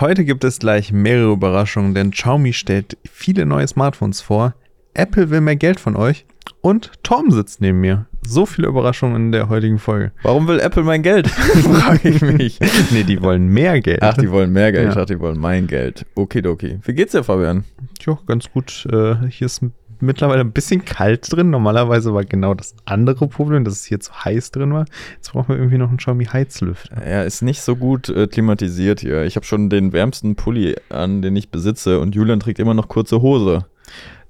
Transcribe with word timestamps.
Heute 0.00 0.24
gibt 0.24 0.44
es 0.44 0.60
gleich 0.60 0.92
mehrere 0.92 1.32
Überraschungen, 1.32 1.92
denn 1.92 2.12
Xiaomi 2.12 2.52
stellt 2.52 2.96
viele 3.10 3.44
neue 3.46 3.66
Smartphones 3.66 4.20
vor. 4.20 4.54
Apple 4.94 5.30
will 5.30 5.40
mehr 5.40 5.56
Geld 5.56 5.80
von 5.80 5.96
euch 5.96 6.24
und 6.60 6.92
Tom 7.02 7.32
sitzt 7.32 7.60
neben 7.60 7.80
mir. 7.80 8.06
So 8.22 8.46
viele 8.46 8.68
Überraschungen 8.68 9.16
in 9.16 9.32
der 9.32 9.48
heutigen 9.48 9.80
Folge. 9.80 10.12
Warum 10.22 10.46
will 10.46 10.60
Apple 10.60 10.84
mein 10.84 11.02
Geld? 11.02 11.26
Frage 11.30 12.10
ich 12.10 12.22
mich. 12.22 12.60
nee, 12.92 13.02
die 13.02 13.20
wollen 13.20 13.48
mehr 13.48 13.80
Geld. 13.80 14.00
Ach, 14.04 14.16
die 14.16 14.30
wollen 14.30 14.52
mehr 14.52 14.70
Geld. 14.70 14.84
Ja. 14.84 14.90
Ich 14.90 14.94
dachte, 14.94 15.14
die 15.14 15.20
wollen 15.20 15.40
mein 15.40 15.66
Geld. 15.66 16.06
Okidoki. 16.14 16.78
Wie 16.84 16.94
geht's 16.94 17.10
dir, 17.10 17.24
Fabian? 17.24 17.64
Jo, 18.00 18.20
ganz 18.24 18.52
gut. 18.52 18.86
Äh, 18.92 19.16
hier 19.28 19.46
ist 19.46 19.62
mittlerweile 20.00 20.40
ein 20.40 20.52
bisschen 20.52 20.84
kalt 20.84 21.32
drin. 21.32 21.50
Normalerweise 21.50 22.14
war 22.14 22.24
genau 22.24 22.54
das 22.54 22.74
andere 22.84 23.28
Problem, 23.28 23.64
dass 23.64 23.74
es 23.74 23.84
hier 23.84 24.00
zu 24.00 24.12
heiß 24.24 24.50
drin 24.50 24.72
war. 24.72 24.86
Jetzt 25.16 25.32
brauchen 25.32 25.48
wir 25.48 25.56
irgendwie 25.56 25.78
noch 25.78 25.88
einen 25.88 25.98
Xiaomi 25.98 26.26
Heizlüfter. 26.26 26.96
Er 26.96 27.24
ist 27.24 27.42
nicht 27.42 27.62
so 27.62 27.76
gut 27.76 28.08
äh, 28.08 28.26
klimatisiert 28.26 29.00
hier. 29.00 29.24
Ich 29.24 29.36
habe 29.36 29.46
schon 29.46 29.70
den 29.70 29.92
wärmsten 29.92 30.36
Pulli 30.36 30.76
an, 30.88 31.22
den 31.22 31.36
ich 31.36 31.50
besitze 31.50 32.00
und 32.00 32.14
Julian 32.14 32.40
trägt 32.40 32.58
immer 32.58 32.74
noch 32.74 32.88
kurze 32.88 33.22
Hose. 33.22 33.66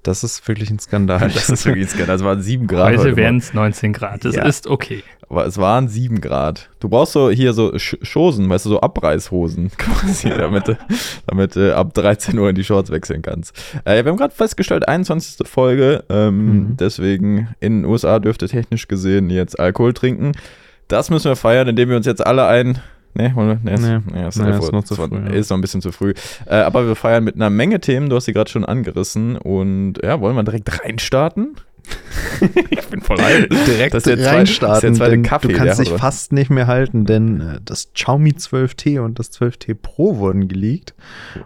Das 0.03 0.25
ist 0.25 0.47
wirklich 0.49 0.71
ein 0.71 0.79
Skandal. 0.79 1.19
Das 1.35 1.49
ist 1.51 1.67
wirklich 1.67 1.87
ein 1.87 1.91
Skandal. 1.91 2.17
Es 2.17 2.25
waren 2.25 2.41
7 2.41 2.67
Grad 2.67 2.87
Heute 2.93 2.99
heute 3.01 3.17
wären 3.17 3.39
es 3.39 3.53
19 3.53 3.93
Grad. 3.93 4.25
Das 4.25 4.35
Ja. 4.37 4.45
ist 4.47 4.67
okay. 4.67 5.03
Aber 5.31 5.45
es 5.45 5.59
waren 5.59 5.89
7 5.89 6.21
Grad. 6.23 6.71
Du 6.81 6.89
brauchst 6.89 7.13
so 7.13 7.29
hier 7.31 7.53
so 7.53 7.77
Sch 7.79 7.97
Schosen, 8.03 8.49
weißt 8.49 8.65
du, 8.65 8.71
so 8.71 8.81
Abreißhosen 8.81 9.71
quasi, 9.77 10.31
damit, 10.31 10.69
du- 10.69 10.79
damit 11.27 11.55
du 11.57 11.77
ab 11.77 11.93
13 11.93 12.39
Uhr 12.39 12.49
in 12.49 12.55
die 12.55 12.65
Shorts 12.65 12.91
wechseln 12.91 13.21
kannst. 13.21 13.55
Äh, 13.85 14.05
wir 14.05 14.11
haben 14.11 14.17
gerade 14.17 14.35
festgestellt, 14.35 14.89
21. 14.89 15.47
Folge. 15.47 16.05
Ähm, 16.09 16.39
Mhm. 16.49 16.77
Deswegen 16.79 17.49
in 17.61 17.83
den 17.83 17.85
USA 17.91 18.19
dürfte 18.21 18.49
technisch 18.49 18.89
gesehen 18.89 19.29
jetzt 19.29 19.59
Alkohol 19.61 19.93
trinken. 19.93 20.33
Das 20.87 21.11
müssen 21.11 21.27
wir 21.31 21.37
feiern, 21.37 21.69
indem 21.69 21.91
wir 21.91 21.97
uns 21.99 22.07
jetzt 22.07 22.27
alle 22.27 22.47
ein. 22.47 22.79
Nee, 23.15 23.33
wollen 23.35 23.49
wir? 23.49 23.59
Nee, 23.63 23.75
ist, 23.75 23.81
Nee. 23.83 23.99
nee, 24.13 24.29
ist, 24.29 24.37
Nee, 24.37 24.51
ist 24.51 24.73
noch 24.73 24.85
zu 24.85 24.95
früh, 24.95 25.09
ja. 25.13 25.33
Ist 25.33 25.51
noch 25.51 25.59
ein 25.59 25.61
bisschen 25.61 25.81
zu 25.81 25.93
früh. 25.93 26.15
Äh, 26.47 26.57
aber 26.57 26.87
wir 26.87 26.95
feiern 26.95 27.25
mit 27.25 27.35
einer 27.35 27.51
Menge 27.51 27.81
Themen. 27.81 28.09
Du 28.09 28.17
hast 28.17 28.27
sie 28.27 28.33
gerade 28.33 28.51
schon 28.51 28.65
angerissen. 28.65 29.37
Und 29.37 29.95
ja, 30.03 30.21
wollen 30.21 30.37
wir 30.37 30.45
direkt 30.45 30.85
reinstarten? 30.85 31.57
ich 32.71 32.87
bin 32.89 33.01
voll 33.01 33.21
alt. 33.21 33.51
direkt 33.51 33.95
Das 33.95 34.07
ist 34.07 34.25
reinstarten, 34.25 34.95
das 34.99 35.09
ist 35.09 35.23
Kaffee, 35.25 35.49
du 35.49 35.55
kannst 35.55 35.81
dich 35.81 35.91
fast 35.91 36.33
nicht 36.33 36.51
mehr 36.51 36.67
halten, 36.67 37.05
denn 37.05 37.41
äh, 37.41 37.61
das 37.65 37.93
Xiaomi 37.95 38.31
12T 38.31 39.01
und 39.01 39.19
das 39.19 39.33
12T 39.33 39.75
Pro 39.75 40.17
wurden 40.17 40.49
geleakt 40.49 40.95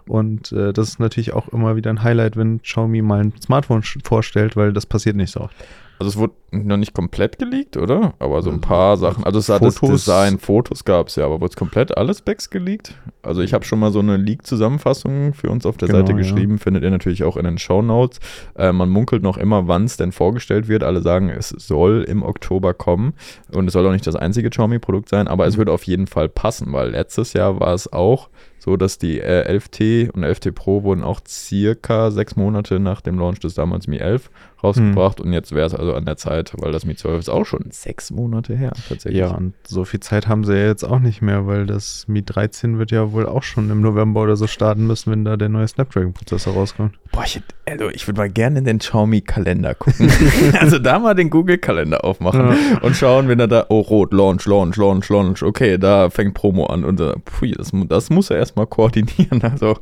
und 0.07 0.51
äh, 0.51 0.73
das 0.73 0.89
ist 0.89 0.99
natürlich 0.99 1.33
auch 1.33 1.47
immer 1.49 1.75
wieder 1.75 1.89
ein 1.89 2.03
Highlight, 2.03 2.35
wenn 2.37 2.61
Xiaomi 2.61 3.01
mal 3.01 3.21
ein 3.21 3.33
Smartphone 3.41 3.83
vorstellt, 4.03 4.55
weil 4.55 4.73
das 4.73 4.85
passiert 4.85 5.15
nicht 5.15 5.31
so 5.31 5.41
oft. 5.41 5.55
Also 6.03 6.09
es 6.09 6.17
wurde 6.17 6.33
noch 6.51 6.75
nicht 6.75 6.93
komplett 6.93 7.39
geleakt, 7.39 7.77
oder? 7.77 8.13
Aber 8.19 8.41
so 8.41 8.51
ein 8.51 8.59
paar 8.59 8.97
Sachen. 8.97 9.23
Also 9.23 9.39
es 9.39 9.47
hat 9.47 9.61
Fotos- 9.61 9.79
das 9.79 9.89
Design, 10.03 10.37
Fotos 10.37 10.83
gab 10.83 11.07
es 11.07 11.15
ja, 11.15 11.23
aber 11.23 11.39
wurde 11.39 11.51
es 11.51 11.55
komplett 11.55 11.95
alle 11.97 12.13
Specs 12.13 12.49
geleakt? 12.49 12.93
Also 13.21 13.41
ich 13.41 13.53
habe 13.53 13.63
schon 13.63 13.79
mal 13.79 13.89
so 13.93 13.99
eine 13.99 14.17
Leak-Zusammenfassung 14.17 15.33
für 15.33 15.49
uns 15.49 15.65
auf 15.65 15.77
der 15.77 15.87
Genau, 15.87 15.99
Seite 15.99 16.11
ja. 16.11 16.17
geschrieben, 16.17 16.59
findet 16.59 16.83
ihr 16.83 16.91
natürlich 16.91 17.23
auch 17.23 17.37
in 17.37 17.45
den 17.45 17.57
Show 17.57 17.81
Notes. 17.81 18.19
Äh, 18.57 18.73
man 18.73 18.89
munkelt 18.89 19.23
noch 19.23 19.37
immer, 19.37 19.69
wann 19.69 19.85
es 19.85 19.95
denn 19.95 20.11
vorgestellt 20.11 20.67
wird. 20.67 20.83
Alle 20.83 21.01
sagen, 21.01 21.29
es 21.29 21.49
soll 21.49 22.03
im 22.05 22.21
Oktober 22.21 22.73
kommen 22.73 23.13
und 23.53 23.67
es 23.67 23.73
soll 23.73 23.87
auch 23.87 23.93
nicht 23.93 24.05
das 24.05 24.17
einzige 24.17 24.49
Xiaomi-Produkt 24.49 25.07
sein, 25.07 25.29
aber 25.29 25.45
Mhm. 25.45 25.49
es 25.51 25.57
wird 25.57 25.69
auf 25.69 25.83
jeden 25.83 26.07
Fall 26.07 26.27
passen, 26.27 26.73
weil 26.73 26.89
letztes 26.89 27.31
Jahr 27.31 27.61
war 27.61 27.73
es 27.73 27.91
auch 27.93 28.27
so, 28.63 28.77
dass 28.77 28.97
die 28.97 29.19
äh, 29.19 29.45
11T 29.57 30.09
und 30.11 30.23
11T 30.23 30.53
Pro 30.53 30.83
wurden 30.83 31.03
auch 31.03 31.19
circa 31.27 32.11
sechs 32.11 32.37
Monate 32.37 32.79
nach 32.79 33.01
dem 33.01 33.19
Launch 33.19 33.39
des 33.41 33.55
damals 33.55 33.87
Mi 33.87 33.97
11 33.97 34.29
rausgebracht 34.63 35.19
und 35.19 35.33
jetzt 35.33 35.51
wäre 35.53 35.67
es 35.67 35.75
also 35.75 35.93
an 35.93 36.05
der 36.05 36.15
Zeit, 36.15 36.53
weil 36.57 36.71
das 36.71 36.85
Mi 36.85 36.95
12 36.95 37.19
ist 37.19 37.29
auch 37.29 37.45
schon 37.45 37.65
sechs 37.71 38.11
Monate 38.11 38.55
her 38.55 38.71
tatsächlich. 38.87 39.19
Ja, 39.19 39.31
und 39.31 39.53
so 39.67 39.83
viel 39.83 39.99
Zeit 39.99 40.29
haben 40.29 40.45
sie 40.45 40.53
ja 40.53 40.67
jetzt 40.67 40.85
auch 40.85 40.99
nicht 40.99 41.21
mehr, 41.21 41.45
weil 41.47 41.65
das 41.65 42.05
Mi 42.07 42.23
13 42.23 42.79
wird 42.79 42.91
ja 42.91 43.11
wohl 43.11 43.25
auch 43.25 43.43
schon 43.43 43.69
im 43.69 43.81
November 43.81 44.21
oder 44.21 44.37
so 44.37 44.47
starten 44.47 44.87
müssen, 44.87 45.11
wenn 45.11 45.25
da 45.25 45.35
der 45.35 45.49
neue 45.49 45.67
Snapdragon-Prozessor 45.67 46.53
rauskommt. 46.53 46.93
Boah, 47.11 47.25
ich, 47.25 47.41
also 47.69 47.89
ich 47.89 48.07
würde 48.07 48.21
mal 48.21 48.29
gerne 48.29 48.59
in 48.59 48.65
den 48.65 48.79
Xiaomi-Kalender 48.79 49.75
gucken. 49.75 50.09
also 50.59 50.79
da 50.79 50.97
mal 50.97 51.13
den 51.13 51.29
Google-Kalender 51.29 52.05
aufmachen 52.05 52.39
Ja. 52.39 52.79
und 52.81 52.95
schauen, 52.95 53.27
wenn 53.27 53.41
er 53.41 53.49
da, 53.49 53.65
oh 53.67 53.81
rot, 53.81 54.13
Launch, 54.13 54.45
Launch, 54.45 54.77
Launch, 54.77 55.09
Launch, 55.09 55.43
okay, 55.43 55.77
da 55.77 56.09
fängt 56.09 56.35
Promo 56.35 56.67
an 56.67 56.85
und 56.85 57.01
äh, 57.01 57.15
pfui, 57.25 57.51
das, 57.51 57.71
das 57.89 58.09
muss 58.09 58.29
er 58.29 58.39
erstmal 58.53 58.67
koordinieren. 58.67 59.41
Also 59.53 59.75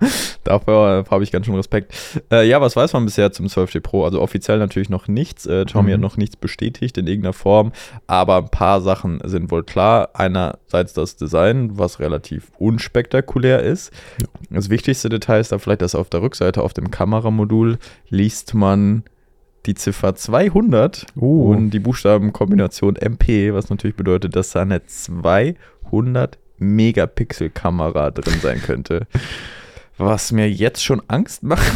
dafür 0.44 1.06
habe 1.10 1.24
ich 1.24 1.32
ganz 1.32 1.46
schön 1.46 1.56
Respekt. 1.56 1.94
Äh, 2.32 2.48
ja, 2.48 2.62
was 2.62 2.76
weiß 2.76 2.94
man 2.94 3.06
bisher 3.06 3.32
zum 3.32 3.48
12T 3.48 3.80
Pro? 3.82 4.06
Also 4.06 4.22
offiziell 4.22 4.58
natürlich 4.60 4.90
noch 4.90 5.08
nichts. 5.08 5.46
Äh, 5.46 5.66
Xiaomi 5.66 5.90
Mhm. 5.90 5.94
hat 5.96 6.00
noch 6.02 6.18
nichts 6.18 6.36
bestätigt 6.36 6.98
in 6.98 7.08
irgendeiner 7.08 7.34
Form, 7.34 7.72
aber 8.08 8.38
ein 8.38 8.50
paar 8.50 8.82
Sachen 8.82 9.20
sind 9.24 9.52
wohl 9.52 9.64
klar. 9.64 10.10
Einerseits 10.14 10.94
das 10.94 11.16
Design, 11.16 11.78
was 11.78 12.00
relativ 12.00 12.52
unspektakulär 12.58 13.62
ist. 13.62 13.92
Das 14.50 14.70
wichtigste 14.70 15.10
Detail 15.10 15.40
ist 15.40 15.52
da 15.52 15.60
vielleicht, 15.60 15.82
dass 15.82 15.96
auf 15.96 16.10
der 16.10 16.22
Rückseite 16.22 16.62
auf 16.64 16.74
dem 16.74 16.92
Kameramodul 16.92 17.78
liest 18.10 18.54
man 18.54 19.04
die 19.68 19.76
Ziffer 19.76 20.16
200 20.16 21.06
Oh. 21.20 21.52
und 21.52 21.70
die 21.70 21.80
Buchstabenkombination 21.80 22.96
MP, 22.96 23.54
was 23.54 23.70
natürlich 23.70 23.96
bedeutet, 23.96 24.36
dass 24.36 24.52
da 24.52 24.62
eine 24.64 24.84
200 24.86 26.40
Megapixel 26.62 27.50
Kamera 27.50 28.12
drin 28.12 28.40
sein 28.42 28.62
könnte. 28.62 29.08
Was 29.98 30.32
mir 30.32 30.50
jetzt 30.50 30.84
schon 30.84 31.02
Angst 31.10 31.44
macht. 31.44 31.72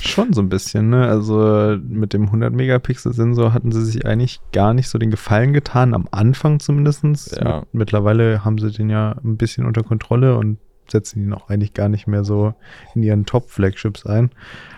Schon 0.00 0.32
so 0.32 0.40
ein 0.40 0.48
bisschen, 0.48 0.90
ne? 0.90 1.06
Also 1.06 1.76
mit 1.86 2.12
dem 2.12 2.30
100-Megapixel-Sensor 2.30 3.52
hatten 3.52 3.72
sie 3.72 3.84
sich 3.84 4.06
eigentlich 4.06 4.40
gar 4.52 4.74
nicht 4.74 4.88
so 4.88 4.98
den 4.98 5.10
Gefallen 5.10 5.52
getan, 5.52 5.94
am 5.94 6.08
Anfang 6.10 6.60
zumindest. 6.60 7.36
Ja. 7.36 7.58
Mit, 7.60 7.74
mittlerweile 7.74 8.44
haben 8.44 8.58
sie 8.58 8.70
den 8.70 8.90
ja 8.90 9.16
ein 9.22 9.36
bisschen 9.36 9.66
unter 9.66 9.82
Kontrolle 9.82 10.36
und 10.36 10.58
setzen 10.90 11.22
ihn 11.22 11.32
auch 11.32 11.50
eigentlich 11.50 11.74
gar 11.74 11.88
nicht 11.88 12.06
mehr 12.06 12.24
so 12.24 12.54
in 12.94 13.02
ihren 13.02 13.26
Top-Flagships 13.26 14.06
ein. 14.06 14.30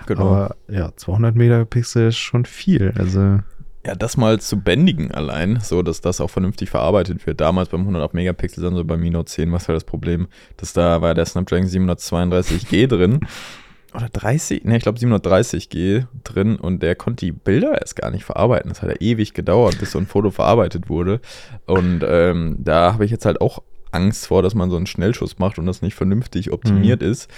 Genau. 0.07 0.23
Aber 0.23 0.57
ja, 0.69 0.91
200 0.95 1.37
Megapixel 1.37 2.09
ist 2.09 2.19
schon 2.19 2.45
viel. 2.45 2.93
Also 2.99 3.39
Ja, 3.87 3.95
das 3.95 4.19
mal 4.19 4.39
zu 4.41 4.61
bändigen 4.61 5.11
allein, 5.11 5.59
so 5.63 5.83
dass 5.83 6.03
das 6.03 6.21
auch 6.21 6.29
vernünftig 6.29 6.69
verarbeitet 6.69 7.27
wird. 7.27 7.41
Damals 7.41 7.71
beim 7.71 7.81
108 7.81 8.13
Megapixel 8.13 8.63
Sensor 8.63 8.85
bei 8.85 8.99
Mi 8.99 9.09
Note 9.09 9.31
10, 9.31 9.53
was 9.53 9.69
war 9.69 9.75
das 9.75 9.85
Problem? 9.85 10.29
Dass 10.59 10.75
da 10.75 11.01
war 11.01 11.15
der 11.15 11.25
Snapdragon 11.25 11.67
732G 11.67 12.87
drin. 12.87 13.21
Oder 13.95 14.11
30? 14.11 14.65
Ne, 14.65 14.77
ich 14.77 14.83
glaube 14.83 14.99
730G 14.99 16.05
drin 16.25 16.57
und 16.57 16.83
der 16.83 16.95
konnte 16.95 17.25
die 17.25 17.33
Bilder 17.33 17.81
erst 17.81 17.97
gar 17.97 18.11
nicht 18.11 18.25
verarbeiten. 18.25 18.69
Das 18.69 18.83
hat 18.83 18.91
ja 18.91 19.01
ewig 19.01 19.33
gedauert, 19.33 19.79
bis 19.79 19.93
so 19.93 19.99
ein 19.99 20.07
Foto 20.07 20.31
verarbeitet 20.31 20.91
wurde. 20.91 21.21
Und 21.67 22.05
ähm, 22.07 22.57
da 22.59 22.93
habe 22.93 23.07
ich 23.07 23.11
jetzt 23.11 23.25
halt 23.25 23.41
auch 23.41 23.63
Angst 23.93 24.27
vor, 24.27 24.43
dass 24.43 24.55
man 24.55 24.71
so 24.71 24.77
einen 24.77 24.87
Schnellschuss 24.87 25.39
macht 25.39 25.59
und 25.59 25.67
das 25.67 25.83
nicht 25.83 25.95
vernünftig 25.95 26.53
optimiert 26.53 27.03
ist. 27.03 27.29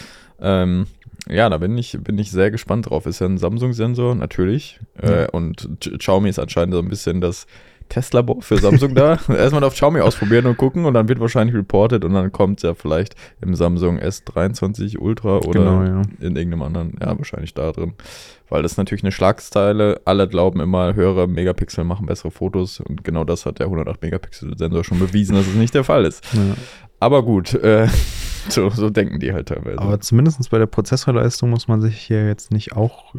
Ähm, 0.40 0.86
ja, 1.28 1.48
da 1.48 1.58
bin 1.58 1.76
ich, 1.78 1.96
bin 2.00 2.18
ich 2.18 2.30
sehr 2.30 2.50
gespannt 2.50 2.90
drauf. 2.90 3.06
Ist 3.06 3.20
ja 3.20 3.26
ein 3.26 3.38
Samsung-Sensor, 3.38 4.14
natürlich. 4.14 4.80
Äh, 5.00 5.28
und 5.30 5.68
Xiaomi 5.80 6.28
ist 6.28 6.38
anscheinend 6.38 6.74
so 6.74 6.80
ein 6.80 6.88
bisschen 6.88 7.20
das 7.20 7.46
Testlabor 7.88 8.42
für 8.42 8.56
Samsung 8.56 8.94
da. 8.94 9.18
Erstmal 9.28 9.62
auf 9.64 9.74
Xiaomi 9.74 10.00
ausprobieren 10.00 10.46
und 10.46 10.56
gucken 10.56 10.84
und 10.84 10.94
dann 10.94 11.08
wird 11.08 11.20
wahrscheinlich 11.20 11.54
reported 11.54 12.04
und 12.04 12.14
dann 12.14 12.32
kommt 12.32 12.58
es 12.58 12.62
ja 12.62 12.74
vielleicht 12.74 13.14
im 13.40 13.54
Samsung 13.54 13.98
S23 13.98 14.98
Ultra 14.98 15.38
oder 15.38 15.60
Genau, 15.60 15.82
ja. 15.82 16.02
in 16.20 16.36
irgendeinem 16.36 16.62
anderen, 16.62 16.94
ja, 17.00 17.16
wahrscheinlich 17.16 17.54
da 17.54 17.70
drin. 17.70 17.92
Weil 18.48 18.62
das 18.62 18.72
ist 18.72 18.78
natürlich 18.78 19.04
eine 19.04 19.12
Schlagzeile. 19.12 20.00
Alle 20.04 20.26
glauben 20.26 20.60
immer, 20.60 20.94
höhere 20.94 21.26
Megapixel 21.28 21.84
machen 21.84 22.06
bessere 22.06 22.30
Fotos 22.30 22.80
und 22.80 23.04
genau 23.04 23.24
das 23.24 23.46
hat 23.46 23.58
der 23.58 23.66
108 23.66 24.02
Megapixel 24.02 24.56
Sensor 24.58 24.84
schon 24.84 24.98
bewiesen, 24.98 25.36
dass 25.36 25.46
es 25.46 25.54
nicht 25.54 25.74
der 25.74 25.84
Fall 25.84 26.04
ist. 26.04 26.24
ja. 26.34 26.54
Aber 26.98 27.24
gut, 27.24 27.54
äh, 27.54 27.88
so, 28.48 28.70
so 28.70 28.90
denken 28.90 29.20
die 29.20 29.32
halt 29.32 29.48
teilweise. 29.48 29.78
Aber 29.78 30.00
zumindest 30.00 30.50
bei 30.50 30.58
der 30.58 30.66
Prozessorleistung 30.66 31.50
muss 31.50 31.68
man 31.68 31.80
sich 31.80 31.96
hier 31.98 32.26
jetzt 32.26 32.50
nicht 32.52 32.76
auch 32.76 33.14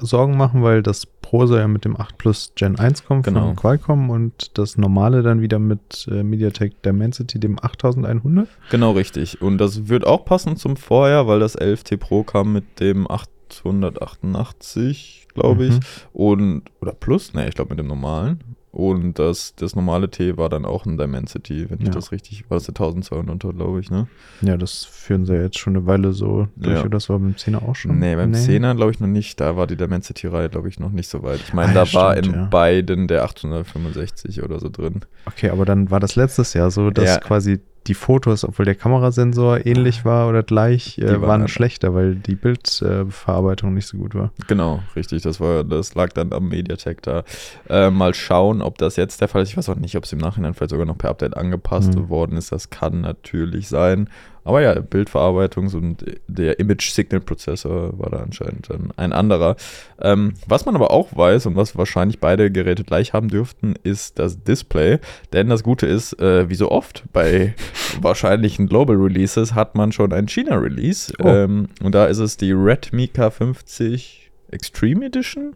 Sorgen 0.00 0.36
machen, 0.36 0.62
weil 0.62 0.82
das 0.82 1.06
Pro 1.06 1.46
soll 1.46 1.60
ja 1.60 1.68
mit 1.68 1.84
dem 1.84 1.98
8 2.00 2.18
Plus 2.18 2.52
Gen 2.54 2.78
1 2.78 3.04
kommen 3.04 3.22
Genau. 3.22 3.46
von 3.46 3.56
Qualcomm 3.56 4.10
und 4.10 4.56
das 4.58 4.76
normale 4.76 5.22
dann 5.22 5.40
wieder 5.40 5.58
mit 5.58 6.06
äh, 6.10 6.22
MediaTek 6.22 6.82
Dimensity, 6.82 7.38
dem 7.40 7.58
8100. 7.62 8.48
Genau 8.70 8.92
richtig. 8.92 9.40
Und 9.42 9.58
das 9.58 9.88
wird 9.88 10.06
auch 10.06 10.24
passen 10.24 10.56
zum 10.56 10.76
Vorjahr, 10.76 11.26
weil 11.26 11.40
das 11.40 11.58
11T 11.58 11.96
Pro 11.96 12.22
kam 12.24 12.52
mit 12.52 12.80
dem 12.80 13.10
888, 13.10 15.28
glaube 15.34 15.66
ich. 15.66 15.72
Mhm. 15.74 15.80
Und, 16.12 16.62
oder 16.80 16.92
plus, 16.92 17.34
ne, 17.34 17.48
ich 17.48 17.54
glaube 17.54 17.70
mit 17.70 17.78
dem 17.78 17.86
normalen. 17.86 18.40
Und 18.74 19.20
das, 19.20 19.54
das 19.54 19.76
normale 19.76 20.10
T 20.10 20.36
war 20.36 20.48
dann 20.48 20.64
auch 20.64 20.84
ein 20.84 20.98
Dimensity, 20.98 21.70
wenn 21.70 21.78
ich 21.80 21.86
Ja. 21.86 21.92
das 21.92 22.10
richtig, 22.10 22.44
war 22.50 22.56
das 22.56 22.64
der 22.64 22.74
1200, 22.74 23.54
glaube 23.56 23.78
ich, 23.78 23.88
ne? 23.88 24.08
Ja, 24.40 24.56
das 24.56 24.84
führen 24.84 25.24
sie 25.26 25.34
ja 25.34 25.42
jetzt 25.42 25.60
schon 25.60 25.76
eine 25.76 25.86
Weile 25.86 26.12
so 26.12 26.48
durch, 26.56 26.74
Ja. 26.74 26.80
oder 26.80 26.90
das 26.90 27.08
war 27.08 27.20
beim 27.20 27.36
10er 27.36 27.62
auch 27.62 27.76
schon? 27.76 28.00
Nee, 28.00 28.16
beim 28.16 28.32
10er 28.32 28.74
glaube 28.74 28.90
ich 28.90 28.98
noch 28.98 29.06
nicht. 29.06 29.38
Da 29.40 29.56
war 29.56 29.68
die 29.68 29.76
Dimensity-Reihe, 29.76 30.48
glaube 30.48 30.68
ich, 30.68 30.80
noch 30.80 30.90
nicht 30.90 31.08
so 31.08 31.22
weit. 31.22 31.38
Ich 31.46 31.54
meine, 31.54 31.70
Ah, 31.70 31.84
da 31.84 31.92
war 31.94 32.16
in 32.16 32.24
stimmt, 32.24 32.36
ja. 32.36 32.44
beiden 32.46 33.06
der 33.06 33.22
865 33.22 34.42
oder 34.42 34.58
so 34.58 34.68
drin. 34.68 35.02
Okay, 35.26 35.50
aber 35.50 35.64
dann 35.64 35.92
war 35.92 36.00
das 36.00 36.16
letztes 36.16 36.52
Jahr 36.54 36.72
so, 36.72 36.90
dass 36.90 37.20
quasi 37.20 37.60
die 37.86 37.94
Fotos, 37.94 38.44
obwohl 38.44 38.64
der 38.64 38.74
Kamerasensor 38.74 39.66
ähnlich 39.66 40.04
war 40.04 40.28
oder 40.28 40.42
gleich, 40.42 40.98
äh, 40.98 41.20
waren 41.20 41.22
waren 41.22 41.48
schlechter, 41.48 41.94
weil 41.94 42.14
die 42.14 42.34
Bildverarbeitung 42.34 43.74
nicht 43.74 43.86
so 43.86 43.98
gut 43.98 44.14
war. 44.14 44.30
Genau, 44.46 44.80
richtig. 44.96 45.22
Das 45.22 45.40
war, 45.40 45.64
das 45.64 45.94
lag 45.94 46.12
dann 46.12 46.32
am 46.32 46.48
Mediatek 46.48 47.02
da. 47.02 47.24
Äh, 47.68 47.90
mal 47.90 48.14
schauen, 48.14 48.62
ob 48.62 48.78
das 48.78 48.96
jetzt 48.96 49.20
der 49.20 49.28
Fall 49.28 49.42
ist. 49.42 49.50
Ich 49.50 49.56
weiß 49.56 49.68
auch 49.68 49.76
nicht, 49.76 49.96
ob 49.96 50.04
es 50.04 50.12
im 50.12 50.18
Nachhinein 50.18 50.54
vielleicht 50.54 50.70
sogar 50.70 50.86
noch 50.86 50.98
per 50.98 51.10
Update 51.10 51.36
angepasst 51.36 51.94
Mhm. 51.94 52.08
worden 52.08 52.36
ist. 52.36 52.52
Das 52.52 52.70
kann 52.70 53.00
natürlich 53.02 53.68
sein. 53.68 54.08
Aber 54.44 54.60
ja, 54.60 54.74
Bildverarbeitungs- 54.74 55.74
und 55.74 56.04
der 56.28 56.58
Image-Signal-Prozessor 56.58 57.98
war 57.98 58.10
da 58.10 58.18
anscheinend 58.18 58.70
dann 58.70 58.92
ein 58.96 59.12
anderer. 59.12 59.56
Ähm, 60.00 60.34
was 60.46 60.66
man 60.66 60.74
aber 60.76 60.90
auch 60.90 61.16
weiß 61.16 61.46
und 61.46 61.56
was 61.56 61.76
wahrscheinlich 61.76 62.20
beide 62.20 62.50
Geräte 62.50 62.84
gleich 62.84 63.14
haben 63.14 63.28
dürften, 63.28 63.74
ist 63.82 64.18
das 64.18 64.42
Display. 64.44 64.98
Denn 65.32 65.48
das 65.48 65.62
Gute 65.62 65.86
ist, 65.86 66.20
äh, 66.20 66.48
wie 66.50 66.54
so 66.54 66.70
oft 66.70 67.04
bei 67.12 67.54
wahrscheinlichen 68.00 68.66
Global 68.68 68.96
Releases 68.96 69.54
hat 69.54 69.74
man 69.74 69.92
schon 69.92 70.12
ein 70.12 70.28
China-Release. 70.28 71.12
Oh. 71.22 71.26
Ähm, 71.26 71.68
und 71.82 71.94
da 71.94 72.06
ist 72.06 72.18
es 72.18 72.36
die 72.36 72.52
Redmi 72.52 73.10
K50 73.14 74.24
Extreme 74.50 75.06
Edition 75.06 75.54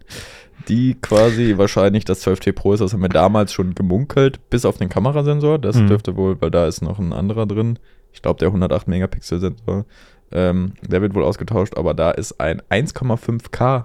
die 0.68 0.96
quasi 1.00 1.54
wahrscheinlich 1.56 2.04
das 2.04 2.26
12T 2.26 2.52
Pro 2.52 2.72
ist. 2.72 2.80
Das 2.80 2.92
haben 2.92 3.00
wir 3.00 3.08
damals 3.08 3.52
schon 3.52 3.74
gemunkelt, 3.74 4.38
bis 4.50 4.64
auf 4.64 4.76
den 4.76 4.88
Kamerasensor. 4.88 5.58
Das 5.58 5.76
mhm. 5.76 5.88
dürfte 5.88 6.16
wohl, 6.16 6.40
weil 6.40 6.50
da 6.50 6.66
ist 6.66 6.82
noch 6.82 6.98
ein 6.98 7.12
anderer 7.12 7.46
drin. 7.46 7.78
Ich 8.18 8.22
glaube, 8.22 8.40
der 8.40 8.48
108 8.48 8.88
Megapixel 8.88 9.38
Sensor. 9.38 9.84
Ähm, 10.32 10.72
der 10.82 11.00
wird 11.00 11.14
wohl 11.14 11.22
ausgetauscht, 11.22 11.76
aber 11.76 11.94
da 11.94 12.10
ist 12.10 12.40
ein 12.40 12.60
1,5K 12.68 13.84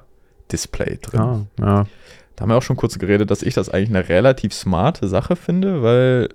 Display 0.52 0.98
drin. 1.00 1.20
Ah, 1.20 1.46
ja. 1.60 1.86
Da 2.36 2.42
haben 2.42 2.50
wir 2.50 2.58
auch 2.58 2.64
schon 2.64 2.76
kurz 2.76 2.98
geredet, 2.98 3.30
dass 3.30 3.44
ich 3.44 3.54
das 3.54 3.70
eigentlich 3.70 3.90
eine 3.90 4.10
relativ 4.10 4.52
smarte 4.52 5.08
Sache 5.08 5.36
finde, 5.36 5.84
weil 5.84 6.30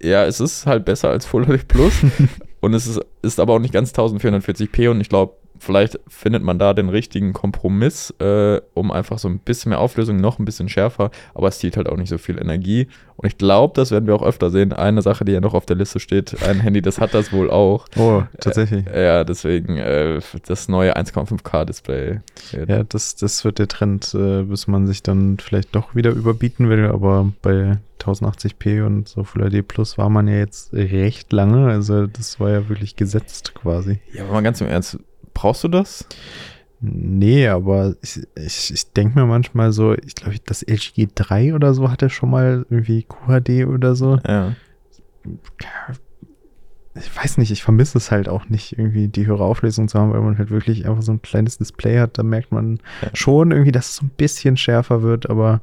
ja, 0.00 0.24
es 0.24 0.40
ist 0.40 0.64
halt 0.64 0.86
besser 0.86 1.10
als 1.10 1.26
Full 1.26 1.44
HD 1.44 1.68
Plus 1.68 1.92
und 2.60 2.72
es 2.72 2.86
ist, 2.86 3.02
ist 3.20 3.38
aber 3.38 3.52
auch 3.52 3.58
nicht 3.58 3.74
ganz 3.74 3.92
1440p 3.92 4.88
und 4.88 5.02
ich 5.02 5.10
glaube, 5.10 5.34
vielleicht 5.58 5.98
findet 6.08 6.42
man 6.42 6.58
da 6.58 6.74
den 6.74 6.88
richtigen 6.88 7.32
Kompromiss, 7.32 8.14
äh, 8.20 8.60
um 8.74 8.90
einfach 8.90 9.18
so 9.18 9.28
ein 9.28 9.38
bisschen 9.38 9.70
mehr 9.70 9.80
Auflösung, 9.80 10.16
noch 10.20 10.38
ein 10.38 10.44
bisschen 10.44 10.68
schärfer, 10.68 11.10
aber 11.34 11.48
es 11.48 11.58
zieht 11.58 11.76
halt 11.76 11.88
auch 11.88 11.96
nicht 11.96 12.08
so 12.08 12.18
viel 12.18 12.38
Energie. 12.38 12.88
Und 13.16 13.26
ich 13.26 13.36
glaube, 13.36 13.74
das 13.74 13.90
werden 13.90 14.06
wir 14.06 14.14
auch 14.14 14.22
öfter 14.22 14.50
sehen. 14.50 14.72
Eine 14.72 15.02
Sache, 15.02 15.24
die 15.24 15.32
ja 15.32 15.40
noch 15.40 15.54
auf 15.54 15.66
der 15.66 15.76
Liste 15.76 15.98
steht, 15.98 16.40
ein 16.44 16.60
Handy, 16.60 16.80
das 16.82 17.00
hat 17.00 17.14
das 17.14 17.32
wohl 17.32 17.50
auch. 17.50 17.86
Oh, 17.96 18.22
tatsächlich. 18.40 18.86
Äh, 18.86 19.04
ja, 19.04 19.24
deswegen 19.24 19.76
äh, 19.76 20.20
das 20.46 20.68
neue 20.68 20.96
1,5K-Display. 20.96 22.20
Ja, 22.68 22.84
das, 22.84 23.16
das 23.16 23.44
wird 23.44 23.58
der 23.58 23.68
Trend, 23.68 24.14
äh, 24.14 24.42
bis 24.44 24.68
man 24.68 24.86
sich 24.86 25.02
dann 25.02 25.38
vielleicht 25.38 25.74
doch 25.74 25.94
wieder 25.94 26.10
überbieten 26.10 26.68
will, 26.68 26.86
aber 26.86 27.32
bei 27.42 27.78
1080p 28.00 28.84
und 28.84 29.08
so 29.08 29.24
Full 29.24 29.50
HD 29.50 29.66
Plus 29.66 29.98
war 29.98 30.08
man 30.08 30.28
ja 30.28 30.36
jetzt 30.36 30.72
recht 30.72 31.32
lange, 31.32 31.66
also 31.66 32.06
das 32.06 32.38
war 32.40 32.50
ja 32.50 32.68
wirklich 32.68 32.96
gesetzt 32.96 33.54
quasi. 33.54 33.98
Ja, 34.12 34.24
aber 34.24 34.34
mal 34.34 34.42
ganz 34.42 34.60
im 34.60 34.68
Ernst, 34.68 34.98
Brauchst 35.38 35.62
du 35.62 35.68
das? 35.68 36.04
Nee, 36.80 37.46
aber 37.46 37.94
ich, 38.02 38.26
ich, 38.34 38.72
ich 38.74 38.92
denke 38.92 39.20
mir 39.20 39.24
manchmal 39.24 39.70
so, 39.70 39.94
ich 39.94 40.16
glaube, 40.16 40.34
das 40.44 40.62
LG 40.62 41.10
3 41.14 41.54
oder 41.54 41.74
so 41.74 41.92
hatte 41.92 42.10
schon 42.10 42.30
mal 42.30 42.66
irgendwie 42.68 43.04
QHD 43.04 43.68
oder 43.68 43.94
so. 43.94 44.18
Ja. 44.26 44.56
Ich 46.96 47.16
weiß 47.16 47.38
nicht, 47.38 47.52
ich 47.52 47.62
vermisse 47.62 47.98
es 47.98 48.10
halt 48.10 48.28
auch 48.28 48.48
nicht, 48.48 48.76
irgendwie 48.76 49.06
die 49.06 49.28
höhere 49.28 49.44
Auflösung 49.44 49.86
zu 49.86 50.00
haben, 50.00 50.12
weil 50.12 50.22
man 50.22 50.38
halt 50.38 50.50
wirklich 50.50 50.88
einfach 50.88 51.02
so 51.02 51.12
ein 51.12 51.22
kleines 51.22 51.58
Display 51.58 52.00
hat. 52.00 52.18
Da 52.18 52.24
merkt 52.24 52.50
man 52.50 52.80
ja. 53.02 53.10
schon 53.12 53.52
irgendwie, 53.52 53.70
dass 53.70 53.90
es 53.90 53.96
so 53.96 54.06
ein 54.06 54.10
bisschen 54.16 54.56
schärfer 54.56 55.02
wird, 55.02 55.30
aber 55.30 55.60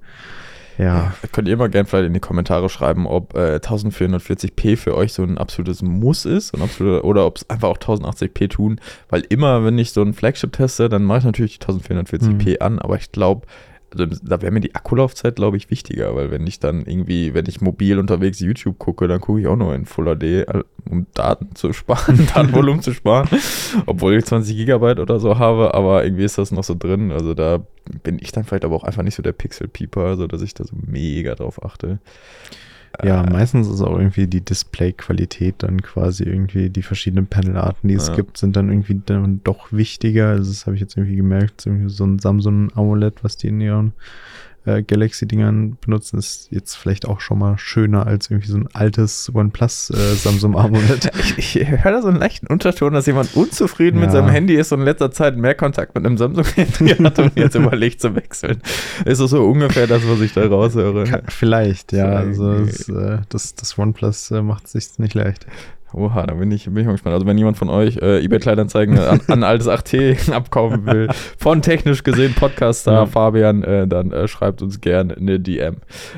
ja. 0.78 1.14
Könnt 1.32 1.48
ihr 1.48 1.58
mal 1.58 1.70
gerne 1.70 1.86
vielleicht 1.86 2.08
in 2.08 2.14
die 2.14 2.20
Kommentare 2.20 2.70
schreiben, 2.70 3.08
ob 3.08 3.34
äh, 3.36 3.58
1440p 3.58 4.78
für 4.78 4.96
euch 4.96 5.14
so 5.14 5.24
ein 5.24 5.38
absolutes 5.38 5.82
Muss 5.82 6.26
ist 6.26 6.54
und 6.54 6.62
absolut, 6.62 7.04
oder 7.04 7.26
ob 7.26 7.38
es 7.38 7.50
einfach 7.50 7.70
auch 7.70 7.78
1080p 7.78 8.50
tun, 8.50 8.80
weil 9.10 9.24
immer, 9.30 9.64
wenn 9.64 9.78
ich 9.78 9.92
so 9.92 10.02
ein 10.02 10.14
Flagship 10.14 10.54
teste, 10.54 10.90
dann 10.90 11.04
mache 11.04 11.20
ich 11.20 11.26
natürlich 11.26 11.58
1440p 11.58 12.50
mhm. 12.50 12.56
an, 12.60 12.80
aber 12.80 12.96
ich 12.98 13.12
glaube, 13.12 13.48
also 13.98 14.16
da 14.24 14.42
wäre 14.42 14.52
mir 14.52 14.60
die 14.60 14.76
Akkulaufzeit, 14.76 15.36
glaube 15.36 15.58
ich, 15.58 15.70
wichtiger, 15.70 16.16
weil 16.16 16.32
wenn 16.32 16.46
ich 16.46 16.60
dann 16.60 16.86
irgendwie, 16.86 17.34
wenn 17.34 17.46
ich 17.48 17.62
mobil 17.62 17.98
unterwegs 18.00 18.40
YouTube 18.40 18.78
gucke, 18.78 19.08
dann 19.08 19.22
gucke 19.22 19.42
ich 19.42 19.48
auch 19.48 19.56
nur 19.56 19.74
in 19.74 19.86
Full 19.86 20.16
HD, 20.16 20.24
äh, 20.24 20.64
um 20.90 21.08
Daten 21.14 21.56
zu 21.56 21.74
sparen, 21.74 22.28
Datenvolumen 22.34 22.82
zu 22.82 22.94
sparen, 22.94 23.28
obwohl 23.86 24.16
ich 24.16 24.26
20 24.26 24.56
Gigabyte 24.56 25.00
oder 25.00 25.20
so 25.20 25.40
habe, 25.40 25.74
aber 25.74 26.04
irgendwie 26.04 26.26
ist 26.26 26.38
das 26.38 26.52
noch 26.52 26.64
so 26.64 26.76
drin. 26.78 27.12
Also 27.12 27.34
da 27.34 27.66
bin 28.04 28.20
ich 28.22 28.32
dann 28.32 28.44
vielleicht 28.44 28.66
aber 28.66 28.76
auch 28.76 28.84
einfach 28.84 29.04
nicht 29.04 29.16
so 29.16 29.24
der 29.24 29.34
Pixel-Peeper, 29.34 30.18
so 30.18 30.28
dass 30.28 30.42
ich 30.42 30.54
da 30.54 30.64
so 30.64 30.76
mega 30.86 31.36
drauf 31.36 31.64
achte. 31.64 32.00
Ja, 33.04 33.24
äh, 33.24 33.30
meistens 33.30 33.68
ist 33.68 33.82
auch 33.82 33.98
irgendwie 33.98 34.28
die 34.28 34.42
Display-Qualität 34.42 35.56
dann 35.60 35.82
quasi 35.82 36.24
irgendwie 36.24 36.70
die 36.70 36.84
verschiedenen 36.84 37.28
Panelarten, 37.28 37.90
die 37.90 37.96
es 37.96 38.08
ja. 38.08 38.16
gibt, 38.16 38.38
sind 38.38 38.56
dann 38.56 38.70
irgendwie 38.70 39.02
dann 39.06 39.42
doch 39.44 39.72
wichtiger. 39.72 40.30
Also 40.30 40.52
das 40.52 40.66
habe 40.66 40.76
ich 40.76 40.82
jetzt 40.82 40.98
irgendwie 40.98 41.16
gemerkt. 41.16 41.66
Irgendwie 41.66 41.90
so 41.90 42.06
ein 42.06 42.20
Samsung 42.20 42.72
AMOLED, 42.76 43.24
was 43.24 43.38
die 43.38 43.48
in 43.48 43.62
ihren 43.62 43.94
äh, 44.66 44.84
Galaxy-Dingern 44.84 45.78
benutzen, 45.80 46.18
ist 46.18 46.48
jetzt 46.52 46.76
vielleicht 46.76 47.08
auch 47.08 47.20
schon 47.20 47.40
mal 47.40 47.58
schöner 47.58 48.08
als 48.08 48.30
irgendwie 48.30 48.50
so 48.50 48.58
ein 48.58 48.68
altes 48.74 49.32
OnePlus 49.34 49.92
äh, 49.92 50.16
Samsung 50.16 50.58
AMOLED. 50.58 51.12
ich, 51.38 51.56
ich 51.56 51.70
höre 51.70 51.92
da 51.92 52.02
so 52.02 52.08
einen 52.08 52.18
leichten 52.18 52.48
Unterton, 52.48 52.94
dass 52.94 53.06
jemand 53.06 53.36
unzufrieden 53.36 53.98
ja. 54.00 54.06
mit 54.06 54.12
seinem 54.12 54.30
Handy 54.30 54.56
ist 54.56 54.72
und 54.72 54.80
in 54.80 54.86
letzter 54.86 55.12
Zeit 55.12 55.38
mehr 55.38 55.56
Kontakt 55.56 55.96
mit 55.96 56.06
einem 56.06 56.18
Samsung-Handy 56.18 56.96
hat 57.04 57.20
und 57.20 57.36
jetzt 57.36 57.56
überlegt 57.56 58.02
zu 58.02 58.16
wechseln. 58.16 58.62
Ist 59.06 59.22
das 59.22 59.30
so 59.30 59.46
ungefähr 59.46 59.88
das, 59.88 60.08
was 60.08 60.22
ich 60.22 60.34
da 60.34 60.46
raushöre? 60.46 61.24
vielleicht, 61.30 61.94
ja. 61.94 62.06
Also 62.06 62.66
das, 62.66 62.90
äh, 62.90 63.20
das, 63.30 63.56
das 63.56 63.78
OnePlus 63.78 64.32
äh, 64.32 64.42
macht 64.42 64.66
es 64.66 64.72
sich 64.72 65.00
nicht 65.00 65.14
leicht. 65.14 65.46
Oha, 65.96 66.26
da 66.26 66.34
bin 66.34 66.52
ich, 66.52 66.66
bin 66.66 66.78
ich 66.78 66.86
mal 66.86 66.92
gespannt. 66.92 67.14
Also 67.14 67.26
wenn 67.26 67.38
jemand 67.38 67.58
von 67.58 67.70
euch 67.70 67.96
äh, 67.98 68.22
eBay-Kleinanzeigen 68.22 69.00
an, 69.00 69.22
an 69.28 69.44
altes 69.44 69.70
8T 69.70 70.30
abkaufen 70.34 70.86
will, 70.86 71.08
von 71.38 71.62
technisch 71.62 72.04
gesehen 72.04 72.34
Podcaster 72.34 72.92
ja. 72.92 73.06
Fabian, 73.06 73.64
äh, 73.64 73.88
dann 73.88 74.12
äh, 74.12 74.28
schreibt 74.28 74.62
uns 74.62 74.82
gerne 74.82 75.16
eine 75.16 75.40
DM. 75.40 75.78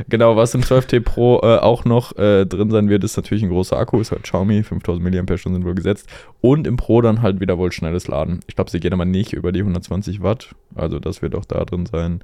Genau, 0.10 0.36
was 0.36 0.56
im 0.56 0.62
12T 0.62 1.02
Pro 1.02 1.42
äh, 1.44 1.58
auch 1.58 1.86
noch 1.86 2.18
äh, 2.18 2.46
drin 2.48 2.72
sein 2.72 2.90
wird, 2.90 3.04
ist 3.04 3.18
natürlich 3.18 3.44
ein 3.44 3.50
großer 3.50 3.78
Akku, 3.78 4.02
ist 4.02 4.12
halt 4.12 4.24
Xiaomi, 4.24 4.64
5000 4.64 5.30
mAh 5.30 5.38
sind 5.38 5.64
wohl 5.64 5.76
gesetzt. 5.76 6.10
Und 6.42 6.66
im 6.66 6.78
Pro 6.78 7.02
dann 7.02 7.22
halt 7.22 7.40
wieder 7.40 7.60
wohl 7.60 7.72
schnelles 7.72 8.08
Laden. 8.08 8.40
Ich 8.48 8.56
glaube, 8.56 8.72
sie 8.72 8.80
gehen 8.80 8.94
aber 8.94 9.06
nicht 9.06 9.34
über 9.34 9.52
die 9.52 9.60
120 9.60 10.24
Watt, 10.24 10.56
also 10.74 11.00
das 11.00 11.22
wird 11.22 11.36
auch 11.36 11.46
da 11.46 11.64
drin 11.66 11.86
sein. 11.86 12.24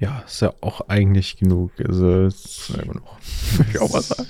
Ja, 0.00 0.24
ist 0.26 0.42
ja 0.42 0.52
auch 0.60 0.88
eigentlich 0.88 1.36
genug. 1.36 1.70
Also, 1.78 2.24
ist 2.24 2.72
ja, 2.76 2.82
genug. 2.82 3.02
ich 3.70 3.80
auch 3.80 3.92
was 3.92 4.08
sagen. 4.08 4.28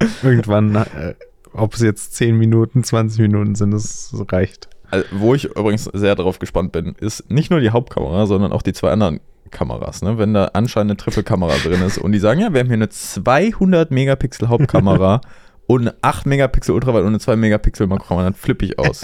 Irgendwann 0.22 0.74
äh, 0.76 1.14
ob 1.58 1.74
es 1.74 1.80
jetzt 1.80 2.14
10 2.14 2.36
Minuten, 2.36 2.84
20 2.84 3.20
Minuten 3.20 3.54
sind, 3.54 3.72
das 3.72 4.14
reicht. 4.30 4.68
Also, 4.90 5.06
wo 5.12 5.34
ich 5.34 5.44
übrigens 5.44 5.84
sehr 5.84 6.14
darauf 6.14 6.38
gespannt 6.38 6.72
bin, 6.72 6.94
ist 6.98 7.30
nicht 7.30 7.50
nur 7.50 7.60
die 7.60 7.70
Hauptkamera, 7.70 8.26
sondern 8.26 8.52
auch 8.52 8.62
die 8.62 8.72
zwei 8.72 8.90
anderen 8.90 9.20
Kameras. 9.50 10.02
Ne? 10.02 10.18
Wenn 10.18 10.34
da 10.34 10.50
anscheinend 10.52 10.92
eine 10.92 10.96
Triple-Kamera 10.96 11.54
drin 11.64 11.82
ist 11.82 11.98
und 11.98 12.12
die 12.12 12.18
sagen, 12.18 12.40
ja, 12.40 12.52
wir 12.52 12.60
haben 12.60 12.68
hier 12.68 12.74
eine 12.74 12.88
200 12.88 13.90
Megapixel 13.90 14.48
Hauptkamera 14.48 15.20
und 15.66 15.82
eine 15.82 15.94
8 16.02 16.26
Megapixel 16.26 16.74
Ultraweit 16.74 17.02
und 17.02 17.08
eine 17.08 17.18
2 17.18 17.36
Megapixel 17.36 17.86
Makrokamera, 17.86 18.24
dann 18.24 18.34
flippe 18.34 18.64
ich 18.64 18.78
aus. 18.78 19.02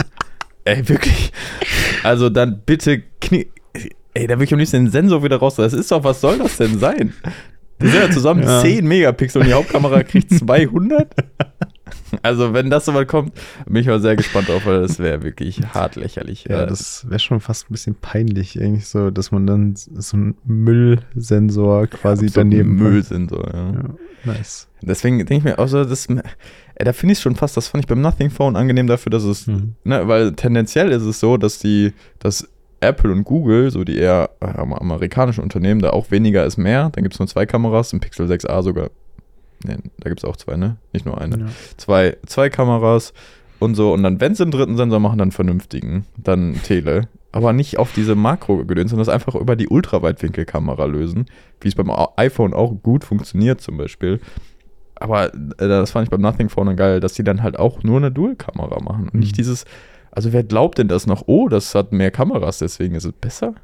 Ey, 0.64 0.88
wirklich. 0.88 1.32
Also 2.02 2.30
dann 2.30 2.62
bitte 2.64 3.02
knie. 3.20 3.48
Ey, 4.14 4.26
da 4.26 4.38
will 4.38 4.44
ich 4.44 4.52
am 4.52 4.58
liebsten 4.58 4.84
den 4.84 4.90
Sensor 4.90 5.22
wieder 5.22 5.36
raus. 5.36 5.56
Das 5.56 5.72
ist 5.72 5.90
doch, 5.90 6.04
was 6.04 6.20
soll 6.20 6.38
das 6.38 6.56
denn 6.56 6.78
sein? 6.78 7.12
Die 7.82 7.88
sind 7.88 8.00
ja 8.00 8.10
zusammen 8.10 8.42
ja. 8.44 8.60
10 8.60 8.86
Megapixel 8.86 9.42
und 9.42 9.48
die 9.48 9.52
Hauptkamera 9.52 10.02
kriegt 10.04 10.32
200. 10.32 11.12
Also, 12.22 12.54
wenn 12.54 12.70
das 12.70 12.86
so 12.86 12.94
weit 12.94 13.08
kommt, 13.08 13.34
bin 13.66 13.76
ich 13.76 13.86
mal 13.86 14.00
sehr 14.00 14.16
gespannt 14.16 14.48
drauf, 14.48 14.64
weil 14.64 14.80
das 14.80 14.98
wäre 14.98 15.22
wirklich 15.22 15.60
hart 15.74 15.96
lächerlich. 15.96 16.44
Ja, 16.48 16.64
das 16.64 17.08
wäre 17.08 17.18
schon 17.18 17.40
fast 17.40 17.68
ein 17.68 17.72
bisschen 17.72 17.94
peinlich, 17.94 18.60
eigentlich 18.60 18.86
so, 18.86 19.10
dass 19.10 19.30
man 19.30 19.46
dann 19.46 19.74
so 19.76 20.16
einen 20.16 20.34
Müllsensor 20.44 21.86
quasi 21.88 22.26
ja, 22.26 22.32
daneben. 22.36 22.76
Müllsensor, 22.76 23.50
ja. 23.52 23.72
ja. 23.72 23.82
Nice. 24.24 24.68
Deswegen 24.80 25.18
denke 25.18 25.34
ich 25.34 25.44
mir 25.44 25.58
auch 25.58 25.68
so, 25.68 25.84
das, 25.84 26.06
da 26.06 26.92
finde 26.92 27.12
ich 27.12 27.18
es 27.18 27.22
schon 27.22 27.36
fast, 27.36 27.56
das 27.56 27.68
fand 27.68 27.84
ich 27.84 27.88
beim 27.88 28.00
Nothing 28.00 28.30
Phone 28.30 28.56
angenehm 28.56 28.86
dafür, 28.86 29.10
dass 29.10 29.24
es, 29.24 29.46
mhm. 29.46 29.74
ne, 29.84 30.06
weil 30.08 30.32
tendenziell 30.32 30.90
ist 30.92 31.02
es 31.02 31.20
so, 31.20 31.36
dass 31.36 31.58
die, 31.58 31.92
dass 32.18 32.48
Apple 32.80 33.12
und 33.12 33.24
Google, 33.24 33.70
so 33.70 33.84
die 33.84 33.96
eher 33.96 34.30
äh, 34.40 34.46
amerikanischen 34.46 35.42
Unternehmen, 35.42 35.80
da 35.80 35.90
auch 35.90 36.10
weniger 36.10 36.44
ist 36.44 36.58
mehr. 36.58 36.90
Dann 36.90 37.02
gibt 37.02 37.14
es 37.14 37.18
nur 37.18 37.28
zwei 37.28 37.46
Kameras, 37.46 37.92
ein 37.92 38.00
Pixel 38.00 38.26
6a 38.26 38.62
sogar 38.62 38.90
Nee, 39.64 39.78
da 39.98 40.10
gibt 40.10 40.20
es 40.20 40.24
auch 40.24 40.36
zwei, 40.36 40.56
ne? 40.56 40.76
Nicht 40.92 41.06
nur 41.06 41.20
eine. 41.20 41.38
Ja. 41.38 41.46
Zwei, 41.78 42.16
zwei 42.26 42.50
Kameras 42.50 43.14
und 43.58 43.74
so. 43.74 43.92
Und 43.92 44.02
dann, 44.02 44.20
wenn 44.20 44.34
sie 44.34 44.42
einen 44.42 44.52
dritten 44.52 44.76
Sensor 44.76 45.00
machen, 45.00 45.18
dann 45.18 45.32
vernünftigen. 45.32 46.04
Dann 46.16 46.60
Tele. 46.62 47.08
Aber 47.32 47.52
nicht 47.52 47.78
auf 47.78 47.92
diese 47.92 48.14
Makro-Gedöns, 48.14 48.90
sondern 48.90 49.06
das 49.06 49.14
einfach 49.14 49.34
über 49.34 49.56
die 49.56 49.68
Ultraweitwinkelkamera 49.68 50.84
lösen. 50.84 51.26
Wie 51.60 51.68
es 51.68 51.74
beim 51.74 51.90
iPhone 52.16 52.52
auch 52.52 52.74
gut 52.82 53.04
funktioniert, 53.04 53.60
zum 53.60 53.78
Beispiel. 53.78 54.20
Aber 54.96 55.34
äh, 55.34 55.38
das 55.58 55.90
fand 55.90 56.04
ich 56.04 56.10
beim 56.10 56.20
Nothing 56.20 56.50
Phone 56.50 56.76
geil, 56.76 57.00
dass 57.00 57.14
die 57.14 57.24
dann 57.24 57.42
halt 57.42 57.58
auch 57.58 57.82
nur 57.82 57.96
eine 57.96 58.12
Dual-Kamera 58.12 58.80
machen. 58.80 59.04
Und 59.06 59.14
mhm. 59.14 59.20
nicht 59.20 59.38
dieses. 59.38 59.64
Also, 60.10 60.32
wer 60.32 60.44
glaubt 60.44 60.78
denn 60.78 60.86
das 60.86 61.08
noch? 61.08 61.24
Oh, 61.26 61.48
das 61.48 61.74
hat 61.74 61.90
mehr 61.90 62.12
Kameras, 62.12 62.58
deswegen 62.58 62.94
ist 62.94 63.04
es 63.04 63.12
besser? 63.12 63.54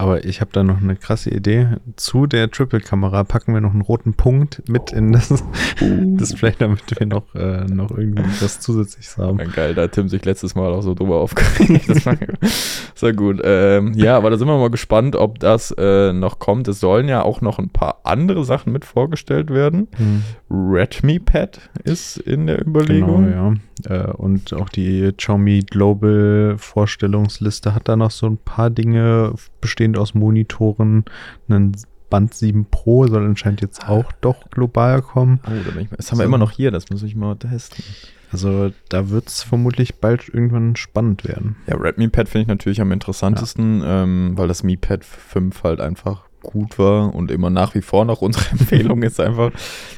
Aber 0.00 0.24
ich 0.24 0.40
habe 0.40 0.50
da 0.50 0.64
noch 0.64 0.80
eine 0.80 0.96
krasse 0.96 1.28
Idee. 1.28 1.68
Zu 1.96 2.26
der 2.26 2.50
Triple-Kamera 2.50 3.22
packen 3.22 3.52
wir 3.52 3.60
noch 3.60 3.72
einen 3.72 3.82
roten 3.82 4.14
Punkt 4.14 4.62
mit 4.66 4.94
oh. 4.94 4.96
in 4.96 5.12
das 5.12 5.30
uh. 5.30 5.36
Display, 6.16 6.54
damit 6.58 6.80
wir 6.98 7.06
noch, 7.06 7.34
äh, 7.34 7.66
noch 7.66 7.90
irgendwie 7.90 8.24
was 8.40 8.60
Zusätzliches 8.60 9.18
haben. 9.18 9.38
Ja, 9.38 9.44
geil, 9.44 9.74
da 9.74 9.82
hat 9.82 9.92
Tim 9.92 10.08
sich 10.08 10.24
letztes 10.24 10.54
Mal 10.54 10.72
auch 10.72 10.80
so 10.80 10.94
drüber 10.94 11.20
aufgeregt. 11.20 11.86
Das, 11.86 12.04
das 12.04 12.92
Sehr 12.94 13.12
gut. 13.12 13.42
Ähm, 13.44 13.92
ja, 13.94 14.16
aber 14.16 14.30
da 14.30 14.38
sind 14.38 14.48
wir 14.48 14.56
mal 14.56 14.70
gespannt, 14.70 15.16
ob 15.16 15.38
das 15.38 15.70
äh, 15.76 16.14
noch 16.14 16.38
kommt. 16.38 16.66
Es 16.68 16.80
sollen 16.80 17.06
ja 17.06 17.20
auch 17.20 17.42
noch 17.42 17.58
ein 17.58 17.68
paar 17.68 18.00
andere 18.04 18.46
Sachen 18.46 18.72
mit 18.72 18.86
vorgestellt 18.86 19.50
werden. 19.50 19.88
Hm. 19.98 20.22
Redmi 20.50 21.18
Pad 21.18 21.60
ist 21.84 22.16
in 22.16 22.46
der 22.46 22.66
Überlegung. 22.66 23.26
Genau, 23.26 23.52
ja. 23.88 24.06
Äh, 24.08 24.12
und 24.12 24.54
auch 24.54 24.70
die 24.70 25.12
Xiaomi 25.12 25.60
Global 25.68 26.54
Vorstellungsliste 26.56 27.74
hat 27.74 27.86
da 27.86 27.96
noch 27.96 28.10
so 28.10 28.26
ein 28.26 28.38
paar 28.38 28.70
Dinge 28.70 29.34
bestehend 29.60 29.98
aus 29.98 30.14
Monitoren. 30.14 31.04
Ein 31.48 31.72
Band 32.10 32.34
7 32.34 32.66
Pro 32.66 33.06
soll 33.06 33.24
anscheinend 33.24 33.60
jetzt 33.60 33.88
auch 33.88 34.12
doch 34.20 34.50
global 34.50 35.00
kommen. 35.00 35.40
Oh, 35.46 35.50
da 35.64 35.70
bin 35.70 35.82
ich 35.82 35.90
mal, 35.90 35.96
das 35.96 36.10
haben 36.10 36.18
wir 36.18 36.24
immer 36.24 36.38
noch 36.38 36.50
hier, 36.50 36.70
das 36.70 36.90
muss 36.90 37.02
ich 37.02 37.14
mal 37.14 37.36
testen. 37.36 37.84
Also 38.32 38.72
da 38.88 39.10
wird 39.10 39.28
es 39.28 39.42
vermutlich 39.42 39.96
bald 39.96 40.28
irgendwann 40.28 40.76
spannend 40.76 41.24
werden. 41.24 41.56
Ja, 41.66 41.76
Redmi 41.76 42.08
Pad 42.08 42.28
finde 42.28 42.42
ich 42.42 42.48
natürlich 42.48 42.80
am 42.80 42.92
interessantesten, 42.92 43.82
ähm, 43.84 44.32
weil 44.36 44.48
das 44.48 44.62
Mi 44.62 44.76
Pad 44.76 45.04
5 45.04 45.62
halt 45.64 45.80
einfach 45.80 46.24
gut 46.42 46.78
war 46.78 47.14
und 47.14 47.30
immer 47.30 47.50
nach 47.50 47.74
wie 47.74 47.82
vor 47.82 48.04
noch 48.04 48.22
unsere 48.22 48.50
Empfehlung 48.52 49.02
ist 49.02 49.20
einfach. 49.20 49.50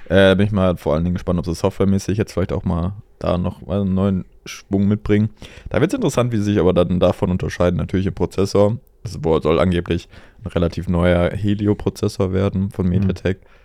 Äh, 0.09 0.35
bin 0.37 0.47
ich 0.47 0.53
mal 0.53 0.77
vor 0.77 0.95
allen 0.95 1.05
Dingen 1.05 1.15
gespannt, 1.15 1.39
ob 1.39 1.47
sie 1.47 1.55
softwaremäßig 1.55 2.19
jetzt 2.19 2.33
vielleicht 2.33 2.53
auch 2.53 2.65
mal 2.65 2.95
da 3.23 3.39
noch 3.39 3.67
einen 3.67 3.95
neuen 3.95 4.25
Schwung 4.45 4.89
mitbringen. 4.89 5.31
Da 5.71 5.81
wird 5.81 5.93
es 5.93 5.95
interessant, 5.95 6.33
wie 6.33 6.39
sie 6.39 6.45
sich 6.45 6.59
aber 6.59 6.73
dann 6.73 7.01
davon 7.01 7.31
unterscheiden. 7.31 7.77
Natürlich 7.77 8.07
im 8.07 8.15
Prozessor. 8.15 8.79
Es 9.05 9.19
soll 9.23 9.59
angeblich 9.59 10.09
ein 10.45 10.49
relativ 10.49 10.89
neuer 10.89 11.31
Helio-Prozessor 11.31 12.33
werden 12.33 12.71
von 12.71 12.89
MediaTek. 12.89 13.41
Mhm 13.41 13.62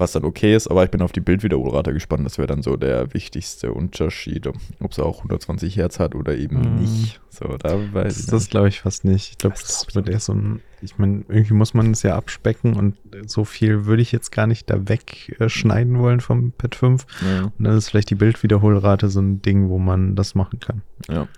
was 0.00 0.12
dann 0.12 0.24
okay 0.24 0.56
ist, 0.56 0.68
aber 0.68 0.82
ich 0.82 0.90
bin 0.90 1.02
auf 1.02 1.12
die 1.12 1.20
Bildwiederholrate 1.20 1.92
gespannt. 1.92 2.24
Das 2.24 2.38
wäre 2.38 2.48
dann 2.48 2.62
so 2.62 2.76
der 2.76 3.12
wichtigste 3.12 3.72
Unterschied, 3.72 4.46
ob 4.46 4.56
es 4.90 4.98
auch 4.98 5.18
120 5.18 5.76
Hertz 5.76 5.98
hat 5.98 6.14
oder 6.14 6.36
eben 6.36 6.60
mm. 6.60 6.80
nicht. 6.80 7.20
So, 7.28 7.56
da 7.58 7.78
weiß 7.92 8.14
das, 8.14 8.24
ich 8.24 8.30
Das 8.30 8.48
glaube 8.48 8.68
ich 8.68 8.80
fast 8.80 9.04
nicht. 9.04 9.30
Ich 9.30 9.38
glaube, 9.38 9.56
das, 9.60 9.84
das 9.84 9.94
wird 9.94 10.08
eher 10.08 10.20
so 10.20 10.32
ein, 10.32 10.60
ich 10.80 10.98
meine, 10.98 11.24
irgendwie 11.28 11.54
muss 11.54 11.74
man 11.74 11.90
es 11.92 12.02
ja 12.02 12.16
abspecken 12.16 12.74
und 12.74 12.96
so 13.26 13.44
viel 13.44 13.84
würde 13.84 14.02
ich 14.02 14.10
jetzt 14.10 14.32
gar 14.32 14.46
nicht 14.46 14.70
da 14.70 14.88
wegschneiden 14.88 15.98
wollen 15.98 16.20
vom 16.20 16.52
Pad 16.52 16.74
5. 16.74 17.06
Ja. 17.22 17.44
Und 17.44 17.52
dann 17.58 17.76
ist 17.76 17.90
vielleicht 17.90 18.10
die 18.10 18.14
Bildwiederholrate 18.14 19.08
so 19.10 19.20
ein 19.20 19.42
Ding, 19.42 19.68
wo 19.68 19.78
man 19.78 20.16
das 20.16 20.34
machen 20.34 20.60
kann. 20.60 20.82
Ja. 21.08 21.28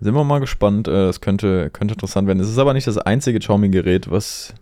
Sind 0.00 0.14
wir 0.14 0.24
mal 0.24 0.40
gespannt. 0.40 0.88
Es 0.88 1.18
äh, 1.18 1.20
könnte, 1.20 1.70
könnte 1.70 1.94
interessant 1.94 2.26
werden. 2.26 2.40
Es 2.40 2.48
ist 2.48 2.58
aber 2.58 2.72
nicht 2.72 2.86
das 2.86 2.98
einzige 2.98 3.38
Xiaomi-Gerät, 3.38 4.10
was 4.10 4.54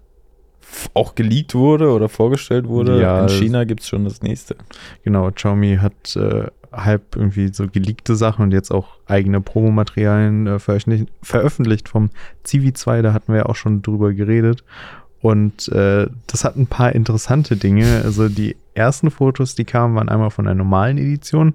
auch 0.95 1.15
geleakt 1.15 1.55
wurde 1.55 1.91
oder 1.93 2.09
vorgestellt 2.09 2.69
wurde. 2.69 3.01
Ja, 3.01 3.23
in 3.23 3.29
China 3.29 3.65
gibt 3.65 3.81
es 3.81 3.89
schon 3.89 4.05
das 4.05 4.23
nächste. 4.23 4.57
Genau, 5.03 5.31
Xiaomi 5.31 5.79
hat 5.81 6.17
äh, 6.17 6.47
halb 6.73 7.17
irgendwie 7.17 7.49
so 7.53 7.67
geleakte 7.69 8.17
Sachen 8.17 8.43
und 8.43 8.53
jetzt 8.53 8.71
auch 8.71 8.89
eigene 9.07 9.41
Promomaterialien 9.41 10.47
äh, 10.47 10.59
veröffentlicht, 10.59 11.09
veröffentlicht 11.23 11.89
vom 11.89 12.11
Civi 12.47 12.73
2, 12.73 13.03
da 13.03 13.13
hatten 13.13 13.33
wir 13.33 13.41
ja 13.41 13.47
auch 13.47 13.57
schon 13.57 13.83
drüber 13.83 14.13
geredet. 14.13 14.65
Und 15.21 15.69
äh, 15.69 16.07
das 16.29 16.45
hat 16.45 16.57
ein 16.57 16.69
paar 16.69 16.93
interessante 16.95 17.57
Dinge. 17.57 18.03
Also 18.05 18.29
die 18.29 18.57
ersten 18.75 19.11
Fotos, 19.11 19.57
die 19.57 19.65
kamen, 19.65 19.97
waren 19.97 20.09
einmal 20.09 20.31
von 20.31 20.47
einer 20.47 20.55
normalen 20.55 20.97
Edition, 20.97 21.55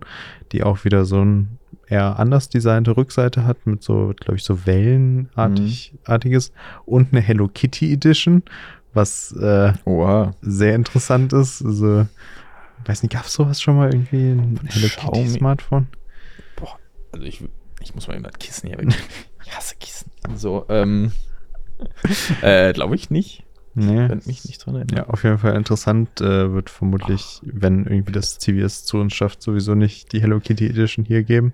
die 0.51 0.63
auch 0.63 0.84
wieder 0.84 1.05
so 1.05 1.24
ein 1.24 1.60
eher 1.88 2.20
anders 2.20 2.50
designte 2.50 2.98
Rückseite 2.98 3.46
hat, 3.46 3.65
mit 3.65 3.84
so, 3.84 4.13
glaube 4.20 4.38
ich, 4.38 4.43
so 4.43 4.65
Wellenartiges 4.65 6.51
mhm. 6.51 6.55
und 6.86 7.13
eine 7.13 7.22
Hello 7.22 7.48
Kitty 7.48 7.93
Edition, 7.93 8.43
was 8.94 9.32
äh, 9.34 9.74
sehr 10.42 10.76
interessant 10.76 11.34
ist. 11.34 11.64
Also, 11.64 12.08
weiß 12.86 13.04
nicht, 13.04 13.14
gab 13.14 13.26
es 13.26 13.34
sowas 13.34 13.62
schon 13.62 13.78
mal 13.78 13.94
irgendwie? 13.94 14.32
Ein 14.32 14.60
Hello 14.66 14.88
Kitty 14.88 15.28
Smartphone? 15.30 15.88
Boah, 16.56 16.78
also 17.12 17.26
ich, 17.26 17.44
ich 17.82 17.96
muss 17.96 18.08
mal 18.08 18.16
immer 18.16 18.30
Kissen 18.30 18.70
hier 18.70 18.78
weg. 18.78 18.88
ich 19.46 19.56
hasse 19.56 19.76
Kissen. 19.80 20.12
So, 20.36 20.66
ähm, 20.70 21.12
äh, 22.42 22.74
glaube 22.74 22.96
ich 22.96 23.10
nicht. 23.10 23.44
Nee. 23.76 24.08
Wenn 24.08 24.22
mich 24.26 24.46
nicht 24.46 24.64
dran 24.64 24.76
erinnern. 24.76 24.98
Ja, 24.98 25.08
auf 25.08 25.24
jeden 25.24 25.40
Fall 25.40 25.56
interessant. 25.56 26.22
Äh, 26.22 26.54
wird 26.54 26.70
vermutlich, 26.70 27.40
wenn 27.42 27.86
irgendwie 27.86 28.12
das 28.12 28.38
CVS 28.38 28.86
zu 28.86 28.98
uns 28.98 29.16
schafft, 29.16 29.42
sowieso 29.42 29.74
nicht 29.74 30.14
die 30.14 30.22
Hello 30.22 30.40
Kitty 30.40 30.68
Edition 30.68 31.06
hier 31.06 31.24
geben 31.24 31.54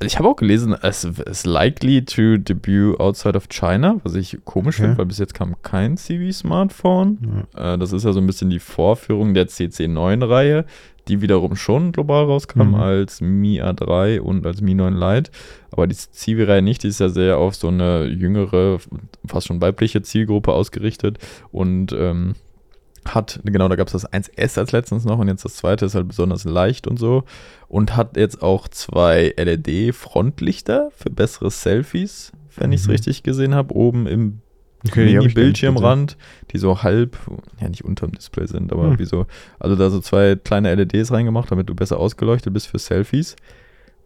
ich 0.00 0.18
habe 0.18 0.28
auch 0.28 0.36
gelesen, 0.36 0.76
es 0.82 1.04
ist 1.04 1.46
likely 1.46 2.04
to 2.04 2.36
debut 2.36 3.00
outside 3.00 3.36
of 3.36 3.48
China, 3.48 3.96
was 4.04 4.14
ich 4.14 4.38
komisch 4.44 4.76
okay. 4.76 4.84
finde, 4.84 4.98
weil 4.98 5.06
bis 5.06 5.18
jetzt 5.18 5.34
kam 5.34 5.56
kein 5.62 5.96
CV-Smartphone. 5.96 7.46
Ja. 7.54 7.74
Äh, 7.74 7.78
das 7.78 7.92
ist 7.92 8.04
ja 8.04 8.12
so 8.12 8.20
ein 8.20 8.26
bisschen 8.26 8.50
die 8.50 8.58
Vorführung 8.58 9.32
der 9.32 9.48
CC9-Reihe, 9.48 10.66
die 11.08 11.22
wiederum 11.22 11.56
schon 11.56 11.92
global 11.92 12.24
rauskam 12.24 12.68
mhm. 12.68 12.74
als 12.74 13.20
Mi 13.22 13.62
A3 13.62 14.20
und 14.20 14.46
als 14.46 14.60
Mi 14.60 14.74
9 14.74 14.94
Lite. 14.94 15.30
Aber 15.70 15.86
die 15.86 15.94
CV-Reihe 15.94 16.62
nicht, 16.62 16.82
die 16.82 16.88
ist 16.88 17.00
ja 17.00 17.08
sehr 17.08 17.38
auf 17.38 17.54
so 17.54 17.68
eine 17.68 18.04
jüngere, 18.04 18.78
fast 19.26 19.46
schon 19.46 19.62
weibliche 19.62 20.02
Zielgruppe 20.02 20.52
ausgerichtet 20.52 21.18
und 21.52 21.92
ähm, 21.92 22.34
hat, 23.14 23.40
genau, 23.44 23.68
da 23.68 23.76
gab 23.76 23.86
es 23.88 23.92
das 23.92 24.10
1S 24.10 24.58
als 24.58 24.72
letztens 24.72 25.04
noch 25.04 25.18
und 25.18 25.28
jetzt 25.28 25.44
das 25.44 25.56
zweite 25.56 25.86
ist 25.86 25.94
halt 25.94 26.08
besonders 26.08 26.44
leicht 26.44 26.86
und 26.86 26.98
so. 26.98 27.24
Und 27.68 27.96
hat 27.96 28.16
jetzt 28.16 28.42
auch 28.42 28.68
zwei 28.68 29.34
LED-Frontlichter 29.36 30.90
für 30.96 31.10
bessere 31.10 31.50
Selfies, 31.50 32.32
wenn 32.56 32.68
mhm. 32.68 32.74
ich 32.74 32.82
es 32.82 32.88
richtig 32.88 33.22
gesehen 33.22 33.54
habe, 33.54 33.74
oben 33.74 34.06
im 34.06 34.40
okay, 34.86 35.04
Mini-Bildschirmrand, 35.04 36.16
die 36.52 36.58
so 36.58 36.82
halb, 36.82 37.16
ja 37.60 37.68
nicht 37.68 37.84
unterm 37.84 38.12
Display 38.12 38.46
sind, 38.46 38.72
aber 38.72 38.90
mhm. 38.90 38.98
wie 38.98 39.04
so, 39.04 39.26
also 39.58 39.76
da 39.76 39.90
so 39.90 40.00
zwei 40.00 40.36
kleine 40.36 40.74
LEDs 40.74 41.12
reingemacht, 41.12 41.50
damit 41.50 41.68
du 41.68 41.74
besser 41.74 41.98
ausgeleuchtet 41.98 42.52
bist 42.52 42.68
für 42.68 42.78
Selfies. 42.78 43.36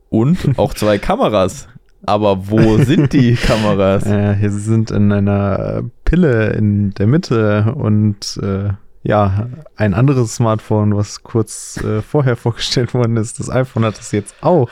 Und 0.09 0.59
auch 0.59 0.75
zwei 0.75 0.99
Kameras. 0.99 1.69
Aber 2.07 2.49
wo 2.49 2.78
sind 2.78 3.12
die 3.12 3.35
Kameras? 3.47 4.04
Ja, 4.04 4.33
hier 4.33 4.50
sind 4.50 4.90
in 4.90 5.12
einer 5.12 5.85
Pille 6.04 6.50
in 6.50 6.92
der 6.95 7.07
Mitte 7.07 7.75
und 7.75 8.38
äh, 8.42 8.71
ja, 9.02 9.49
ein 9.76 9.95
anderes 9.95 10.35
Smartphone, 10.35 10.97
was 10.97 11.23
kurz 11.23 11.83
äh, 11.83 12.02
vorher 12.02 12.37
vorgestellt 12.37 12.95
worden 12.95 13.16
ist, 13.16 13.40
das 13.40 13.50
iPhone 13.50 13.85
hat 13.85 13.99
es 13.99 14.12
jetzt 14.12 14.35
auch. 14.42 14.71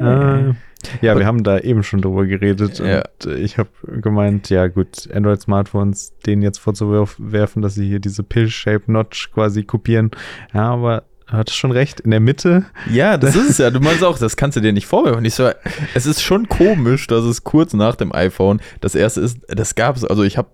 Äh, 0.00 0.54
ja, 1.02 1.18
wir 1.18 1.26
haben 1.26 1.44
da 1.44 1.58
eben 1.58 1.82
schon 1.82 2.00
drüber 2.00 2.26
geredet 2.26 2.78
ja. 2.78 3.02
und 3.02 3.32
ich 3.34 3.58
habe 3.58 3.68
gemeint, 4.00 4.48
ja 4.48 4.66
gut, 4.66 5.08
Android-Smartphones 5.12 6.14
denen 6.24 6.42
jetzt 6.42 6.58
vorzuwerfen, 6.58 7.60
dass 7.60 7.74
sie 7.74 7.86
hier 7.86 8.00
diese 8.00 8.22
Pill-Shape-Notch 8.22 9.32
quasi 9.32 9.62
kopieren. 9.62 10.10
Ja, 10.54 10.70
aber 10.70 11.04
hat 11.26 11.50
schon 11.50 11.70
recht, 11.70 12.00
in 12.00 12.10
der 12.10 12.20
Mitte. 12.20 12.64
Ja, 12.90 13.16
das 13.16 13.36
ist 13.36 13.50
es 13.50 13.58
ja. 13.58 13.70
Du 13.70 13.80
meinst 13.80 14.02
auch, 14.02 14.18
das 14.18 14.36
kannst 14.36 14.56
du 14.56 14.60
dir 14.60 14.72
nicht 14.72 14.86
vorwerfen. 14.86 15.24
Ich 15.24 15.34
so, 15.34 15.48
es 15.94 16.06
ist 16.06 16.22
schon 16.22 16.48
komisch, 16.48 17.06
dass 17.06 17.24
es 17.24 17.44
kurz 17.44 17.72
nach 17.72 17.94
dem 17.94 18.12
iPhone 18.12 18.60
das 18.80 18.94
erste 18.94 19.20
ist. 19.20 19.38
Das 19.48 19.74
gab 19.74 19.96
es, 19.96 20.04
also 20.04 20.22
ich 20.22 20.38
habe 20.38 20.48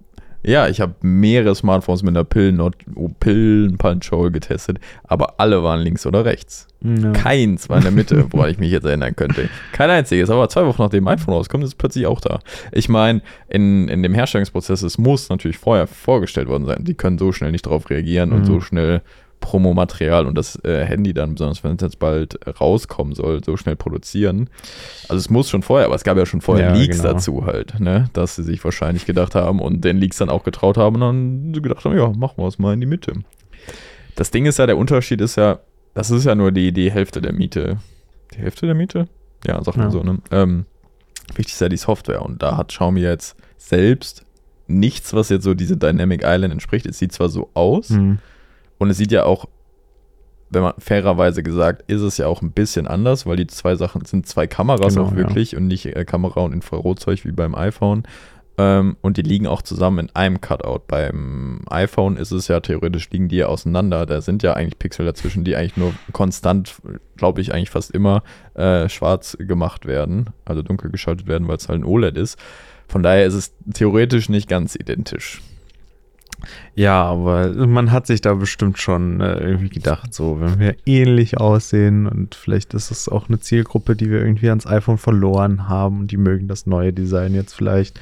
ja, 0.46 0.68
ich 0.68 0.80
habe 0.80 0.94
mehrere 1.02 1.54
Smartphones 1.56 2.04
mit 2.04 2.16
einer 2.16 2.22
Pillen-Punch-Hole 2.22 4.30
getestet, 4.30 4.78
aber 5.04 5.40
alle 5.40 5.64
waren 5.64 5.80
links 5.80 6.06
oder 6.06 6.24
rechts. 6.24 6.68
Ja. 6.82 7.10
Keins 7.10 7.68
war 7.68 7.78
in 7.78 7.82
der 7.82 7.90
Mitte, 7.90 8.26
woran 8.30 8.50
ich 8.50 8.58
mich 8.58 8.70
jetzt 8.70 8.84
erinnern 8.84 9.16
könnte. 9.16 9.48
Kein 9.72 9.90
einziges, 9.90 10.30
aber 10.30 10.48
zwei 10.48 10.64
Wochen 10.66 10.82
nachdem 10.82 11.08
iPhone 11.08 11.34
rauskommt, 11.34 11.64
ist 11.64 11.70
es 11.70 11.74
plötzlich 11.74 12.06
auch 12.06 12.20
da. 12.20 12.38
Ich 12.70 12.88
meine, 12.88 13.22
in, 13.48 13.88
in 13.88 14.04
dem 14.04 14.14
Herstellungsprozess, 14.14 14.82
es 14.82 14.98
muss 14.98 15.28
natürlich 15.30 15.58
vorher 15.58 15.88
vorgestellt 15.88 16.46
worden 16.46 16.64
sein. 16.64 16.84
Die 16.84 16.94
können 16.94 17.18
so 17.18 17.32
schnell 17.32 17.50
nicht 17.50 17.66
darauf 17.66 17.90
reagieren 17.90 18.30
mhm. 18.30 18.36
und 18.36 18.44
so 18.44 18.60
schnell 18.60 19.02
Promomaterial 19.40 20.26
und 20.26 20.36
das 20.36 20.62
äh, 20.64 20.84
Handy 20.84 21.14
dann, 21.14 21.34
besonders 21.34 21.62
wenn 21.62 21.76
es 21.76 21.82
jetzt 21.82 21.98
bald 21.98 22.38
rauskommen 22.60 23.14
soll, 23.14 23.44
so 23.44 23.56
schnell 23.56 23.76
produzieren. 23.76 24.50
Also 25.08 25.18
es 25.18 25.30
muss 25.30 25.50
schon 25.50 25.62
vorher, 25.62 25.86
aber 25.86 25.94
es 25.94 26.04
gab 26.04 26.16
ja 26.16 26.26
schon 26.26 26.40
vorher 26.40 26.68
ja, 26.68 26.74
Leaks 26.74 26.98
genau. 26.98 27.12
dazu 27.12 27.46
halt, 27.46 27.78
ne? 27.78 28.08
Dass 28.12 28.36
sie 28.36 28.42
sich 28.42 28.62
wahrscheinlich 28.64 29.06
gedacht 29.06 29.34
haben 29.34 29.60
und 29.60 29.84
den 29.84 29.98
Leaks 29.98 30.16
dann 30.16 30.30
auch 30.30 30.42
getraut 30.42 30.76
haben 30.76 30.96
und 30.96 31.00
dann 31.00 31.62
gedacht 31.62 31.84
haben, 31.84 31.96
ja, 31.96 32.08
machen 32.10 32.38
wir 32.38 32.48
es 32.48 32.58
mal 32.58 32.74
in 32.74 32.80
die 32.80 32.86
Mitte. 32.86 33.12
Das 34.14 34.30
Ding 34.30 34.46
ist 34.46 34.58
ja, 34.58 34.66
der 34.66 34.78
Unterschied 34.78 35.20
ist 35.20 35.36
ja, 35.36 35.60
das 35.94 36.10
ist 36.10 36.24
ja 36.24 36.34
nur 36.34 36.50
die, 36.50 36.72
die 36.72 36.90
Hälfte 36.90 37.20
der 37.20 37.32
Miete. 37.32 37.78
Die 38.34 38.38
Hälfte 38.38 38.66
der 38.66 38.74
Miete? 38.74 39.08
Ja, 39.46 39.62
sagt 39.62 39.76
man 39.76 39.86
ja. 39.86 39.90
so, 39.92 40.02
ne? 40.02 40.18
Ähm, 40.30 40.64
wichtig 41.34 41.54
ist 41.54 41.60
ja 41.60 41.68
die 41.68 41.76
Software 41.76 42.22
und 42.22 42.42
da 42.42 42.56
hat 42.56 42.68
Xiaomi 42.68 43.00
jetzt 43.00 43.36
selbst 43.58 44.24
nichts, 44.66 45.14
was 45.14 45.28
jetzt 45.28 45.44
so 45.44 45.54
diese 45.54 45.76
Dynamic 45.76 46.22
Island 46.24 46.52
entspricht. 46.52 46.86
Es 46.86 46.98
sieht 46.98 47.12
zwar 47.12 47.28
so 47.28 47.50
aus, 47.54 47.90
mhm 47.90 48.18
und 48.78 48.90
es 48.90 48.96
sieht 48.96 49.12
ja 49.12 49.24
auch, 49.24 49.46
wenn 50.50 50.62
man 50.62 50.74
fairerweise 50.78 51.42
gesagt, 51.42 51.90
ist 51.90 52.02
es 52.02 52.18
ja 52.18 52.26
auch 52.26 52.42
ein 52.42 52.52
bisschen 52.52 52.86
anders, 52.86 53.26
weil 53.26 53.36
die 53.36 53.46
zwei 53.46 53.74
Sachen 53.76 54.04
sind 54.04 54.26
zwei 54.26 54.46
Kameras 54.46 54.94
genau, 54.94 55.08
auch 55.08 55.16
wirklich 55.16 55.52
ja. 55.52 55.58
und 55.58 55.66
nicht 55.66 55.86
äh, 55.86 56.04
Kamera 56.04 56.40
und 56.40 56.52
Infrarotzeug 56.52 57.24
wie 57.24 57.32
beim 57.32 57.54
iPhone. 57.54 58.04
Ähm, 58.58 58.96
und 59.02 59.16
die 59.16 59.22
liegen 59.22 59.46
auch 59.46 59.60
zusammen 59.60 60.06
in 60.06 60.16
einem 60.16 60.40
Cutout. 60.40 60.82
Beim 60.86 61.62
iPhone 61.68 62.16
ist 62.16 62.30
es 62.30 62.48
ja 62.48 62.60
theoretisch, 62.60 63.10
liegen 63.10 63.28
die 63.28 63.36
ja 63.36 63.46
auseinander. 63.46 64.06
Da 64.06 64.20
sind 64.20 64.42
ja 64.42 64.54
eigentlich 64.54 64.78
Pixel 64.78 65.04
dazwischen, 65.04 65.44
die 65.44 65.56
eigentlich 65.56 65.76
nur 65.76 65.92
konstant, 66.12 66.76
glaube 67.16 67.40
ich, 67.40 67.52
eigentlich 67.52 67.70
fast 67.70 67.90
immer 67.90 68.22
äh, 68.54 68.88
schwarz 68.88 69.36
gemacht 69.38 69.84
werden, 69.84 70.30
also 70.44 70.62
dunkel 70.62 70.90
geschaltet 70.90 71.26
werden, 71.26 71.48
weil 71.48 71.56
es 71.56 71.68
halt 71.68 71.80
ein 71.80 71.84
OLED 71.84 72.16
ist. 72.16 72.38
Von 72.88 73.02
daher 73.02 73.26
ist 73.26 73.34
es 73.34 73.52
theoretisch 73.74 74.28
nicht 74.28 74.48
ganz 74.48 74.74
identisch. 74.74 75.42
Ja, 76.74 77.02
aber 77.04 77.48
man 77.66 77.90
hat 77.92 78.06
sich 78.06 78.20
da 78.20 78.34
bestimmt 78.34 78.78
schon 78.78 79.20
äh, 79.20 79.38
irgendwie 79.40 79.68
gedacht, 79.70 80.12
so, 80.14 80.40
wenn 80.40 80.58
wir 80.58 80.76
ähnlich 80.84 81.38
aussehen 81.38 82.06
und 82.06 82.34
vielleicht 82.34 82.74
ist 82.74 82.90
es 82.90 83.08
auch 83.08 83.28
eine 83.28 83.40
Zielgruppe, 83.40 83.96
die 83.96 84.10
wir 84.10 84.20
irgendwie 84.20 84.48
ans 84.48 84.66
iPhone 84.66 84.98
verloren 84.98 85.68
haben 85.68 86.00
und 86.00 86.10
die 86.10 86.16
mögen 86.18 86.48
das 86.48 86.66
neue 86.66 86.92
Design 86.92 87.34
jetzt 87.34 87.54
vielleicht. 87.54 87.98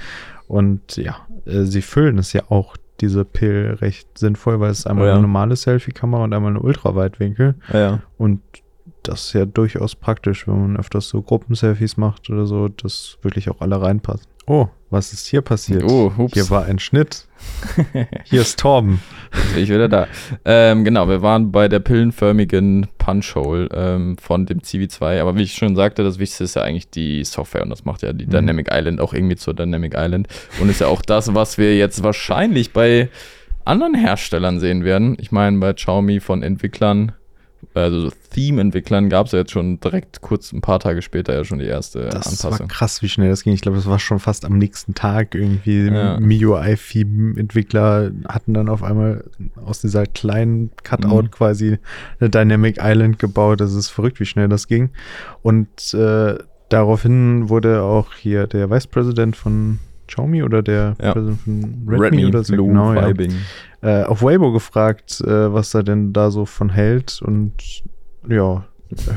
Und 0.48 0.96
ja, 0.96 1.16
äh, 1.46 1.62
sie 1.64 1.82
füllen 1.82 2.18
es 2.18 2.32
ja 2.32 2.42
auch, 2.48 2.76
diese 3.00 3.24
Pill, 3.24 3.76
recht 3.80 4.16
sinnvoll, 4.16 4.60
weil 4.60 4.70
es 4.70 4.80
ist 4.80 4.86
einmal 4.86 5.06
Ja. 5.08 5.12
eine 5.14 5.22
normale 5.22 5.56
Selfie-Kamera 5.56 6.22
und 6.24 6.32
einmal 6.32 6.50
eine 6.50 6.60
Ultraweitwinkel. 6.60 7.56
Ja. 7.72 8.00
Und 8.18 8.40
das 9.02 9.26
ist 9.26 9.32
ja 9.34 9.44
durchaus 9.46 9.96
praktisch, 9.96 10.46
wenn 10.46 10.60
man 10.60 10.76
öfters 10.76 11.08
so 11.08 11.20
Gruppenselfies 11.20 11.96
macht 11.96 12.30
oder 12.30 12.46
so, 12.46 12.68
dass 12.68 13.18
wirklich 13.22 13.50
auch 13.50 13.60
alle 13.60 13.82
reinpassen. 13.82 14.26
Oh, 14.46 14.68
was 14.90 15.12
ist 15.12 15.26
hier 15.26 15.40
passiert? 15.40 15.84
Oh, 15.84 16.12
hups. 16.16 16.34
Hier 16.34 16.48
war 16.50 16.66
ein 16.66 16.78
Schnitt. 16.78 17.26
Hier 18.24 18.40
ist 18.42 18.58
Torben. 18.58 19.02
Ich 19.56 19.68
wieder 19.68 19.88
da. 19.88 20.06
Ähm, 20.44 20.84
genau, 20.84 21.08
wir 21.08 21.20
waren 21.20 21.50
bei 21.50 21.68
der 21.68 21.80
pillenförmigen 21.80 22.86
Punch-Hole 22.98 23.68
ähm, 23.72 24.16
von 24.18 24.46
dem 24.46 24.60
CV2. 24.60 25.20
Aber 25.20 25.36
wie 25.36 25.42
ich 25.42 25.54
schon 25.54 25.76
sagte, 25.76 26.04
das 26.04 26.18
Wichtigste 26.18 26.44
ist 26.44 26.56
ja 26.56 26.62
eigentlich 26.62 26.90
die 26.90 27.24
Software 27.24 27.62
und 27.62 27.70
das 27.70 27.84
macht 27.84 28.02
ja 28.02 28.12
die 28.12 28.26
Mhm. 28.26 28.30
Dynamic 28.30 28.68
Island 28.70 29.00
auch 29.00 29.12
irgendwie 29.14 29.36
zur 29.36 29.54
Dynamic 29.54 29.94
Island 29.96 30.28
und 30.60 30.68
ist 30.68 30.80
ja 30.80 30.86
auch 30.86 31.02
das, 31.02 31.34
was 31.34 31.58
wir 31.58 31.76
jetzt 31.76 32.02
wahrscheinlich 32.02 32.72
bei 32.72 33.08
anderen 33.64 33.94
Herstellern 33.94 34.60
sehen 34.60 34.84
werden. 34.84 35.16
Ich 35.18 35.32
meine, 35.32 35.58
bei 35.58 35.72
Xiaomi 35.72 36.20
von 36.20 36.42
Entwicklern, 36.42 37.12
also 37.75 38.11
Theme-Entwicklern, 38.30 39.09
gab 39.09 39.26
es 39.26 39.33
ja 39.33 39.38
jetzt 39.40 39.52
schon 39.52 39.80
direkt 39.80 40.21
kurz 40.21 40.52
ein 40.52 40.61
paar 40.61 40.80
Tage 40.80 41.00
später 41.02 41.35
ja 41.35 41.44
schon 41.44 41.59
die 41.61 41.64
erste 41.66 42.09
Das 42.09 42.42
war 42.44 42.50
Anpassung. 42.52 42.68
krass, 42.68 43.00
wie 43.02 43.09
schnell 43.09 43.28
das 43.30 43.42
ging. 43.44 43.52
Ich 43.54 43.61
glaube, 43.62 43.76
das 43.76 43.87
war 43.87 43.99
schon 43.99 44.18
fast 44.18 44.44
am 44.44 44.59
nächsten 44.59 44.94
Tag 44.94 45.35
irgendwie. 45.35 45.87
Ja. 45.87 46.18
MIUI-Theme-Entwickler 46.21 48.11
hatten 48.28 48.54
dann 48.54 48.68
auf 48.68 48.83
einmal 48.83 49.25
aus 49.64 49.80
dieser 49.80 50.06
kleinen 50.06 50.71
Cutout 50.83 51.23
Mhm. 51.25 51.30
quasi 51.30 51.78
eine 52.21 52.30
Dynamic 52.30 52.78
Island 52.80 53.18
gebaut. 53.18 53.61
Das 53.61 53.73
ist 53.75 53.88
verrückt, 53.90 54.21
wie 54.21 54.26
schnell 54.26 54.49
das 54.49 54.66
ging. 54.68 54.90
Und 55.42 55.94
äh, 55.94 56.37
daraufhin 56.68 57.49
wurde 57.49 57.83
auch 57.83 58.14
hier 58.14 58.47
der 58.47 58.71
Vice 58.71 58.87
President 58.87 59.37
von 59.37 59.78
Xiaomi 60.06 60.42
oder 60.42 60.62
der 60.62 60.96
Ja. 61.00 61.12
Von 61.12 61.38
Redmi, 61.88 62.26
oder 62.26 62.44
so, 62.44 62.56
genau, 62.56 62.94
ja, 62.94 63.12
äh, 63.82 64.04
auf 64.04 64.23
Weibo 64.23 64.52
gefragt, 64.52 65.20
äh, 65.20 65.52
was 65.52 65.75
er 65.75 65.82
denn 65.82 66.12
da 66.12 66.30
so 66.30 66.46
von 66.46 66.70
hält 66.70 67.20
und 67.23 67.52
ja, 68.28 68.64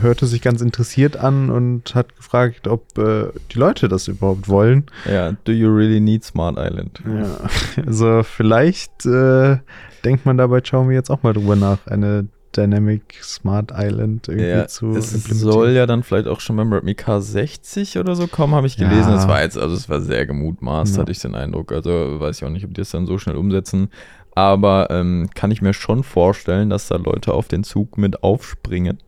hörte 0.01 0.25
sich 0.25 0.41
ganz 0.41 0.61
interessiert 0.61 1.17
an 1.17 1.49
und 1.49 1.95
hat 1.95 2.15
gefragt, 2.15 2.67
ob 2.67 2.97
äh, 2.97 3.27
die 3.51 3.59
Leute 3.59 3.87
das 3.87 4.07
überhaupt 4.07 4.47
wollen. 4.47 4.85
Ja, 5.05 5.33
do 5.43 5.51
you 5.51 5.69
really 5.69 5.99
need 5.99 6.23
Smart 6.23 6.57
Island? 6.57 7.01
Ja, 7.05 7.83
also 7.85 8.23
vielleicht 8.23 9.05
äh, 9.05 9.57
denkt 10.03 10.25
man 10.25 10.37
da 10.37 10.47
bei 10.47 10.61
Xiaomi 10.61 10.93
jetzt 10.93 11.09
auch 11.09 11.23
mal 11.23 11.33
drüber 11.33 11.55
nach, 11.55 11.85
eine 11.87 12.27
Dynamic 12.55 13.19
Smart 13.21 13.71
Island 13.75 14.27
irgendwie 14.27 14.47
Ja, 14.49 14.67
zu 14.67 14.91
es 14.95 15.13
implementieren. 15.13 15.51
soll 15.51 15.71
ja 15.71 15.85
dann 15.85 16.03
vielleicht 16.03 16.27
auch 16.27 16.39
schon 16.39 16.55
beim 16.57 16.71
Redmi 16.71 16.91
K60 16.93 17.99
oder 17.99 18.15
so 18.15 18.27
kommen, 18.27 18.55
habe 18.55 18.67
ich 18.67 18.77
gelesen. 18.77 19.09
Ja. 19.09 19.15
Das 19.15 19.27
war 19.27 19.41
jetzt, 19.41 19.57
also 19.57 19.75
es 19.75 19.89
war 19.89 20.01
sehr 20.01 20.25
gemutmaßt, 20.25 20.95
Ja. 20.95 21.01
hatte 21.01 21.11
ich 21.11 21.19
den 21.19 21.35
Eindruck. 21.35 21.71
Also 21.71 22.19
weiß 22.19 22.37
ich 22.37 22.45
auch 22.45 22.49
nicht, 22.49 22.65
ob 22.65 22.73
die 22.73 22.81
es 22.81 22.91
dann 22.91 23.05
so 23.05 23.17
schnell 23.17 23.35
umsetzen. 23.35 23.89
Aber 24.35 24.89
ähm, 24.91 25.29
kann 25.33 25.49
ich 25.49 25.63
mir 25.63 25.73
schon 25.73 26.03
vorstellen, 26.03 26.69
dass 26.69 26.87
da 26.87 26.97
Leute 26.97 27.33
auf 27.33 27.47
den 27.47 27.63
Zug 27.63 27.97
mit 27.97 28.21
aufspringen 28.21 28.99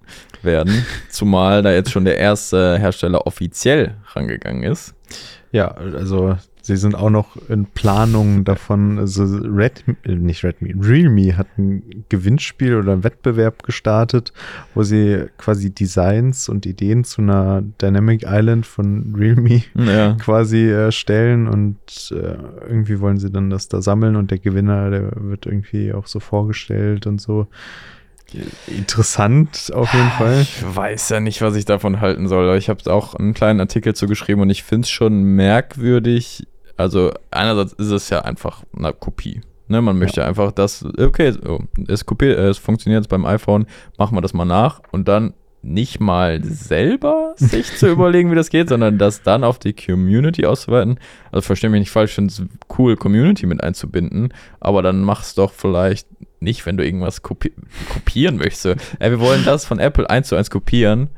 werden. 0.41 0.85
Zumal 1.09 1.61
da 1.61 1.71
jetzt 1.71 1.91
schon 1.91 2.05
der 2.05 2.17
erste 2.17 2.79
Hersteller 2.79 3.27
offiziell 3.27 3.95
rangegangen 4.13 4.63
ist. 4.63 4.95
Ja, 5.51 5.69
also 5.69 6.35
sie 6.69 6.77
sind 6.77 6.93
auch 6.93 7.09
noch 7.09 7.35
in 7.49 7.65
Planung 7.65 8.45
davon, 8.45 8.99
also 8.99 9.23
Red, 9.23 9.83
äh, 10.03 10.13
nicht 10.13 10.43
Redmi, 10.43 10.75
Realme 10.79 11.35
hat 11.35 11.47
ein 11.57 12.05
Gewinnspiel 12.09 12.75
oder 12.75 12.93
einen 12.93 13.03
Wettbewerb 13.03 13.63
gestartet, 13.63 14.33
wo 14.75 14.83
sie 14.83 15.25
quasi 15.39 15.71
Designs 15.71 16.47
und 16.47 16.67
Ideen 16.67 17.03
zu 17.03 17.23
einer 17.23 17.63
Dynamic 17.81 18.23
Island 18.23 18.67
von 18.67 19.15
Realme 19.17 19.63
Ja. 19.73 20.13
quasi 20.19 20.69
äh, 20.69 20.91
stellen 20.91 21.47
und 21.47 21.77
äh, 22.11 22.37
irgendwie 22.67 22.99
wollen 22.99 23.17
sie 23.17 23.31
dann 23.31 23.49
das 23.49 23.67
da 23.67 23.81
sammeln 23.81 24.15
und 24.15 24.29
der 24.29 24.37
Gewinner, 24.37 24.91
der 24.91 25.11
wird 25.15 25.47
irgendwie 25.47 25.91
auch 25.91 26.05
so 26.05 26.19
vorgestellt 26.19 27.07
und 27.07 27.19
so. 27.19 27.47
Interessant 28.67 29.71
auf 29.73 29.91
jeden 29.93 30.11
Fall. 30.11 30.41
Ich 30.41 30.63
weiß 30.63 31.09
ja 31.09 31.19
nicht, 31.19 31.41
was 31.41 31.55
ich 31.55 31.65
davon 31.65 31.99
halten 31.99 32.27
soll. 32.27 32.55
Ich 32.57 32.69
habe 32.69 32.93
auch 32.93 33.15
einen 33.15 33.33
kleinen 33.33 33.59
Artikel 33.59 33.95
zu 33.95 34.07
geschrieben 34.07 34.41
und 34.41 34.49
ich 34.49 34.63
finde 34.63 34.85
es 34.85 34.89
schon 34.89 35.23
merkwürdig. 35.23 36.45
Also 36.79 37.11
einerseits 37.29 37.73
ist 37.73 37.91
es 37.91 38.09
ja 38.09 38.21
einfach 38.21 38.63
eine 38.75 38.93
Kopie. 38.93 39.41
Ne, 39.67 39.81
man 39.81 39.99
möchte 39.99 40.25
einfach 40.25 40.53
das, 40.53 40.85
okay, 40.97 41.31
so, 41.31 41.59
es, 41.87 42.05
kopiert, 42.05 42.39
es 42.39 42.57
funktioniert 42.57 43.03
jetzt 43.03 43.09
beim 43.09 43.25
iPhone, 43.25 43.67
machen 43.97 44.15
wir 44.15 44.21
das 44.21 44.33
mal 44.33 44.45
nach 44.45 44.81
und 44.91 45.09
dann 45.09 45.33
nicht 45.61 45.99
mal 45.99 46.41
selber 46.41 47.33
sich 47.35 47.75
zu 47.75 47.87
überlegen, 47.91 48.31
wie 48.31 48.35
das 48.35 48.49
geht, 48.49 48.69
sondern 48.69 48.97
das 48.97 49.21
dann 49.21 49.43
auf 49.43 49.59
die 49.59 49.73
Community 49.73 50.45
auszuweiten. 50.45 50.99
Also 51.33 51.45
verstehe 51.45 51.69
mich 51.69 51.81
nicht 51.81 51.91
falsch, 51.91 52.13
finde 52.13 52.31
es 52.31 52.41
cool, 52.77 52.95
Community 52.95 53.45
mit 53.45 53.61
einzubinden, 53.61 54.33
aber 54.61 54.81
dann 54.81 55.03
mach's 55.03 55.35
doch 55.35 55.51
vielleicht 55.51 56.07
nicht, 56.39 56.65
wenn 56.65 56.77
du 56.77 56.85
irgendwas 56.85 57.21
kopi 57.21 57.51
kopieren 57.93 58.37
möchtest. 58.37 58.81
Ey, 58.99 59.11
wir 59.11 59.19
wollen 59.19 59.43
das 59.43 59.65
von 59.65 59.79
Apple 59.79 60.09
eins 60.09 60.29
zu 60.29 60.37
eins 60.37 60.49
kopieren, 60.49 61.09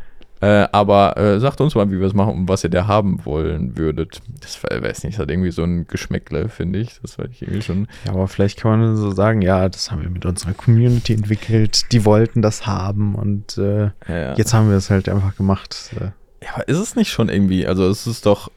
äh, 0.41 0.67
aber 0.71 1.17
äh, 1.17 1.39
sagt 1.39 1.61
uns 1.61 1.75
mal, 1.75 1.89
wie 1.91 1.99
wir 1.99 2.07
es 2.07 2.13
machen 2.13 2.33
und 2.33 2.49
was 2.49 2.63
ihr 2.63 2.69
da 2.69 2.87
haben 2.87 3.23
wollen 3.25 3.77
würdet. 3.77 4.21
Das 4.41 4.61
weiß 4.63 5.03
nicht, 5.03 5.15
das 5.17 5.21
hat 5.21 5.29
irgendwie 5.31 5.51
so 5.51 5.63
ein 5.63 5.87
Geschmäckle, 5.87 6.49
finde 6.49 6.79
ich. 6.79 6.99
Das 7.01 7.17
war 7.17 7.25
ich 7.25 7.41
irgendwie 7.41 7.61
schon. 7.61 7.87
Ja, 8.05 8.11
aber 8.13 8.27
vielleicht 8.27 8.59
kann 8.59 8.79
man 8.79 8.95
so 8.97 9.11
sagen, 9.11 9.41
ja, 9.41 9.69
das 9.69 9.91
haben 9.91 10.01
wir 10.01 10.09
mit 10.09 10.25
unserer 10.25 10.53
Community 10.53 11.13
entwickelt, 11.13 11.85
die 11.91 12.03
wollten 12.05 12.41
das 12.41 12.65
haben 12.67 13.15
und 13.15 13.57
äh, 13.57 13.91
Ja. 14.07 14.33
jetzt 14.35 14.53
haben 14.53 14.69
wir 14.69 14.77
es 14.77 14.89
halt 14.89 15.07
einfach 15.09 15.35
gemacht. 15.35 15.91
Äh, 15.99 16.05
Ja, 16.43 16.55
aber 16.55 16.67
ist 16.67 16.79
es 16.79 16.95
nicht 16.95 17.11
schon 17.11 17.29
irgendwie, 17.29 17.67
also 17.67 17.87
es 17.87 18.07
ist 18.07 18.25
doch, 18.25 18.49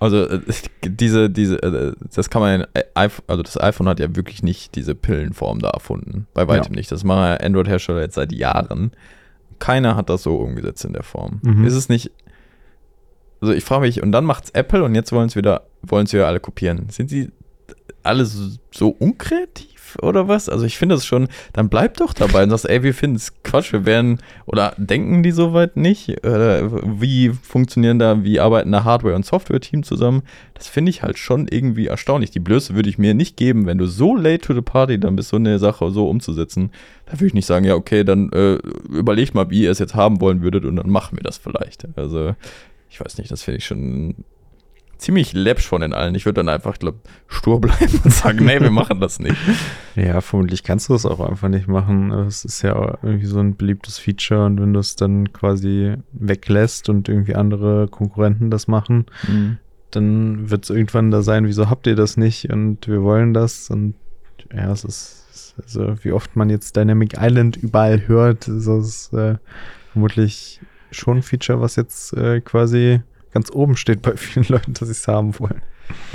also 0.00 0.26
äh, 0.26 0.40
es- 0.48 0.64
diese, 0.84 1.30
diese, 1.30 1.62
äh, 1.62 1.92
das 2.14 2.30
kann 2.30 2.42
man, 2.42 2.66
iPhone- 2.96 3.24
also 3.28 3.42
das 3.44 3.60
iPhone 3.60 3.88
hat 3.88 4.00
ja 4.00 4.16
wirklich 4.16 4.42
nicht 4.42 4.74
diese 4.74 4.96
Pillenform 4.96 5.60
da 5.60 5.70
erfunden. 5.70 6.26
Bei 6.34 6.48
weitem 6.48 6.72
nicht. 6.74 6.90
Das 6.90 7.04
machen 7.04 7.22
ja 7.22 7.36
Android-Hersteller 7.36 8.00
jetzt 8.00 8.16
seit 8.16 8.32
Jahren. 8.32 8.90
Keiner 9.62 9.94
hat 9.94 10.10
das 10.10 10.24
so 10.24 10.38
umgesetzt 10.38 10.84
in 10.84 10.92
der 10.92 11.04
Form. 11.04 11.38
Mhm. 11.42 11.64
Ist 11.64 11.74
es 11.74 11.88
nicht, 11.88 12.10
also 13.40 13.54
ich 13.54 13.62
frage 13.62 13.82
mich, 13.82 14.02
und 14.02 14.10
dann 14.10 14.24
macht's 14.24 14.50
Apple 14.50 14.82
und 14.82 14.96
jetzt 14.96 15.12
wollen 15.12 15.28
es 15.28 15.36
wieder, 15.36 15.68
wollen 15.82 16.04
es 16.04 16.12
wieder 16.12 16.26
alle 16.26 16.40
kopieren. 16.40 16.88
Sind 16.88 17.10
sie 17.10 17.30
alle 18.02 18.24
so, 18.24 18.56
so 18.72 18.88
unkreativ 18.88 19.71
oder 20.00 20.28
was? 20.28 20.48
Also 20.48 20.64
ich 20.64 20.78
finde 20.78 20.94
das 20.94 21.04
schon, 21.04 21.28
dann 21.52 21.68
bleib 21.68 21.96
doch 21.96 22.14
dabei 22.14 22.44
und 22.44 22.50
sagst, 22.50 22.68
ey, 22.68 22.82
wir 22.82 22.94
finden 22.94 23.16
es 23.16 23.42
Quatsch, 23.42 23.72
wir 23.72 23.84
werden, 23.84 24.18
oder 24.46 24.74
denken 24.76 25.22
die 25.22 25.32
soweit 25.32 25.76
nicht? 25.76 26.24
Oder 26.24 26.70
wie 27.00 27.30
funktionieren 27.30 27.98
da, 27.98 28.24
wie 28.24 28.40
arbeiten 28.40 28.72
da 28.72 28.84
Hardware- 28.84 29.14
und 29.14 29.26
Software-Team 29.26 29.82
zusammen? 29.82 30.22
Das 30.54 30.68
finde 30.68 30.90
ich 30.90 31.02
halt 31.02 31.18
schon 31.18 31.48
irgendwie 31.48 31.86
erstaunlich. 31.88 32.30
Die 32.30 32.40
Blöße 32.40 32.74
würde 32.74 32.88
ich 32.88 32.98
mir 32.98 33.14
nicht 33.14 33.36
geben, 33.36 33.66
wenn 33.66 33.78
du 33.78 33.86
so 33.86 34.14
late 34.16 34.38
to 34.38 34.54
the 34.54 34.62
party 34.62 34.98
dann 34.98 35.16
bist, 35.16 35.30
so 35.30 35.36
eine 35.36 35.58
Sache 35.58 35.90
so 35.90 36.08
umzusetzen. 36.08 36.70
Da 37.06 37.14
würde 37.14 37.26
ich 37.26 37.34
nicht 37.34 37.46
sagen, 37.46 37.64
ja, 37.64 37.74
okay, 37.74 38.04
dann 38.04 38.30
äh, 38.32 38.54
überlegt 38.88 39.34
mal, 39.34 39.50
wie 39.50 39.62
ihr 39.62 39.70
es 39.70 39.78
jetzt 39.78 39.94
haben 39.94 40.20
wollen 40.20 40.42
würdet 40.42 40.64
und 40.64 40.76
dann 40.76 40.90
machen 40.90 41.18
wir 41.18 41.22
das 41.22 41.38
vielleicht. 41.38 41.86
Also, 41.96 42.34
ich 42.88 43.00
weiß 43.00 43.18
nicht, 43.18 43.30
das 43.30 43.42
finde 43.42 43.58
ich 43.58 43.66
schon 43.66 44.24
ziemlich 45.02 45.32
läppsch 45.32 45.66
von 45.66 45.80
den 45.82 45.92
allen. 45.92 46.14
Ich 46.14 46.24
würde 46.24 46.36
dann 46.36 46.48
einfach, 46.48 46.78
glaube 46.78 46.98
stur 47.26 47.60
bleiben 47.60 48.00
und 48.04 48.12
sagen, 48.12 48.44
nee, 48.44 48.60
wir 48.60 48.70
machen 48.70 49.00
das 49.00 49.18
nicht. 49.18 49.36
ja, 49.96 50.20
vermutlich 50.20 50.62
kannst 50.62 50.88
du 50.88 50.94
es 50.94 51.04
auch 51.04 51.20
einfach 51.20 51.48
nicht 51.48 51.68
machen. 51.68 52.10
Es 52.12 52.44
ist 52.44 52.62
ja 52.62 52.98
irgendwie 53.02 53.26
so 53.26 53.40
ein 53.40 53.56
beliebtes 53.56 53.98
Feature 53.98 54.46
und 54.46 54.60
wenn 54.60 54.72
du 54.72 54.80
es 54.80 54.96
dann 54.96 55.32
quasi 55.32 55.96
weglässt 56.12 56.88
und 56.88 57.08
irgendwie 57.08 57.34
andere 57.34 57.88
Konkurrenten 57.88 58.50
das 58.50 58.68
machen, 58.68 59.06
Mhm. 59.28 59.58
dann 59.90 60.50
wird 60.50 60.64
es 60.64 60.70
irgendwann 60.70 61.10
da 61.10 61.22
sein, 61.22 61.46
wieso 61.46 61.68
habt 61.68 61.86
ihr 61.86 61.96
das 61.96 62.16
nicht 62.16 62.50
und 62.52 62.86
wir 62.88 63.02
wollen 63.02 63.34
das 63.34 63.68
und 63.70 63.94
ja, 64.54 64.70
es 64.70 64.84
ist, 64.84 65.54
also 65.62 65.94
wie 66.04 66.12
oft 66.12 66.36
man 66.36 66.48
jetzt 66.50 66.76
Dynamic 66.76 67.14
Island 67.18 67.56
überall 67.56 68.06
hört, 68.06 68.48
ist 68.48 68.66
es 68.66 69.12
äh, 69.12 69.36
vermutlich 69.92 70.60
schon 70.90 71.18
ein 71.18 71.22
Feature, 71.22 71.60
was 71.60 71.76
jetzt 71.76 72.12
äh, 72.16 72.40
quasi 72.40 73.00
ganz 73.32 73.50
oben 73.50 73.76
steht 73.76 74.02
bei 74.02 74.16
vielen 74.16 74.46
Leuten, 74.48 74.74
dass 74.74 74.88
sie 74.88 74.92
es 74.92 75.08
haben 75.08 75.38
wollen. 75.38 75.62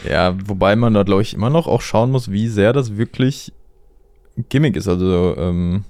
Ja, 0.09 0.35
wobei 0.47 0.75
man 0.75 0.93
da, 0.93 1.03
glaube 1.03 1.21
ich, 1.21 1.33
immer 1.33 1.49
noch 1.49 1.67
auch 1.67 1.81
schauen 1.81 2.11
muss, 2.11 2.31
wie 2.31 2.47
sehr 2.47 2.73
das 2.73 2.97
wirklich 2.97 3.51
Gimmick 4.49 4.75
ist. 4.75 4.87
Also, 4.87 5.35
ähm, 5.37 5.83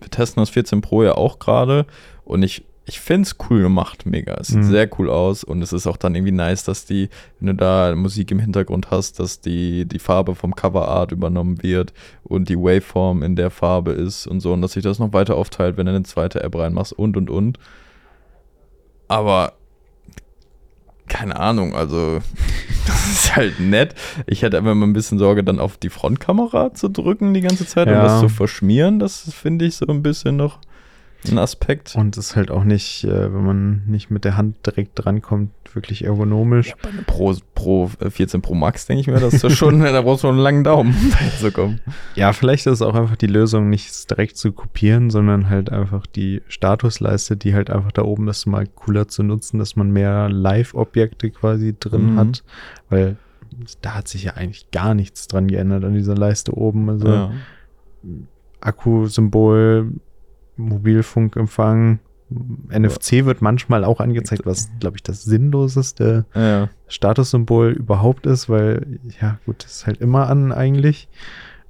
wir 0.00 0.10
testen 0.10 0.40
das 0.42 0.50
14 0.50 0.80
Pro 0.80 1.02
ja 1.04 1.14
auch 1.14 1.38
gerade 1.38 1.86
und 2.24 2.42
ich, 2.42 2.64
ich 2.84 2.98
finde 3.00 3.26
es 3.28 3.36
cool 3.48 3.62
gemacht, 3.62 4.06
mega. 4.06 4.34
Es 4.34 4.48
sieht 4.48 4.58
Mhm. 4.58 4.62
sehr 4.64 4.88
cool 4.98 5.08
aus 5.08 5.44
und 5.44 5.62
es 5.62 5.72
ist 5.72 5.86
auch 5.86 5.96
dann 5.96 6.16
irgendwie 6.16 6.32
nice, 6.32 6.64
dass 6.64 6.84
die, 6.84 7.08
wenn 7.38 7.46
du 7.48 7.54
da 7.54 7.94
Musik 7.94 8.32
im 8.32 8.40
Hintergrund 8.40 8.90
hast, 8.90 9.20
dass 9.20 9.40
die, 9.40 9.86
die 9.86 10.00
Farbe 10.00 10.34
vom 10.34 10.56
Coverart 10.56 11.12
übernommen 11.12 11.62
wird 11.62 11.92
und 12.24 12.48
die 12.48 12.56
Waveform 12.58 13.22
in 13.22 13.36
der 13.36 13.50
Farbe 13.50 13.92
ist 13.92 14.26
und 14.26 14.40
so 14.40 14.52
und 14.52 14.62
dass 14.62 14.72
sich 14.72 14.82
das 14.82 14.98
noch 14.98 15.12
weiter 15.12 15.36
aufteilt, 15.36 15.76
wenn 15.76 15.86
du 15.86 15.92
eine 15.92 16.02
zweite 16.02 16.42
App 16.42 16.56
reinmachst 16.56 16.92
und 16.92 17.16
und 17.16 17.30
und. 17.30 17.58
Aber 19.06 19.52
keine 21.08 21.38
Ahnung, 21.38 21.74
also 21.74 22.20
das 22.86 23.08
ist 23.08 23.36
halt 23.36 23.60
nett. 23.60 23.94
Ich 24.26 24.42
hätte 24.42 24.56
immer 24.56 24.72
ein 24.72 24.92
bisschen 24.92 25.18
Sorge, 25.18 25.44
dann 25.44 25.58
auf 25.58 25.76
die 25.76 25.90
Frontkamera 25.90 26.74
zu 26.74 26.88
drücken 26.88 27.34
die 27.34 27.40
ganze 27.40 27.66
Zeit 27.66 27.88
ja. 27.88 27.94
und 27.94 28.04
das 28.04 28.20
zu 28.20 28.28
verschmieren. 28.28 28.98
Das 28.98 29.30
finde 29.32 29.66
ich 29.66 29.76
so 29.76 29.86
ein 29.86 30.02
bisschen 30.02 30.36
noch 30.36 30.58
ein 31.30 31.38
Aspekt. 31.38 31.94
Und 31.94 32.16
ist 32.16 32.36
halt 32.36 32.50
auch 32.50 32.64
nicht, 32.64 33.04
äh, 33.04 33.32
wenn 33.32 33.44
man 33.44 33.82
nicht 33.86 34.10
mit 34.10 34.24
der 34.24 34.36
Hand 34.36 34.66
direkt 34.66 34.92
drankommt, 34.94 35.50
wirklich 35.74 36.04
ergonomisch. 36.04 36.68
Ja, 36.68 36.74
Pro, 37.06 37.34
Pro 37.54 37.86
14 37.86 38.38
äh, 38.38 38.42
Pro 38.42 38.54
Max 38.54 38.86
denke 38.86 39.02
ich 39.02 39.06
mir, 39.06 39.20
das 39.20 39.42
ist 39.42 39.56
schon, 39.56 39.80
da 39.84 40.02
brauchst 40.02 40.24
du 40.24 40.28
einen 40.28 40.38
langen 40.38 40.64
Daumen, 40.64 40.94
um 40.94 41.10
da 41.10 41.18
hinzukommen. 41.18 41.80
Ja, 42.14 42.32
vielleicht 42.32 42.66
ist 42.66 42.74
es 42.74 42.82
auch 42.82 42.94
einfach 42.94 43.16
die 43.16 43.26
Lösung, 43.26 43.70
nicht 43.70 44.10
direkt 44.10 44.36
zu 44.36 44.52
kopieren, 44.52 45.10
sondern 45.10 45.48
halt 45.48 45.70
einfach 45.70 46.06
die 46.06 46.42
Statusleiste, 46.48 47.36
die 47.36 47.54
halt 47.54 47.70
einfach 47.70 47.92
da 47.92 48.02
oben 48.02 48.28
ist, 48.28 48.46
mal 48.46 48.66
cooler 48.66 49.08
zu 49.08 49.22
nutzen, 49.22 49.58
dass 49.58 49.76
man 49.76 49.90
mehr 49.90 50.28
Live-Objekte 50.28 51.30
quasi 51.30 51.76
drin 51.78 52.14
mhm. 52.14 52.18
hat, 52.18 52.44
weil 52.90 53.16
da 53.80 53.94
hat 53.94 54.08
sich 54.08 54.24
ja 54.24 54.34
eigentlich 54.34 54.70
gar 54.70 54.94
nichts 54.94 55.28
dran 55.28 55.48
geändert 55.48 55.84
an 55.84 55.94
dieser 55.94 56.16
Leiste 56.16 56.56
oben. 56.56 56.88
Also 56.88 57.08
ja. 57.08 57.30
Akkusymbol, 58.60 59.92
Mobilfunkempfang. 60.56 61.98
NFC 62.70 63.26
wird 63.26 63.42
manchmal 63.42 63.84
auch 63.84 64.00
angezeigt, 64.00 64.46
was, 64.46 64.70
glaube 64.80 64.96
ich, 64.96 65.02
das 65.02 65.22
sinnloseste 65.22 66.24
ja. 66.34 66.70
Statussymbol 66.88 67.72
überhaupt 67.72 68.24
ist, 68.24 68.48
weil, 68.48 69.00
ja, 69.20 69.38
gut, 69.44 69.62
das 69.64 69.72
ist 69.72 69.86
halt 69.86 70.00
immer 70.00 70.28
an 70.30 70.50
eigentlich. 70.50 71.08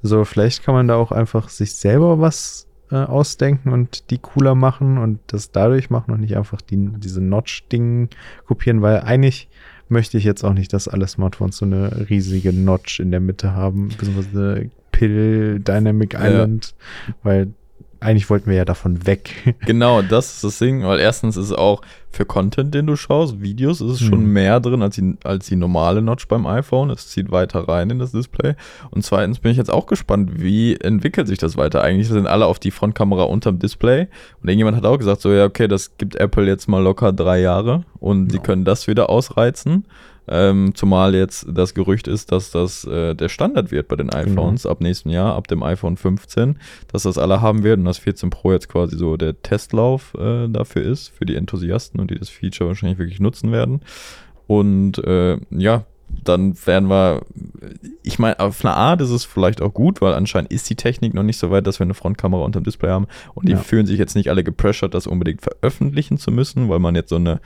So, 0.03 0.25
vielleicht 0.25 0.64
kann 0.64 0.75
man 0.75 0.87
da 0.87 0.95
auch 0.95 1.11
einfach 1.11 1.49
sich 1.49 1.75
selber 1.75 2.21
was 2.21 2.68
äh, 2.92 2.97
ausdenken 2.97 3.71
und 3.71 4.11
die 4.11 4.18
cooler 4.18 4.55
machen 4.55 4.99
und 4.99 5.18
das 5.29 5.51
dadurch 5.51 5.90
machen 5.90 6.12
und 6.12 6.21
nicht 6.21 6.37
einfach 6.37 6.61
die, 6.61 6.90
diese 6.99 7.21
Notch-Ding 7.21 8.11
kopieren, 8.47 8.83
weil 8.83 9.01
eigentlich 9.01 9.49
möchte 9.88 10.18
ich 10.18 10.25
jetzt 10.25 10.45
auch 10.45 10.53
nicht, 10.53 10.73
dass 10.73 10.88
alle 10.88 11.07
Smartphones 11.07 11.57
so 11.57 11.64
eine 11.64 12.09
riesige 12.11 12.53
Notch 12.53 13.01
in 13.01 13.11
der 13.11 13.21
Mitte 13.21 13.53
haben, 13.53 13.88
beziehungsweise 13.88 14.71
Pill, 14.90 15.61
Dynamic 15.61 16.14
Island, 16.14 16.75
ja. 17.07 17.14
weil 17.23 17.55
eigentlich 18.03 18.29
wollten 18.29 18.51
wir 18.51 18.57
ja 18.57 18.65
davon 18.65 19.07
weg. 19.07 19.55
Genau, 19.67 20.03
das 20.03 20.35
ist 20.35 20.45
das 20.45 20.59
Ding, 20.59 20.83
weil 20.83 20.99
erstens 20.99 21.37
ist 21.37 21.47
es 21.47 21.53
auch 21.53 21.83
für 22.11 22.25
Content, 22.25 22.75
den 22.75 22.87
du 22.87 22.97
schaust, 22.97 23.41
Videos, 23.41 23.81
ist 23.81 23.91
es 23.91 24.01
hm. 24.01 24.07
schon 24.07 24.27
mehr 24.27 24.61
drin 24.61 24.83
als 24.83 24.97
die, 24.97 25.17
als 25.25 25.47
die 25.47 25.57
normale 25.57 26.03
Notch 26.03 26.29
beim 26.29 26.47
iPhone. 26.47 26.91
Es 26.91 27.09
zieht 27.09 27.31
weiter 27.31 27.69
rein 27.69 27.91
in 27.91 27.99
das 27.99 28.12
Display. 28.12 28.55
Und 28.91 29.05
zweitens 29.05 29.38
bin 29.38 29.53
ich 29.53 29.57
jetzt 29.57 29.73
auch 29.73 29.87
gespannt, 29.87 30.43
wie 30.43 30.75
entwickelt 30.77 31.29
sich 31.29 31.38
das 31.38 31.57
weiter? 31.57 31.83
Eigentlich 31.83 32.09
sind 32.09 32.27
alle 32.27 32.47
auf 32.47 32.59
die 32.59 32.71
Frontkamera 32.71 33.23
unterm 33.25 33.59
Display. 33.59 34.09
Und 34.43 34.49
irgendjemand 34.49 34.77
hat 34.77 34.85
auch 34.85 34.99
gesagt, 34.99 35.23
so, 35.23 35.33
ja, 35.33 35.45
okay, 35.45 35.69
das 35.69 35.97
gibt 35.97 36.17
Apple 36.17 36.47
jetzt 36.47 36.69
mal 36.69 36.83
locker 36.83 37.12
drei 37.12 37.41
Jahre 37.41 37.85
und 37.99 38.33
sie 38.33 38.41
können 38.41 38.65
das 38.65 38.88
wieder 38.88 39.09
ausreizen. 39.09 39.85
Ähm, 40.29 40.75
zumal 40.75 41.15
jetzt 41.15 41.47
das 41.53 41.75
Gerücht 41.75 42.07
ist, 42.07 42.31
dass 42.31 42.51
das 42.51 42.85
äh, 42.85 43.15
der 43.15 43.29
Standard 43.29 43.71
wird 43.73 43.89
bei 43.89 43.97
den 43.97 44.09
genau. 44.09 44.23
iPhones 44.23 44.63
genau. 44.63 44.73
ab 44.73 44.81
nächstem 44.81 45.11
Jahr, 45.11 45.35
ab 45.35 45.49
dem 45.49 45.63
iPhone 45.63 45.97
15, 45.97 46.59
dass 46.93 47.03
das 47.03 47.19
alle 47.19 47.41
haben 47.41 47.65
werden 47.65 47.81
und 47.81 47.87
das 47.87 47.99
14 47.99 48.31
Pro 48.31 48.53
jetzt 48.53 48.69
quasi 48.69 48.97
so 48.97 49.17
der 49.17 49.41
Testlauf 49.43 50.15
äh, 50.15 50.49
dafür 50.49 50.83
ist, 50.83 51.09
für 51.09 51.27
die 51.27 51.35
Enthusiasten 51.35 52.01
und 52.01 52.11
die 52.11 52.19
das 52.19 52.29
Feature 52.29 52.69
wahrscheinlich 52.69 52.99
wirklich 52.99 53.21
nutzen 53.21 53.51
werden. 53.51 53.81
Und 54.47 54.99
äh, 54.99 55.39
ja, 55.51 55.85
dann 56.25 56.55
werden 56.67 56.89
wir, 56.89 57.23
ich 58.03 58.19
meine, 58.19 58.39
auf 58.39 58.65
eine 58.65 58.75
Art 58.75 59.01
ist 59.01 59.11
es 59.11 59.25
vielleicht 59.25 59.63
auch 59.63 59.73
gut, 59.73 60.01
weil 60.01 60.15
anscheinend 60.15 60.53
ist 60.53 60.69
die 60.71 60.77
Technik 60.77 61.15
noch 61.15 61.23
nicht 61.23 61.39
so 61.39 61.51
weit, 61.51 61.67
dass 61.67 61.81
wir 61.81 61.85
eine 61.85 61.95
Frontkamera 61.95 62.45
unter 62.45 62.61
dem 62.61 62.65
Display 62.65 62.91
haben 62.91 63.07
und 63.35 63.49
die 63.49 63.53
ja. 63.53 63.59
fühlen 63.59 63.87
sich 63.87 63.99
jetzt 63.99 64.15
nicht 64.15 64.29
alle 64.29 64.45
gepressured, 64.45 64.95
das 64.95 65.07
unbedingt 65.07 65.43
veröffentlichen 65.43 66.19
zu 66.19 66.31
müssen, 66.31 66.69
weil 66.69 66.79
man 66.79 66.95
jetzt 66.95 67.09
so 67.09 67.17
eine 67.17 67.41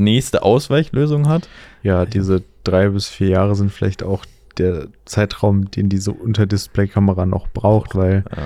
nächste 0.00 0.42
Ausweichlösung 0.42 1.28
hat. 1.28 1.48
Ja, 1.82 2.06
diese 2.06 2.42
drei 2.64 2.88
bis 2.88 3.08
vier 3.08 3.28
Jahre 3.28 3.54
sind 3.54 3.70
vielleicht 3.70 4.02
auch 4.02 4.24
der 4.58 4.88
Zeitraum, 5.04 5.70
den 5.70 5.88
diese 5.88 6.12
Unterdisplay-Kamera 6.12 7.26
noch 7.26 7.48
braucht, 7.48 7.94
weil 7.94 8.24
ja. 8.36 8.42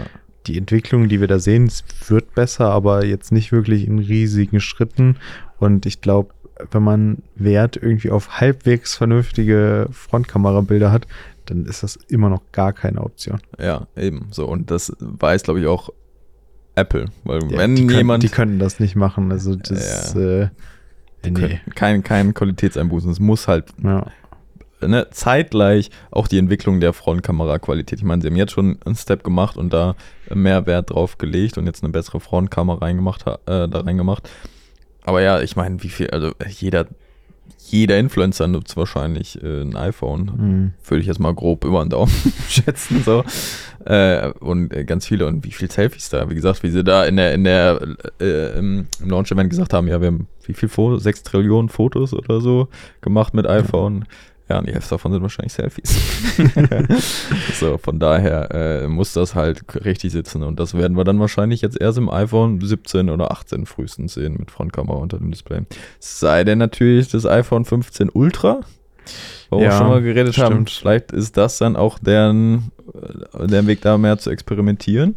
die 0.46 0.58
Entwicklung, 0.58 1.08
die 1.08 1.20
wir 1.20 1.28
da 1.28 1.38
sehen, 1.38 1.70
wird 2.06 2.34
besser, 2.34 2.70
aber 2.70 3.04
jetzt 3.04 3.32
nicht 3.32 3.52
wirklich 3.52 3.86
in 3.86 3.98
riesigen 3.98 4.60
Schritten. 4.60 5.16
Und 5.58 5.86
ich 5.86 6.00
glaube, 6.00 6.34
wenn 6.70 6.82
man 6.82 7.18
Wert 7.34 7.76
irgendwie 7.76 8.10
auf 8.10 8.40
halbwegs 8.40 8.94
vernünftige 8.94 9.88
Frontkamerabilder 9.90 10.92
hat, 10.92 11.06
dann 11.46 11.66
ist 11.66 11.82
das 11.82 11.96
immer 12.08 12.30
noch 12.30 12.42
gar 12.52 12.72
keine 12.72 13.02
Option. 13.02 13.40
Ja, 13.58 13.86
eben 13.96 14.28
so. 14.30 14.46
Und 14.46 14.70
das 14.70 14.92
weiß, 15.00 15.42
glaube 15.42 15.60
ich, 15.60 15.66
auch 15.66 15.90
Apple. 16.74 17.06
Weil 17.24 17.42
ja, 17.50 17.58
wenn 17.58 17.76
die 17.76 17.82
jemand. 17.82 17.96
Können, 18.06 18.20
die 18.20 18.28
können 18.28 18.58
das 18.58 18.80
nicht 18.80 18.96
machen. 18.96 19.30
Also 19.30 19.54
das. 19.56 20.14
Ja. 20.14 20.42
Äh, 20.42 20.48
Nee. 21.30 21.60
Kein, 21.74 22.02
kein 22.02 22.34
Qualitätseinbußen. 22.34 23.10
Es 23.10 23.20
muss 23.20 23.48
halt 23.48 23.66
ja. 23.82 24.06
ne, 24.80 25.08
zeitgleich 25.10 25.90
auch 26.10 26.28
die 26.28 26.38
Entwicklung 26.38 26.80
der 26.80 26.92
Frontkamera-Qualität. 26.92 27.98
Ich 27.98 28.04
meine, 28.04 28.22
sie 28.22 28.28
haben 28.28 28.36
jetzt 28.36 28.52
schon 28.52 28.78
einen 28.84 28.96
Step 28.96 29.24
gemacht 29.24 29.56
und 29.56 29.72
da 29.72 29.96
mehr 30.32 30.66
Wert 30.66 30.90
drauf 30.90 31.18
gelegt 31.18 31.58
und 31.58 31.66
jetzt 31.66 31.82
eine 31.82 31.92
bessere 31.92 32.20
Frontkamera 32.20 32.78
reingemacht, 32.78 33.26
äh, 33.26 33.68
da 33.68 33.80
reingemacht. 33.80 34.28
Aber 35.04 35.20
ja, 35.20 35.40
ich 35.40 35.56
meine, 35.56 35.82
wie 35.82 35.90
viel, 35.90 36.10
also 36.10 36.32
jeder 36.48 36.86
jeder 37.58 37.98
Influencer 37.98 38.46
nutzt 38.46 38.76
wahrscheinlich 38.76 39.42
äh, 39.42 39.62
ein 39.62 39.74
iPhone. 39.76 40.24
Mhm. 40.36 40.72
Würde 40.86 41.00
ich 41.00 41.06
jetzt 41.06 41.18
mal 41.18 41.34
grob 41.34 41.64
über 41.64 41.82
den 41.84 41.90
Daumen 41.90 42.12
schätzen. 42.48 43.02
So. 43.02 43.24
Äh, 43.84 44.30
und 44.40 44.72
äh, 44.72 44.84
ganz 44.84 45.06
viele. 45.06 45.26
Und 45.26 45.44
wie 45.44 45.50
viele 45.50 45.70
Selfies 45.70 46.10
da? 46.10 46.28
Wie 46.30 46.34
gesagt, 46.34 46.62
wie 46.62 46.70
sie 46.70 46.84
da 46.84 47.04
in 47.04 47.16
der, 47.16 47.32
in 47.34 47.44
der 47.44 47.80
äh, 48.20 48.58
im, 48.58 48.86
Launch-Event 49.00 49.50
gesagt 49.50 49.72
haben, 49.72 49.88
ja, 49.88 50.00
wir 50.00 50.08
haben 50.08 50.28
wie 50.46 50.54
viel 50.54 50.68
Fotos? 50.68 51.02
Sechs 51.02 51.22
Trillionen 51.22 51.68
Fotos 51.68 52.12
oder 52.12 52.40
so 52.40 52.68
gemacht 53.00 53.34
mit 53.34 53.46
iPhone. 53.46 53.94
Mhm. 53.94 54.04
Ja, 54.48 54.58
und 54.58 54.68
die 54.68 54.74
Hälfte 54.74 54.90
davon 54.90 55.12
sind 55.12 55.22
wahrscheinlich 55.22 55.54
Selfies. 55.54 55.96
so, 57.58 57.78
von 57.78 57.98
daher 57.98 58.50
äh, 58.50 58.88
muss 58.88 59.14
das 59.14 59.34
halt 59.34 59.62
richtig 59.86 60.12
sitzen. 60.12 60.42
Und 60.42 60.60
das 60.60 60.74
werden 60.74 60.98
wir 60.98 61.04
dann 61.04 61.18
wahrscheinlich 61.18 61.62
jetzt 61.62 61.80
erst 61.80 61.96
im 61.96 62.10
iPhone 62.10 62.60
17 62.60 63.08
oder 63.08 63.30
18 63.30 63.64
frühestens 63.64 64.14
sehen 64.14 64.36
mit 64.38 64.50
Frontkamera 64.50 64.98
unter 64.98 65.16
dem 65.16 65.30
Display. 65.30 65.62
Sei 65.98 66.44
denn 66.44 66.58
natürlich 66.58 67.08
das 67.08 67.24
iPhone 67.24 67.64
15 67.64 68.10
Ultra, 68.10 68.60
wo 69.48 69.60
ja, 69.60 69.64
wir 69.64 69.72
schon 69.72 69.88
mal 69.88 70.02
geredet 70.02 70.34
stimmt. 70.34 70.50
haben. 70.50 70.66
Vielleicht 70.66 71.12
ist 71.12 71.38
das 71.38 71.56
dann 71.56 71.74
auch 71.74 71.98
deren, 71.98 72.70
äh, 73.38 73.46
der 73.46 73.66
Weg 73.66 73.80
da 73.80 73.96
mehr 73.96 74.18
zu 74.18 74.28
experimentieren. 74.28 75.14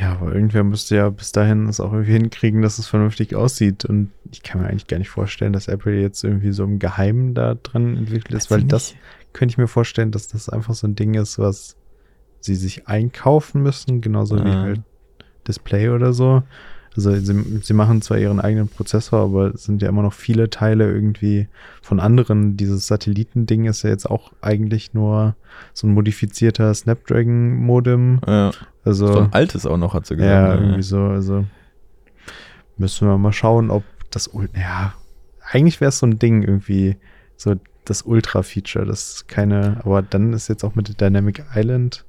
Ja, 0.00 0.12
aber 0.12 0.32
irgendwer 0.32 0.62
müsste 0.62 0.96
ja 0.96 1.10
bis 1.10 1.32
dahin 1.32 1.68
es 1.68 1.80
auch 1.80 1.92
irgendwie 1.92 2.12
hinkriegen, 2.12 2.62
dass 2.62 2.78
es 2.78 2.86
vernünftig 2.86 3.34
aussieht. 3.34 3.84
Und 3.84 4.12
ich 4.30 4.42
kann 4.42 4.60
mir 4.60 4.68
eigentlich 4.68 4.86
gar 4.86 4.98
nicht 4.98 5.08
vorstellen, 5.08 5.52
dass 5.52 5.66
Apple 5.66 6.00
jetzt 6.00 6.22
irgendwie 6.22 6.52
so 6.52 6.62
im 6.62 6.78
Geheimen 6.78 7.34
da 7.34 7.54
dran 7.54 7.96
entwickelt 7.96 8.34
ist, 8.34 8.50
weil 8.50 8.62
das 8.62 8.94
könnte 9.32 9.52
ich 9.52 9.58
mir 9.58 9.66
vorstellen, 9.66 10.12
dass 10.12 10.28
das 10.28 10.48
einfach 10.48 10.74
so 10.74 10.86
ein 10.86 10.94
Ding 10.94 11.14
ist, 11.14 11.38
was 11.38 11.76
sie 12.40 12.54
sich 12.54 12.86
einkaufen 12.86 13.62
müssen, 13.62 14.00
genauso 14.00 14.36
ah. 14.36 14.44
wie 14.44 14.50
halt 14.50 14.80
Display 15.48 15.88
oder 15.88 16.12
so. 16.12 16.44
Also 16.96 17.14
sie, 17.14 17.60
sie 17.62 17.72
machen 17.74 18.02
zwar 18.02 18.18
ihren 18.18 18.40
eigenen 18.40 18.68
Prozessor, 18.68 19.20
aber 19.20 19.54
es 19.54 19.64
sind 19.64 19.82
ja 19.82 19.88
immer 19.88 20.02
noch 20.02 20.12
viele 20.12 20.50
Teile 20.50 20.90
irgendwie 20.90 21.48
von 21.82 22.00
anderen. 22.00 22.56
Dieses 22.56 22.86
Satellitending 22.86 23.66
ist 23.66 23.82
ja 23.82 23.90
jetzt 23.90 24.10
auch 24.10 24.32
eigentlich 24.40 24.94
nur 24.94 25.36
so 25.74 25.86
ein 25.86 25.94
modifizierter 25.94 26.72
Snapdragon-Modem. 26.74 28.20
Ja. 28.26 28.50
Also, 28.84 29.12
so 29.12 29.18
ein 29.20 29.32
altes 29.32 29.66
auch 29.66 29.76
noch, 29.76 29.94
hat 29.94 30.06
sie 30.06 30.16
gesagt. 30.16 30.30
Ja, 30.30 30.54
ne? 30.54 30.62
irgendwie 30.62 30.82
so. 30.82 31.00
Also 31.00 31.44
müssen 32.76 33.08
wir 33.08 33.18
mal 33.18 33.32
schauen, 33.32 33.70
ob 33.70 33.84
das, 34.10 34.30
ja, 34.54 34.94
eigentlich 35.50 35.80
wäre 35.80 35.90
es 35.90 35.98
so 35.98 36.06
ein 36.06 36.18
Ding 36.18 36.42
irgendwie, 36.42 36.96
so 37.36 37.54
das 37.84 38.02
Ultra-Feature, 38.02 38.84
das 38.84 39.26
keine, 39.26 39.80
aber 39.84 40.02
dann 40.02 40.32
ist 40.32 40.48
jetzt 40.48 40.64
auch 40.64 40.74
mit 40.74 40.88
der 40.88 40.94
Dynamic 40.94 41.44
Island. 41.54 42.04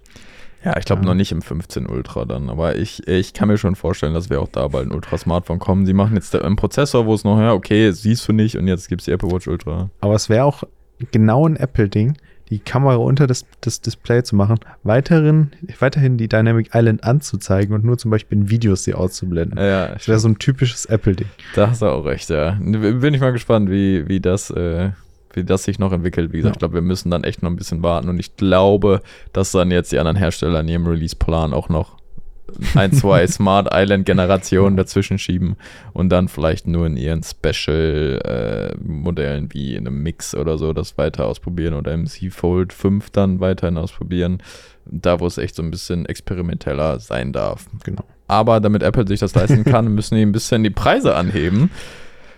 Ja, 0.63 0.77
ich 0.77 0.85
glaube 0.85 1.03
ja. 1.03 1.07
noch 1.07 1.13
nicht 1.15 1.31
im 1.31 1.41
15 1.41 1.87
Ultra 1.87 2.25
dann, 2.25 2.49
aber 2.49 2.75
ich, 2.75 3.07
ich 3.07 3.33
kann 3.33 3.47
mir 3.47 3.57
schon 3.57 3.75
vorstellen, 3.75 4.13
dass 4.13 4.29
wir 4.29 4.41
auch 4.41 4.49
da 4.49 4.67
bald 4.67 4.87
ein 4.87 4.91
Ultra-Smartphone 4.91 5.59
kommen. 5.59 5.85
Sie 5.85 5.93
machen 5.93 6.15
jetzt 6.15 6.35
einen 6.35 6.57
Prozessor, 6.57 7.05
wo 7.05 7.13
es 7.13 7.23
noch, 7.23 7.39
ja, 7.39 7.53
okay, 7.53 7.91
siehst 7.91 8.27
du 8.27 8.33
nicht 8.33 8.57
und 8.57 8.67
jetzt 8.67 8.89
gibt 8.89 9.01
es 9.01 9.05
die 9.05 9.11
Apple 9.11 9.31
Watch 9.31 9.47
Ultra. 9.47 9.89
Aber 10.01 10.15
es 10.15 10.27
wäre 10.27 10.43
auch 10.43 10.63
genau 11.11 11.47
ein 11.47 11.55
Apple-Ding, 11.55 12.17
die 12.49 12.59
Kamera 12.59 12.95
unter 12.95 13.27
das, 13.27 13.45
das 13.61 13.79
Display 13.79 14.23
zu 14.23 14.35
machen, 14.35 14.59
weiterhin, 14.83 15.51
weiterhin 15.79 16.17
die 16.17 16.27
Dynamic 16.27 16.71
Island 16.73 17.03
anzuzeigen 17.03 17.73
und 17.73 17.85
nur 17.85 17.97
zum 17.97 18.11
Beispiel 18.11 18.39
in 18.39 18.49
Videos 18.49 18.83
sie 18.83 18.93
auszublenden. 18.93 19.57
Ja, 19.57 19.89
das 19.89 20.07
wäre 20.07 20.19
so 20.19 20.27
ein 20.27 20.39
typisches 20.39 20.85
Apple-Ding. 20.85 21.29
Da 21.55 21.69
hast 21.69 21.81
du 21.81 21.85
auch 21.85 22.05
recht, 22.05 22.29
ja. 22.29 22.57
Bin 22.59 23.13
ich 23.13 23.21
mal 23.21 23.31
gespannt, 23.31 23.69
wie, 23.69 24.07
wie 24.07 24.19
das, 24.19 24.49
äh, 24.49 24.89
wie 25.33 25.43
das 25.43 25.63
sich 25.63 25.79
noch 25.79 25.91
entwickelt. 25.91 26.31
Wie 26.33 26.37
gesagt, 26.37 26.55
ja. 26.55 26.57
ich 26.57 26.59
glaube, 26.59 26.75
wir 26.75 26.81
müssen 26.81 27.11
dann 27.11 27.23
echt 27.23 27.43
noch 27.43 27.49
ein 27.49 27.55
bisschen 27.55 27.83
warten 27.83 28.09
und 28.09 28.19
ich 28.19 28.35
glaube, 28.35 29.01
dass 29.33 29.51
dann 29.51 29.71
jetzt 29.71 29.91
die 29.91 29.99
anderen 29.99 30.17
Hersteller 30.17 30.59
in 30.61 30.67
ihrem 30.67 30.87
Release-Plan 30.87 31.53
auch 31.53 31.69
noch 31.69 31.99
ein, 32.75 32.91
zwei 32.93 33.25
Smart 33.27 33.69
Island 33.71 34.05
Generationen 34.05 34.77
dazwischen 34.77 35.17
schieben 35.17 35.55
und 35.93 36.09
dann 36.09 36.27
vielleicht 36.27 36.67
nur 36.67 36.85
in 36.85 36.97
ihren 36.97 37.23
Special 37.23 38.19
äh, 38.23 38.77
Modellen 38.83 39.53
wie 39.53 39.75
in 39.75 39.87
einem 39.87 40.01
Mix 40.01 40.35
oder 40.35 40.57
so 40.57 40.73
das 40.73 40.97
weiter 40.97 41.25
ausprobieren 41.25 41.73
oder 41.73 41.93
im 41.93 42.07
Z 42.07 42.33
Fold 42.33 42.73
5 42.73 43.09
dann 43.11 43.39
weiterhin 43.39 43.77
ausprobieren. 43.77 44.41
Da, 44.85 45.19
wo 45.19 45.27
es 45.27 45.37
echt 45.37 45.55
so 45.55 45.61
ein 45.61 45.69
bisschen 45.69 46.07
experimenteller 46.07 46.99
sein 46.99 47.31
darf. 47.31 47.67
Genau. 47.83 48.03
Aber 48.27 48.59
damit 48.59 48.81
Apple 48.81 49.07
sich 49.07 49.19
das 49.19 49.35
leisten 49.35 49.63
kann, 49.63 49.87
müssen 49.93 50.15
die 50.15 50.23
ein 50.23 50.31
bisschen 50.31 50.63
die 50.63 50.71
Preise 50.71 51.15
anheben. 51.15 51.69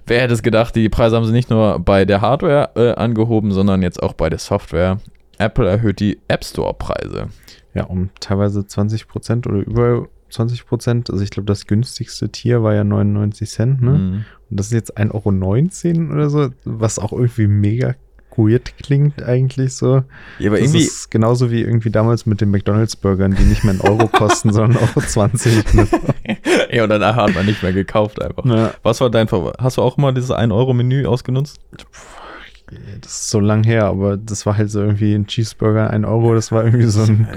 Wer 0.08 0.22
hätte 0.22 0.34
es 0.34 0.44
gedacht, 0.44 0.76
die 0.76 0.90
Preise 0.90 1.16
haben 1.16 1.26
sie 1.26 1.32
nicht 1.32 1.50
nur 1.50 1.80
bei 1.80 2.06
der 2.06 2.22
Hardware 2.22 2.72
äh, 2.76 2.94
angehoben, 2.94 3.52
sondern 3.52 3.82
jetzt 3.82 4.02
auch 4.02 4.14
bei 4.14 4.30
der 4.30 4.40
Software. 4.40 4.98
Apple 5.38 5.68
erhöht 5.68 6.00
die 6.00 6.20
App 6.28 6.44
Store-Preise. 6.44 7.28
Ja, 7.74 7.86
um 7.86 8.10
teilweise 8.20 8.66
20 8.66 9.08
Prozent 9.08 9.48
oder 9.48 9.60
über 9.60 10.08
20 10.30 10.66
Prozent. 10.66 11.10
Also 11.10 11.24
ich 11.24 11.30
glaube, 11.30 11.48
das 11.48 11.68
günstigste 11.68 12.30
Tier 12.30 12.64
war 12.64 12.74
ja 12.74 12.84
99 12.84 13.50
Cent, 13.50 13.82
ne? 13.82 13.92
Mhm. 13.92 14.26
Und 14.50 14.60
das 14.60 14.68
ist 14.68 14.74
jetzt 14.74 14.98
1,19 14.98 15.14
Euro 15.98 16.14
oder 16.14 16.30
so, 16.30 16.50
was 16.66 17.00
auch 17.00 17.14
irgendwie 17.14 17.48
mega 17.48 17.96
weird 18.38 18.78
klingt 18.78 19.22
eigentlich 19.24 19.76
so. 19.76 20.04
Ja, 20.40 20.50
aber 20.50 20.60
das 20.60 20.68
irgendwie, 20.68 20.84
ist 20.84 21.12
genauso 21.12 21.52
wie 21.52 21.62
irgendwie 21.62 21.90
damals 21.90 22.26
mit 22.26 22.42
den 22.42 22.52
McDonalds-Burgern, 22.52 23.36
die 23.36 23.44
nicht 23.44 23.64
mehr 23.64 23.72
einen 23.74 23.82
Euro 23.82 24.08
kosten, 24.08 24.54
sondern 24.54 24.82
Euro 24.82 25.02
20. 25.02 25.74
Ne? 25.74 25.88
ja, 26.72 26.84
und 26.84 26.90
danach 26.90 27.16
hat 27.16 27.34
man 27.34 27.46
nicht 27.46 27.64
mehr 27.64 27.74
gekauft 27.74 28.22
einfach. 28.22 28.46
Ja. 28.46 28.74
Was 28.84 29.02
war 29.02 29.10
dein 29.10 29.28
Favorit? 29.28 29.58
Hast 29.60 29.78
du 29.78 29.82
auch 29.82 29.98
mal 29.98 30.14
dieses 30.14 30.32
1-Euro-Menü 30.32 31.06
ausgenutzt? 31.06 31.60
Das 33.02 33.12
ist 33.12 33.30
so 33.30 33.40
lang 33.40 33.64
her, 33.64 33.86
aber 33.86 34.16
das 34.16 34.46
war 34.46 34.58
halt 34.58 34.72
so 34.72 34.82
irgendwie 34.82 35.14
ein 35.14 35.28
Cheeseburger, 35.28 35.90
ein 35.90 36.06
Euro, 36.06 36.34
das 36.34 36.52
war 36.52 36.64
irgendwie 36.64 36.86
so 36.86 37.02
ein, 37.02 37.28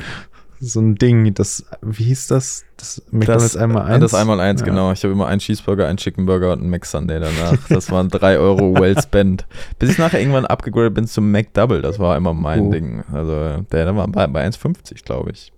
so 0.64 0.80
ein 0.80 0.94
Ding. 0.96 1.32
Das, 1.34 1.64
wie 1.82 2.04
hieß 2.04 2.26
das? 2.28 2.64
Das 2.76 3.02
McDonalds 3.10 3.56
einmal 3.56 3.88
äh, 3.88 3.94
eins. 3.94 4.00
Das 4.02 4.14
einmal 4.14 4.40
eins, 4.40 4.60
Ja. 4.60 4.66
genau. 4.66 4.92
Ich 4.92 5.02
habe 5.04 5.12
immer 5.12 5.26
einen 5.28 5.38
Cheeseburger, 5.40 5.86
einen 5.86 5.96
Chicken 5.98 6.26
Burger 6.26 6.52
und 6.52 6.60
einen 6.60 6.70
Mac 6.70 6.84
Sunday 6.86 7.20
danach. 7.20 7.58
Das 7.68 7.90
waren 7.90 8.08
3 8.08 8.38
Euro 8.38 8.74
well 8.78 9.00
spent. 9.00 9.46
Bis 9.78 9.90
ich 9.90 9.98
nachher 9.98 10.20
irgendwann 10.20 10.46
abgegradet 10.46 10.94
bin 10.94 11.06
zum 11.06 11.30
Mac 11.30 11.52
Double. 11.54 11.82
Das 11.82 11.98
war 11.98 12.16
immer 12.16 12.34
mein 12.34 12.60
Oh. 12.60 12.70
Ding. 12.72 13.04
Also 13.12 13.64
der 13.72 13.94
war 13.96 14.08
bei, 14.08 14.26
bei 14.26 14.46
1,50, 14.46 15.04
glaube 15.04 15.30
ich. 15.32 15.52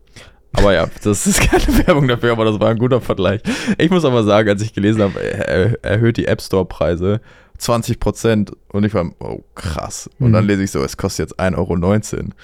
Aber 0.53 0.73
ja, 0.73 0.87
das 1.05 1.27
ist 1.27 1.41
keine 1.43 1.67
Werbung 1.87 2.09
dafür, 2.09 2.33
aber 2.33 2.45
das 2.47 2.59
war 2.59 2.71
ein 2.71 2.79
guter 2.79 3.01
Vergleich. 3.01 3.43
Ich 3.77 3.91
muss 3.91 4.05
aber 4.07 4.25
sagen, 4.25 4.49
als 4.49 4.63
ich 4.63 4.73
gelesen 4.73 5.03
habe, 5.03 5.23
er 5.23 5.85
erhöht 5.85 6.17
die 6.17 6.27
App 6.27 6.41
Store 6.41 6.65
Preise 6.65 7.21
20 7.59 8.01
Prozent 8.01 8.53
und 8.69 8.85
ich 8.85 8.93
war, 8.95 9.11
oh 9.21 9.41
krass. 9.55 10.09
Und 10.19 10.29
Mhm. 10.29 10.33
dann 10.33 10.47
lese 10.47 10.63
ich 10.63 10.71
so, 10.71 10.83
es 10.83 10.97
kostet 10.97 11.31
jetzt 11.31 11.41
1,19 11.41 11.57
Euro. 11.59 11.73
Und 11.73 11.85
dann 11.93 12.35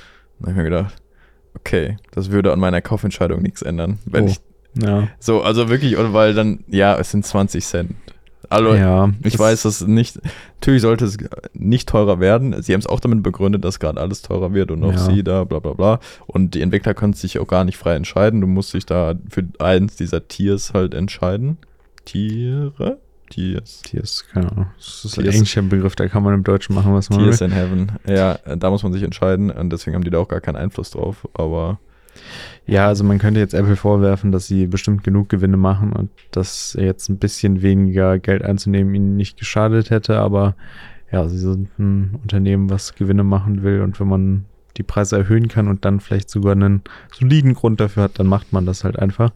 habe 0.42 0.50
ich 0.50 0.56
mir 0.56 0.64
gedacht, 0.64 0.94
okay, 1.64 1.96
das 2.12 2.30
würde 2.30 2.52
an 2.52 2.60
meiner 2.60 2.80
Kaufentscheidung 2.82 3.42
nichts 3.42 3.62
ändern, 3.62 3.98
wenn 4.04 4.24
Oh. 4.24 4.28
ich 4.28 4.36
Ja. 4.74 5.08
so, 5.18 5.42
also 5.42 5.68
wirklich, 5.68 5.96
und 5.96 6.12
weil 6.12 6.34
dann, 6.34 6.64
ja, 6.68 6.96
es 6.98 7.10
sind 7.10 7.24
20 7.26 7.64
Cent. 7.64 7.94
Also, 8.48 8.74
ja, 8.74 9.10
ich 9.22 9.32
das- 9.34 9.38
weiß, 9.40 9.62
dass 9.62 9.80
nicht, 9.86 10.20
natürlich 10.60 10.82
sollte 10.82 11.04
es 11.06 11.16
nicht 11.54 11.88
teurer 11.88 12.20
werden. 12.20 12.60
Sie 12.62 12.72
haben 12.74 12.80
es 12.80 12.86
auch 12.86 13.00
damit 13.00 13.22
begründet, 13.22 13.64
dass 13.64 13.80
gerade 13.80 13.98
alles 14.00 14.20
teurer 14.20 14.52
wird 14.52 14.70
und 14.70 14.84
auch 14.84 14.92
Ja. 14.92 14.98
sie 14.98 15.22
da, 15.24 15.44
bla 15.44 15.58
bla 15.58 15.72
bla. 15.72 16.00
Und 16.26 16.54
die 16.54 16.60
Entwickler 16.60 16.92
können 16.92 17.14
sich 17.14 17.38
auch 17.38 17.46
gar 17.46 17.64
nicht 17.64 17.78
frei 17.78 17.94
entscheiden. 17.94 18.40
Du 18.42 18.46
musst 18.46 18.74
dich 18.74 18.84
da 18.84 19.14
für 19.30 19.44
eins 19.58 19.96
dieser 19.96 20.28
Tiers 20.28 20.74
halt 20.74 20.92
entscheiden. 20.92 21.56
Tiere? 22.04 22.98
Tiers, 23.82 24.26
keine 24.30 24.52
Ahnung. 24.52 24.66
Das 24.76 25.04
ist 25.04 25.18
ein 25.18 25.26
englischer 25.26 25.62
Begriff, 25.62 25.96
da 25.96 26.06
kann 26.08 26.22
man 26.22 26.34
im 26.34 26.44
Deutschen 26.44 26.74
machen, 26.74 26.92
was 26.92 27.10
man 27.10 27.20
Tiers 27.20 27.40
will. 27.40 27.48
in 27.48 27.52
Heaven. 27.52 27.92
Ja, 28.06 28.38
da 28.56 28.70
muss 28.70 28.82
man 28.82 28.92
sich 28.92 29.02
entscheiden 29.02 29.50
und 29.50 29.70
deswegen 29.72 29.94
haben 29.94 30.04
die 30.04 30.10
da 30.10 30.18
auch 30.18 30.28
gar 30.28 30.40
keinen 30.40 30.56
Einfluss 30.56 30.90
drauf. 30.90 31.28
Aber 31.34 31.78
Ja, 32.66 32.86
also 32.88 33.04
man 33.04 33.18
könnte 33.18 33.40
jetzt 33.40 33.54
Apple 33.54 33.76
vorwerfen, 33.76 34.32
dass 34.32 34.46
sie 34.46 34.66
bestimmt 34.66 35.02
genug 35.02 35.28
Gewinne 35.28 35.56
machen 35.56 35.92
und 35.92 36.10
dass 36.30 36.76
jetzt 36.78 37.08
ein 37.08 37.18
bisschen 37.18 37.62
weniger 37.62 38.18
Geld 38.18 38.42
einzunehmen 38.42 38.94
ihnen 38.94 39.16
nicht 39.16 39.38
geschadet 39.38 39.90
hätte, 39.90 40.18
aber 40.18 40.54
ja, 41.10 41.28
sie 41.28 41.38
sind 41.38 41.78
ein 41.78 42.18
Unternehmen, 42.22 42.70
was 42.70 42.94
Gewinne 42.94 43.24
machen 43.24 43.62
will 43.62 43.80
und 43.80 43.98
wenn 44.00 44.08
man 44.08 44.44
die 44.76 44.82
Preise 44.82 45.16
erhöhen 45.16 45.48
kann 45.48 45.68
und 45.68 45.84
dann 45.84 46.00
vielleicht 46.00 46.30
sogar 46.30 46.52
einen 46.52 46.82
soliden 47.12 47.54
Grund 47.54 47.80
dafür 47.80 48.04
hat, 48.04 48.18
dann 48.18 48.26
macht 48.26 48.52
man 48.52 48.64
das 48.64 48.84
halt 48.84 48.98
einfach. 48.98 49.30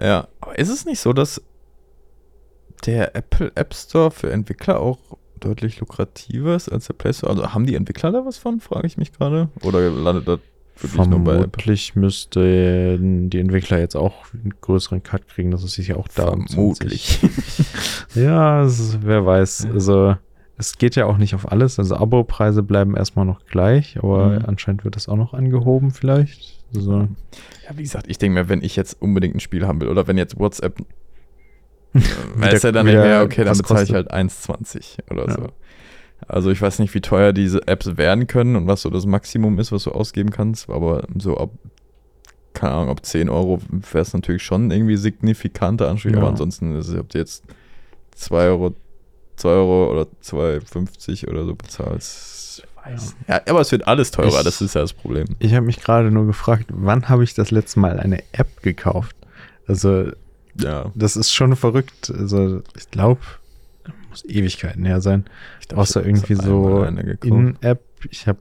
Ja, 0.00 0.28
aber 0.40 0.58
ist 0.58 0.70
es 0.70 0.86
nicht 0.86 0.98
so, 0.98 1.12
dass 1.12 1.42
der 2.86 3.14
Apple 3.16 3.52
App 3.54 3.74
Store 3.74 4.10
für 4.10 4.30
Entwickler 4.32 4.80
auch 4.80 4.98
deutlich 5.38 5.80
lukrativer 5.80 6.54
ist 6.54 6.68
als 6.70 6.86
der 6.86 6.94
Play 6.94 7.12
Store? 7.12 7.30
Also 7.32 7.52
haben 7.54 7.66
die 7.66 7.74
Entwickler 7.74 8.12
da 8.12 8.24
was 8.24 8.36
von, 8.38 8.60
frage 8.60 8.86
ich 8.86 8.96
mich 8.96 9.12
gerade? 9.12 9.48
Oder 9.62 9.90
landet 9.90 10.28
das 10.28 10.38
wirklich 10.80 11.06
nur 11.06 11.20
bei? 11.20 11.32
Vermutlich 11.34 11.94
müssten 11.96 13.30
die 13.30 13.38
Entwickler 13.38 13.78
jetzt 13.78 13.96
auch 13.96 14.14
einen 14.32 14.54
größeren 14.60 15.02
Cut 15.02 15.28
kriegen, 15.28 15.50
das 15.50 15.62
ist 15.64 15.74
sicher 15.74 15.96
auch 15.98 16.08
da. 16.08 16.28
20. 16.32 16.54
Vermutlich. 16.54 17.20
Ja, 18.14 18.62
es 18.62 18.78
ist, 18.78 18.98
wer 19.02 19.24
weiß. 19.24 19.64
Ja. 19.68 19.72
Also 19.72 20.16
es 20.56 20.76
geht 20.76 20.94
ja 20.96 21.06
auch 21.06 21.16
nicht 21.16 21.34
auf 21.34 21.50
alles. 21.50 21.78
Also 21.78 21.96
Abo-Preise 21.96 22.62
bleiben 22.62 22.96
erstmal 22.96 23.24
noch 23.24 23.46
gleich, 23.46 23.96
aber 23.98 24.40
Mhm. 24.40 24.44
anscheinend 24.46 24.84
wird 24.84 24.96
das 24.96 25.08
auch 25.08 25.16
noch 25.16 25.32
angehoben 25.32 25.90
vielleicht. 25.90 26.58
Also, 26.74 27.08
Ja, 27.66 27.76
wie 27.76 27.82
gesagt, 27.82 28.06
ich 28.08 28.18
denke 28.18 28.40
mir, 28.42 28.48
wenn 28.48 28.62
ich 28.62 28.76
jetzt 28.76 29.00
unbedingt 29.00 29.34
ein 29.36 29.40
Spiel 29.40 29.66
haben 29.66 29.80
will 29.80 29.88
oder 29.88 30.06
wenn 30.06 30.18
jetzt 30.18 30.38
WhatsApp, 30.38 30.78
weißt 32.36 32.64
du, 32.64 32.72
dann 32.72 32.86
ich 32.86 32.94
mir, 32.94 33.22
okay, 33.24 33.44
dann 33.44 33.56
bezahle 33.56 33.82
ich 33.84 33.92
halt 33.92 34.12
1,20 34.12 35.10
oder 35.10 35.26
Ja. 35.28 35.34
so. 35.34 35.48
Also 36.28 36.50
ich 36.50 36.60
weiß 36.60 36.78
nicht, 36.80 36.94
wie 36.94 37.00
teuer 37.00 37.32
diese 37.32 37.66
Apps 37.66 37.96
werden 37.96 38.26
können 38.26 38.54
und 38.54 38.66
was 38.66 38.82
so 38.82 38.90
das 38.90 39.06
Maximum 39.06 39.58
ist, 39.58 39.72
was 39.72 39.84
du 39.84 39.90
ausgeben 39.92 40.30
kannst, 40.30 40.68
aber 40.68 41.04
so 41.18 41.36
ab, 41.38 41.50
keine 42.52 42.72
Ahnung, 42.74 42.90
ab 42.90 43.04
10 43.04 43.28
Euro 43.30 43.60
wäre 43.90 44.02
es 44.02 44.12
natürlich 44.12 44.42
schon 44.42 44.70
irgendwie 44.70 44.96
signifikanter 44.96 45.88
Anstieg, 45.88 46.12
Ja. 46.12 46.18
aber 46.18 46.28
ansonsten 46.28 46.76
ist 46.76 46.88
es, 46.88 46.98
ob 46.98 47.08
du 47.08 47.18
jetzt 47.18 47.42
2 48.16 48.36
Euro, 48.48 48.74
2 49.36 49.48
Euro 49.48 49.90
oder 49.92 50.06
2,50 50.22 51.28
oder 51.28 51.44
so 51.46 51.54
bezahlst. 51.54 52.64
Weiß. 52.84 53.14
Ja. 53.28 53.40
aber 53.46 53.60
es 53.60 53.72
wird 53.72 53.86
alles 53.86 54.10
teurer, 54.10 54.38
Ich- 54.38 54.44
das 54.44 54.60
ist 54.62 54.74
ja 54.74 54.80
das 54.80 54.92
Problem. 54.94 55.26
ich 55.38 55.54
habe 55.54 55.66
mich 55.66 55.80
gerade 55.80 56.10
nur 56.10 56.26
gefragt, 56.26 56.66
wann 56.68 57.08
habe 57.10 57.24
ich 57.24 57.34
das 57.34 57.50
letzte 57.50 57.78
Mal 57.80 57.98
eine 58.00 58.22
App 58.32 58.62
gekauft? 58.62 59.14
Also 59.66 60.10
Ja. 60.58 60.90
das 60.94 61.16
ist 61.16 61.32
schon 61.32 61.54
verrückt. 61.56 62.12
Also 62.16 62.62
ich 62.76 62.90
glaube, 62.90 63.20
muss 64.08 64.24
Ewigkeiten 64.24 64.84
her 64.84 65.00
sein. 65.00 65.24
Ich 65.60 65.68
glaub, 65.68 65.80
Außer 65.80 66.04
irgendwie 66.04 66.34
so 66.34 66.82
in-App. 66.84 67.82
Ich 68.10 68.26
habe 68.26 68.38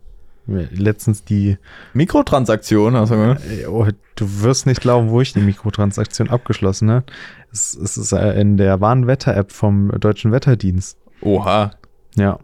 letztens 0.48 1.24
die 1.24 1.58
Mikrotransaktion, 1.93 2.95
hast 2.95 3.10
du 3.12 3.15
gehört? 3.15 3.41
Äh, 3.52 3.67
Oh, 3.67 3.86
du 4.15 4.41
wirst 4.41 4.65
nicht 4.65 4.82
glauben, 4.82 5.10
wo 5.10 5.22
ich 5.22 5.34
die 5.34 5.41
Mikrotransaktion 5.41 6.30
abgeschlossen 6.30 6.89
habe. 6.89 7.06
Es, 7.52 7.76
es 7.76 7.98
ist 7.98 8.12
äh, 8.13 8.39
in 8.41 8.58
der 8.58 8.82
Warnwetter-App 8.82 9.52
vom 9.52 9.91
Deutschen 10.00 10.32
Wetterdienst. 10.32 10.98
Oha. 11.22 11.72
Ja. 12.15 12.39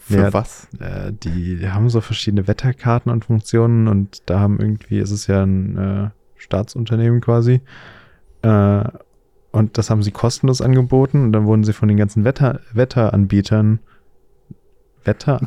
Für 0.00 0.18
Ja. 0.18 0.32
was? 0.34 0.68
Äh, 0.78 1.12
die, 1.12 1.56
die 1.56 1.70
haben 1.70 1.88
so 1.88 2.02
verschiedene 2.02 2.46
Wetterkarten 2.46 3.10
und 3.10 3.24
Funktionen 3.24 3.88
und 3.88 4.28
da 4.28 4.38
haben 4.40 4.60
irgendwie, 4.60 4.98
es 4.98 5.10
ist 5.10 5.26
ja 5.26 5.42
ein 5.42 5.78
äh, 5.78 6.10
Staatsunternehmen 6.36 7.22
quasi. 7.22 7.62
Äh, 8.42 8.84
und 9.56 9.78
das 9.78 9.90
haben 9.90 10.02
sie 10.02 10.10
kostenlos 10.10 10.60
angeboten 10.60 11.24
und 11.24 11.32
dann 11.32 11.46
wurden 11.46 11.64
sie 11.64 11.72
von 11.72 11.88
den 11.88 11.96
ganzen 11.96 12.24
Wetter, 12.24 12.60
Wetteranbietern 12.72 13.80
Wetter 15.04 15.40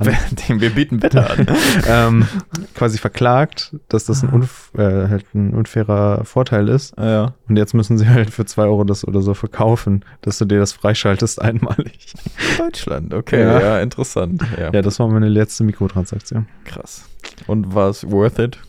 Wir 0.48 0.70
bieten 0.70 1.02
Wetter 1.04 1.30
an. 1.32 1.48
ähm, 1.88 2.28
quasi 2.76 2.98
verklagt, 2.98 3.76
dass 3.90 4.06
das 4.06 4.24
ein, 4.24 4.30
unf 4.30 4.72
äh, 4.78 5.08
halt 5.10 5.26
ein 5.36 5.54
unfairer 5.54 6.24
Vorteil 6.24 6.70
ist. 6.70 6.98
Ah, 6.98 7.10
ja. 7.10 7.34
Und 7.48 7.58
jetzt 7.58 7.74
müssen 7.74 7.98
sie 7.98 8.08
halt 8.08 8.30
für 8.30 8.46
2 8.46 8.64
Euro 8.64 8.86
das 8.86 9.06
oder 9.06 9.22
so 9.22 9.34
verkaufen, 9.34 10.06
dass 10.22 10.38
du 10.38 10.46
dir 10.46 10.60
das 10.60 10.72
freischaltest 10.72 11.42
einmalig. 11.42 12.14
Deutschland, 12.58 13.14
okay, 13.14 13.42
Ja. 13.42 13.60
ja, 13.60 13.80
interessant. 13.82 14.42
Ja, 14.58 14.72
Ja, 14.72 14.82
das 14.82 14.98
war 15.00 15.08
meine 15.10 15.30
letzte 15.30 15.64
Mikrotransaktion. 15.66 16.48
krass. 16.64 17.04
Und 17.48 17.76
war 17.76 17.90
es 17.90 18.10
worth 18.10 18.40
it? 18.40 18.60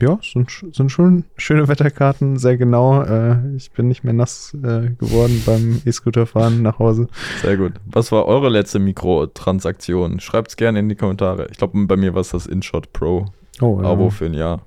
Ja, 0.00 0.18
sind, 0.22 0.50
sind 0.72 0.90
schon 0.90 1.24
schöne 1.36 1.68
Wetterkarten, 1.68 2.36
sehr 2.38 2.56
genau. 2.56 3.02
Äh, 3.02 3.56
ich 3.56 3.70
bin 3.72 3.88
nicht 3.88 4.04
mehr 4.04 4.12
nass 4.12 4.54
äh, 4.62 4.90
geworden 4.98 5.42
beim 5.46 5.80
E-Scooter-Fahren 5.84 6.62
nach 6.62 6.78
Hause. 6.78 7.08
Sehr 7.42 7.56
gut. 7.56 7.72
Was 7.86 8.10
war 8.12 8.26
eure 8.26 8.48
letzte 8.48 8.78
Mikrotransaktion? 8.78 10.20
Schreibt 10.20 10.48
es 10.48 10.56
gerne 10.56 10.78
in 10.80 10.88
die 10.88 10.94
Kommentare. 10.96 11.48
Ich 11.50 11.58
glaube, 11.58 11.78
bei 11.86 11.96
mir 11.96 12.14
war 12.14 12.20
es 12.22 12.30
das 12.30 12.46
InShot 12.46 12.92
Pro 12.92 13.26
Oh, 13.60 13.80
Abo 13.80 14.10
für 14.10 14.26
ein 14.26 14.34
Jahr. 14.34 14.62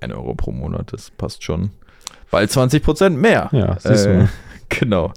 1 0.00 0.12
Euro 0.14 0.34
pro 0.34 0.52
Monat, 0.52 0.92
das 0.92 1.10
passt 1.10 1.42
schon. 1.42 1.70
Bald 2.30 2.50
20% 2.50 3.10
mehr. 3.10 3.48
Ja, 3.52 3.76
siehst 3.80 4.06
du 4.06 4.10
Äh, 4.10 4.26
genau. 4.68 5.12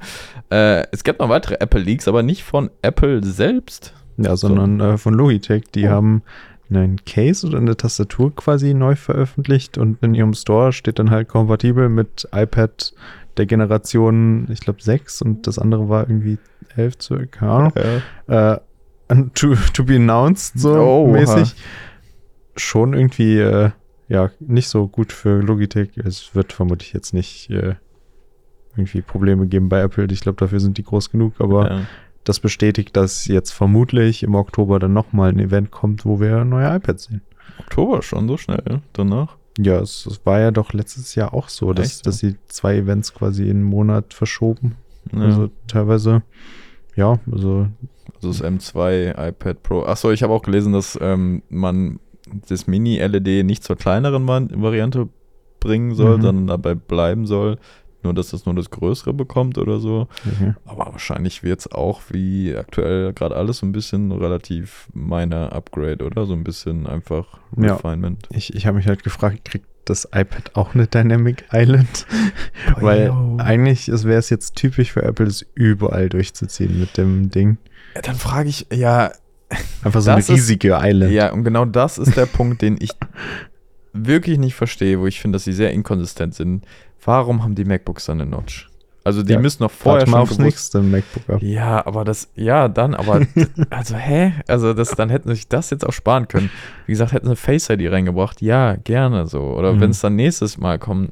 Äh, 0.50 0.86
es 0.92 1.04
gibt 1.04 1.20
noch 1.20 1.30
weitere 1.30 1.56
Apple 1.60 1.82
Leaks, 1.82 2.08
aber 2.08 2.24
nicht 2.24 2.44
von 2.44 2.70
Apple 2.82 3.24
selbst. 3.24 3.94
Ja, 4.18 4.36
sondern 4.38 4.80
äh, 4.80 4.98
von 4.98 5.14
Logitech. 5.14 5.66
Die 5.76 5.88
Oh. 5.88 5.92
haben 5.92 6.24
einen 6.70 7.04
Case 7.06 7.46
oder 7.48 7.58
eine 7.58 7.78
Tastatur 7.78 8.36
quasi 8.36 8.74
neu 8.74 8.96
veröffentlicht 8.96 9.78
und 9.78 10.02
in 10.04 10.14
ihrem 10.16 10.34
Store 10.34 10.74
steht 10.74 10.98
dann 11.00 11.12
halt 11.12 11.28
kompatibel 11.28 11.90
mit 11.90 12.28
iPad 12.34 12.94
der 13.38 13.46
Generation, 13.46 14.48
ich 14.50 14.62
glaube, 14.62 14.82
6 14.82 15.22
und 15.22 15.46
das 15.48 15.60
andere 15.60 15.90
war 15.90 16.10
irgendwie 16.10 16.38
11, 16.76 16.98
zu- 16.98 17.28
keine 17.30 17.52
Ahnung. 17.52 17.74
Äh, 18.28 18.58
and 19.10 19.36
to, 19.36 19.56
to 19.74 19.84
be 19.84 19.96
announced, 19.98 20.58
so 20.60 20.74
Oha. 20.74 21.12
mäßig. 21.12 21.56
Schon 22.56 22.94
irgendwie, 22.94 23.40
äh, 23.40 23.72
ja, 24.08 24.30
nicht 24.40 24.70
so 24.70 24.88
gut 24.88 25.12
für 25.12 25.42
Logitech. 25.42 25.98
Es 25.98 26.34
wird 26.36 26.54
vermutlich 26.54 26.94
jetzt 26.94 27.14
nicht 27.14 27.50
äh, 27.50 27.76
irgendwie 28.78 29.02
Probleme 29.02 29.46
geben 29.48 29.68
bei 29.68 29.82
Apple. 29.82 30.06
Ich 30.12 30.22
glaube, 30.22 30.38
dafür 30.40 30.60
sind 30.62 30.78
die 30.78 30.84
groß 30.84 31.10
genug, 31.12 31.34
aber 31.40 31.70
Ja. 31.70 31.82
Das 32.26 32.40
bestätigt, 32.40 32.96
dass 32.98 33.28
jetzt 33.28 33.52
vermutlich 33.52 34.24
im 34.24 34.36
Oktober 34.36 34.80
dann 34.80 34.94
nochmal 34.94 35.30
ein 35.30 35.40
Event 35.40 35.72
kommt, 35.72 36.06
wo 36.06 36.20
wir 36.20 36.44
neue 36.44 36.76
iPads 36.76 37.06
sehen. 37.06 37.22
Oktober 37.60 38.02
schon 38.02 38.28
so 38.28 38.38
schnell 38.38 38.82
danach. 38.94 39.38
Ja, 39.58 39.80
es, 39.80 40.06
es 40.06 40.26
war 40.26 40.40
ja 40.40 40.52
doch 40.52 40.74
letztes 40.74 41.16
Jahr 41.16 41.34
auch 41.34 41.48
so, 41.48 41.72
dass, 41.74 41.98
Echt? 41.98 42.08
dass 42.08 42.18
sie 42.18 42.36
zwei 42.48 42.76
Events 42.76 43.14
quasi 43.14 43.44
in 43.44 43.52
einen 43.52 43.64
Monat 43.64 44.14
verschoben. 44.14 44.76
Ja. 45.14 45.22
Also 45.22 45.50
teilweise, 45.68 46.24
ja, 46.96 47.20
also. 47.32 47.68
Also 48.16 48.28
das 48.28 48.44
M2 48.44 49.30
iPad 49.30 49.64
Pro. 49.64 49.84
Achso, 49.84 50.12
ich 50.12 50.24
habe 50.24 50.34
auch 50.34 50.42
gelesen, 50.42 50.74
dass 50.74 50.98
ähm, 51.02 51.44
man 51.50 52.00
das 52.48 52.68
Mini-LED 52.68 53.46
nicht 53.46 53.64
zur 53.64 53.76
kleineren 53.76 54.28
Variante 54.28 55.10
bringen 55.60 55.96
soll, 55.96 56.18
mhm. 56.18 56.22
sondern 56.22 56.48
dabei 56.48 56.76
bleiben 56.76 57.26
soll. 57.26 57.58
Nur, 58.06 58.14
dass 58.14 58.30
das 58.30 58.46
nur 58.46 58.54
das 58.54 58.70
Größere 58.70 59.14
bekommt 59.14 59.58
oder 59.58 59.80
so. 59.80 60.08
Mhm. 60.24 60.56
Aber 60.66 60.92
wahrscheinlich 60.92 61.42
wird 61.42 61.62
es 61.62 61.72
auch 61.72 62.02
wie 62.12 62.56
aktuell 62.56 63.14
gerade 63.14 63.36
alles 63.36 63.58
so 63.58 63.66
ein 63.66 63.72
bisschen 63.72 64.12
relativ 64.12 64.88
meiner 64.94 65.54
Upgrade, 65.54 66.06
oder? 66.06 66.28
So 66.28 66.34
ein 66.34 66.44
bisschen 66.44 66.86
einfach 66.86 67.40
Refinement. 67.58 68.28
Ja, 68.30 68.38
ich 68.38 68.54
ich 68.54 68.68
habe 68.68 68.78
mich 68.78 68.86
halt 68.86 69.04
gefragt, 69.04 69.44
kriegt 69.44 69.66
das 69.86 70.06
iPad 70.06 70.56
auch 70.56 70.76
eine 70.76 70.86
Dynamic 70.86 71.46
Island? 71.52 72.06
Weil 72.80 73.08
yo. 73.08 73.38
eigentlich 73.40 73.88
wäre 73.88 74.20
es 74.20 74.30
jetzt 74.30 74.56
typisch 74.56 74.92
für 74.92 75.02
Apple, 75.02 75.26
es 75.26 75.44
überall 75.56 76.08
durchzuziehen 76.08 76.80
mit 76.80 76.98
dem 76.98 77.32
Ding. 77.32 77.58
Ja, 77.96 78.02
dann 78.02 78.16
frage 78.16 78.50
ich, 78.50 78.68
ja. 78.72 79.12
Einfach 79.84 80.02
so 80.02 80.12
eine 80.12 80.28
riesige 80.28 80.76
ist, 80.76 80.84
Island. 80.84 81.12
Ja, 81.12 81.32
und 81.32 81.44
genau 81.44 81.66
das 81.66 81.98
ist 81.98 82.16
der 82.16 82.28
Punkt, 82.28 82.62
den 82.62 82.78
ich 82.80 82.92
wirklich 83.94 84.38
nicht 84.38 84.56
verstehe, 84.56 85.00
wo 85.00 85.08
ich 85.08 85.20
finde, 85.20 85.38
dass 85.38 85.46
sie 85.46 85.54
sehr 85.54 85.72
inkonsistent 85.72 86.36
sind. 86.36 86.66
Warum 87.06 87.44
haben 87.44 87.56
die 87.56 87.66
MacBooks 87.66 88.06
dann 88.06 88.20
eine 88.20 88.30
Notch? 88.30 88.70
Also 89.06 89.22
die 89.22 89.34
ja, 89.34 89.40
müssen 89.40 89.62
noch 89.62 89.70
vorher 89.70 90.08
schon 90.08 90.16
aufs 90.16 90.40
nächste 90.40 90.82
MacBook 90.82 91.30
ab. 91.30 91.42
Ja, 91.44 91.86
aber 91.86 92.04
das, 92.04 92.28
ja, 92.36 92.68
dann, 92.68 92.96
aber, 92.96 93.22
also 93.70 93.96
hä? 93.96 94.34
Also 94.48 94.74
das, 94.74 94.90
dann 94.90 95.12
hätten 95.12 95.30
sie 95.30 95.36
sich 95.36 95.48
das 95.48 95.70
jetzt 95.70 95.86
auch 95.86 95.94
sparen 95.94 96.28
können. 96.28 96.50
Wie 96.88 96.92
gesagt, 96.92 97.12
hätten 97.12 97.28
sie 97.28 97.36
Face 97.36 97.70
ID 97.70 97.92
reingebracht, 97.92 98.42
ja, 98.42 98.78
gerne 98.78 99.28
so. 99.28 99.42
Oder 99.42 99.74
mhm. 99.74 99.82
wenn 99.82 99.90
es 99.92 100.02
dann 100.02 100.16
nächstes 100.16 100.58
Mal 100.58 100.80
kommt. 100.80 101.12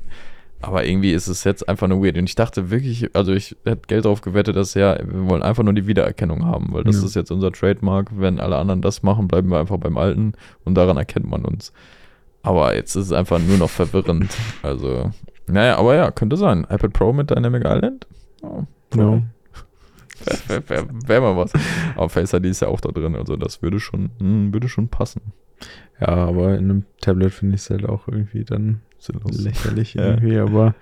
Aber 0.60 0.86
irgendwie 0.86 1.12
ist 1.12 1.28
es 1.28 1.44
jetzt 1.44 1.70
einfach 1.70 1.88
nur 1.88 2.04
weird. 2.04 2.18
Und 2.18 2.24
ich 2.24 2.34
dachte 2.34 2.72
wirklich, 2.72 3.16
also 3.16 3.32
ich 3.32 3.56
hätte 3.64 3.86
Geld 3.86 4.06
drauf 4.06 4.22
gewettet, 4.22 4.56
dass 4.56 4.74
ja, 4.74 4.98
wir 4.98 5.30
wollen 5.30 5.44
einfach 5.44 5.62
nur 5.62 5.74
die 5.74 5.86
Wiedererkennung 5.86 6.46
haben, 6.46 6.70
weil 6.72 6.86
das 6.86 7.00
ja. 7.02 7.06
ist 7.06 7.16
jetzt 7.16 7.32
unser 7.32 7.52
Trademark. 7.52 8.08
Wenn 8.16 8.40
alle 8.40 8.56
anderen 8.56 8.82
das 8.82 9.04
machen, 9.04 9.28
bleiben 9.28 9.50
wir 9.50 9.60
einfach 9.60 9.78
beim 9.78 9.98
Alten 9.98 10.34
und 10.64 10.74
daran 10.76 10.98
erkennt 10.98 11.30
man 11.30 11.46
uns. 11.46 11.74
Aber 12.42 12.74
jetzt 12.76 12.96
ist 12.96 13.06
es 13.06 13.12
einfach 13.12 13.40
nur 13.40 13.58
noch 13.58 13.70
verwirrend. 13.70 14.30
Also, 14.64 15.12
naja, 15.48 15.78
aber 15.78 15.96
ja, 15.96 16.12
könnte 16.12 16.38
sein. 16.38 16.66
iPad 16.70 16.94
Pro 16.94 17.14
mit 17.14 17.30
Dynamic 17.30 17.64
Island? 17.66 18.08
Oh, 18.42 18.64
no. 18.96 19.24
Wäre 20.48 20.70
wär, 20.70 20.86
wär 21.08 21.22
mal 21.22 21.38
was. 21.38 21.54
Aber 21.96 22.10
Face 22.10 22.34
ID 22.34 22.46
ist 22.46 22.62
ja 22.62 22.68
auch 22.68 22.80
da 22.80 22.90
drin, 22.90 23.16
also 23.16 23.36
das 23.36 23.62
würde 23.62 23.80
schon, 23.80 24.12
hm, 24.20 24.54
würde 24.54 24.70
schon 24.70 24.88
passen. 24.88 25.34
Ja, 26.00 26.10
aber 26.10 26.58
in 26.58 26.66
einem 26.66 26.86
Tablet 27.02 27.34
finde 27.34 27.56
ich 27.56 27.62
es 27.62 27.70
halt 27.70 27.88
auch 27.88 28.08
irgendwie 28.08 28.44
dann 28.44 28.82
Sinnlos. 28.98 29.38
lächerlich 29.38 29.96
irgendwie, 29.96 30.36
ja. 30.36 30.44
aber 30.44 30.76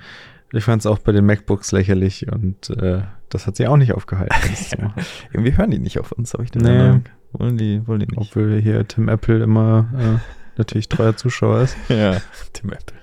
ich 0.53 0.63
fand 0.63 0.81
es 0.81 0.85
auch 0.85 0.99
bei 0.99 1.11
den 1.11 1.25
MacBooks 1.25 1.71
lächerlich 1.71 2.31
und 2.31 2.69
äh, 2.71 3.01
das 3.29 3.47
hat 3.47 3.55
sie 3.55 3.67
auch 3.67 3.77
nicht 3.77 3.93
aufgehalten. 3.93 4.35
irgendwie 5.33 5.55
hören 5.55 5.71
die 5.71 5.79
nicht 5.79 5.99
auf 5.99 6.11
uns, 6.11 6.33
habe 6.33 6.43
ich 6.43 6.51
den 6.51 6.63
nee. 6.63 6.69
Eindruck. 6.69 7.03
Wollen 7.33 7.57
die, 7.57 7.87
wollen 7.87 8.01
die 8.01 8.07
nicht. 8.07 8.31
Obwohl 8.31 8.59
hier 8.59 8.85
Tim 8.87 9.07
Apple 9.07 9.41
immer 9.41 9.89
äh, 9.97 10.57
natürlich 10.57 10.89
treuer 10.89 11.15
Zuschauer 11.15 11.61
ist. 11.61 11.77
ja, 11.89 12.17
Tim 12.51 12.73
Apple. 12.73 12.97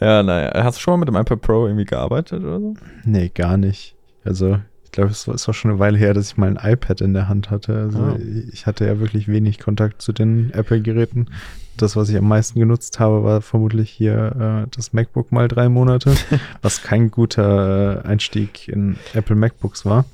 Ja, 0.00 0.22
naja. 0.22 0.64
Hast 0.64 0.78
du 0.78 0.82
schon 0.82 0.92
mal 0.92 0.98
mit 0.98 1.08
dem 1.08 1.16
iPad 1.16 1.40
Pro 1.40 1.66
irgendwie 1.66 1.84
gearbeitet 1.84 2.42
oder 2.42 2.60
so? 2.60 2.74
Nee, 3.04 3.30
gar 3.34 3.56
nicht. 3.56 3.94
Also, 4.24 4.58
ich 4.84 4.92
glaube, 4.92 5.10
es 5.10 5.26
ist 5.26 5.48
auch 5.48 5.54
schon 5.54 5.72
eine 5.72 5.80
Weile 5.80 5.98
her, 5.98 6.14
dass 6.14 6.28
ich 6.28 6.36
mal 6.36 6.56
ein 6.56 6.72
iPad 6.72 7.00
in 7.00 7.14
der 7.14 7.28
Hand 7.28 7.50
hatte. 7.50 7.76
Also, 7.76 7.98
oh. 7.98 8.18
ich 8.52 8.66
hatte 8.66 8.86
ja 8.86 9.00
wirklich 9.00 9.28
wenig 9.28 9.58
Kontakt 9.58 10.00
zu 10.02 10.12
den 10.12 10.50
Apple-Geräten. 10.52 11.28
Das, 11.76 11.96
was 11.96 12.08
ich 12.08 12.16
am 12.16 12.28
meisten 12.28 12.60
genutzt 12.60 13.00
habe, 13.00 13.24
war 13.24 13.40
vermutlich 13.42 13.90
hier 13.90 14.64
äh, 14.64 14.70
das 14.74 14.92
MacBook 14.92 15.32
mal 15.32 15.48
drei 15.48 15.68
Monate, 15.68 16.14
was 16.62 16.82
kein 16.82 17.10
guter 17.10 18.04
äh, 18.04 18.06
Einstieg 18.06 18.68
in 18.68 18.96
Apple 19.12 19.34
MacBooks 19.34 19.84
war. 19.84 20.04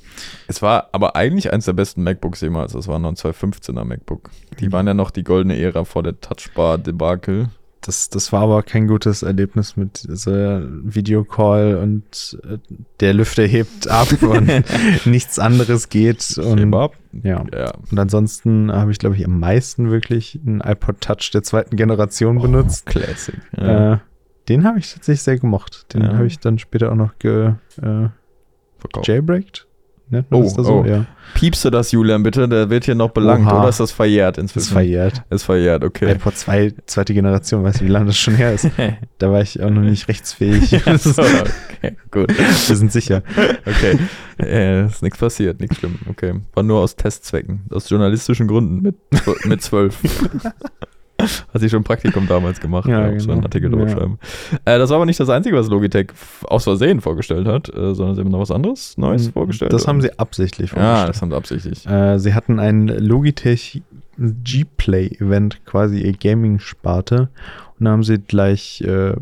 Es 0.47 0.63
war 0.63 0.89
aber 0.93 1.17
eigentlich 1.17 1.53
eines 1.53 1.67
der 1.67 1.75
besten 1.75 2.03
MacBooks 2.03 2.41
jemals. 2.41 2.73
Das 2.73 2.89
war 2.89 2.99
noch 2.99 3.11
ein 3.11 3.17
215er 3.17 3.85
MacBook. 3.85 4.31
Die 4.59 4.67
mhm. 4.67 4.73
waren 4.73 4.87
ja 4.87 4.95
noch 4.95 5.11
die 5.11 5.25
goldene 5.25 5.59
Ära 5.59 5.85
vor 5.85 6.03
der 6.03 6.19
Touchbar-Debakel 6.21 7.51
das, 7.81 8.11
das 8.11 8.33
war 8.33 8.43
aber 8.43 8.63
kein 8.63 8.87
gutes 8.87 9.23
Erlebnis 9.23 9.77
mit 9.77 9.97
so 9.97 10.31
Videocall 10.31 11.77
und 11.77 12.39
äh, 12.45 12.59
der 13.01 13.15
Lüfter 13.15 13.45
hebt 13.45 13.89
ab 13.89 14.09
und 14.23 14.51
nichts 15.07 15.39
anderes 15.39 15.89
geht. 15.89 16.39
Und, 16.39 16.73
ja. 17.25 17.45
ja. 17.53 17.73
Und 17.91 17.99
ansonsten 17.99 18.71
habe 18.71 18.91
ich, 18.91 18.99
glaube 18.99 19.17
ich, 19.17 19.25
am 19.25 19.41
meisten 19.41 19.91
wirklich 19.91 20.39
einen 20.45 20.61
iPod 20.61 21.01
Touch 21.01 21.31
der 21.33 21.43
zweiten 21.43 21.77
Generation 21.77 22.39
oh, 22.39 22.43
benutzt. 22.43 22.87
Classic. 22.87 23.37
Ja. 23.57 23.95
Äh, 23.95 23.99
den 24.49 24.65
habe 24.65 24.79
ich 24.79 24.93
tatsächlich 24.93 25.23
sehr 25.23 25.39
gemocht. 25.39 25.95
Den 25.95 26.03
ja. 26.03 26.15
habe 26.15 26.27
ich 26.27 26.39
dann 26.39 26.59
später 26.59 26.93
auch 26.93 26.97
noch 26.97 27.19
ge, 27.19 27.55
äh, 27.81 28.09
jailbreaked. 30.11 30.31
Ne? 30.31 30.39
Oh, 30.39 30.43
ist 30.43 30.55
so? 30.55 30.81
oh. 30.81 30.85
Ja. 30.85 31.07
Piepst 31.35 31.65
du 31.65 31.71
das, 31.71 31.93
Julian, 31.93 32.23
bitte? 32.23 32.49
Der 32.49 32.71
wird 32.71 32.85
hier 32.85 32.95
noch 32.95 33.11
belangt, 33.11 33.47
Oha. 33.47 33.61
oder 33.61 33.69
ist 33.69 33.81
das 33.81 33.93
verjährt 33.93 34.39
inzwischen? 34.39 34.67
Ist 34.67 34.73
verjährt. 34.73 35.23
Ist 35.31 35.45
verjährt, 35.45 35.85
okay. 35.85 36.19
vor 36.19 36.35
zwei, 36.35 36.73
zweite 36.87 37.15
Generation, 37.15 37.63
weißt 37.63 37.81
du, 37.81 37.85
wie 37.85 37.89
lange 37.89 38.07
das 38.07 38.19
schon 38.19 38.35
her 38.35 38.53
ist? 38.53 38.69
da 39.19 39.31
war 39.31 39.41
ich 39.41 39.63
auch 39.63 39.71
noch 39.71 39.83
nicht 39.83 40.09
rechtsfähig. 40.09 40.71
so, 40.99 41.23
okay, 41.23 41.97
gut. 42.11 42.37
Wir 42.37 42.77
sind 42.77 42.91
sicher. 42.93 43.23
Okay. 43.65 43.99
Äh, 44.39 44.87
ist 44.87 45.03
nichts 45.03 45.19
passiert, 45.19 45.61
nichts 45.61 45.77
schlimm. 45.77 45.99
Okay. 46.09 46.35
War 46.55 46.63
nur 46.63 46.81
aus 46.81 46.97
Testzwecken, 46.97 47.63
aus 47.71 47.89
journalistischen 47.89 48.49
Gründen 48.49 48.81
mit, 48.83 48.97
mit 49.45 49.63
zwölf. 49.63 49.99
Hat 51.55 51.61
sie 51.61 51.69
schon 51.69 51.81
ein 51.81 51.85
Praktikum 51.85 52.27
damals 52.27 52.61
gemacht, 52.61 52.89
ja, 52.89 53.01
ja 53.01 53.09
genau. 53.09 53.21
so 53.21 53.33
einen 53.33 53.43
Artikel 53.43 53.71
drüber 53.71 53.89
ja. 53.89 53.97
schreiben. 53.97 54.19
Äh, 54.65 54.79
das 54.79 54.91
war 54.91 54.97
aber 54.97 55.07
nicht 55.07 55.21
das 55.21 55.29
Einzige, 55.29 55.57
was 55.57 55.69
Logitech 55.69 56.09
aus 56.45 56.65
Versehen 56.65 57.01
vorgestellt 57.01 57.47
hat, 57.47 57.69
äh, 57.69 57.95
sondern 57.95 58.15
sie 58.15 58.21
haben 58.23 58.31
noch 58.31 58.41
was 58.41 58.51
anderes 58.51 58.97
Neues 58.99 59.27
hm, 59.27 59.33
vorgestellt. 59.33 59.73
Das 59.73 59.83
oder? 59.83 59.89
haben 59.89 60.01
sie 60.01 60.19
absichtlich 60.19 60.71
vorgestellt. 60.71 61.01
Ja, 61.01 61.07
das 61.07 61.23
haben 61.23 61.31
sie 61.31 61.37
absichtlich. 61.37 61.87
Äh, 61.87 62.19
sie 62.19 62.35
hatten 62.35 62.59
ein 62.59 62.89
Logitech 62.89 63.83
G-Play-Event, 64.19 65.65
quasi 65.65 66.01
ihr 66.01 66.13
Gaming-Sparte. 66.13 67.29
Und 67.79 67.85
da 67.85 67.93
haben 67.93 68.05
sie 68.05 68.19
gleich 68.19 68.83
äh, 68.83 69.15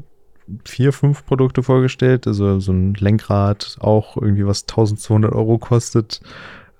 vier, 0.64 0.92
fünf 0.92 1.24
Produkte 1.24 1.62
vorgestellt. 1.62 2.26
Also 2.26 2.58
so 2.60 2.72
ein 2.72 2.94
Lenkrad, 2.94 3.76
auch 3.80 4.16
irgendwie 4.16 4.46
was 4.46 4.62
1200 4.62 5.32
Euro 5.32 5.58
kostet 5.58 6.20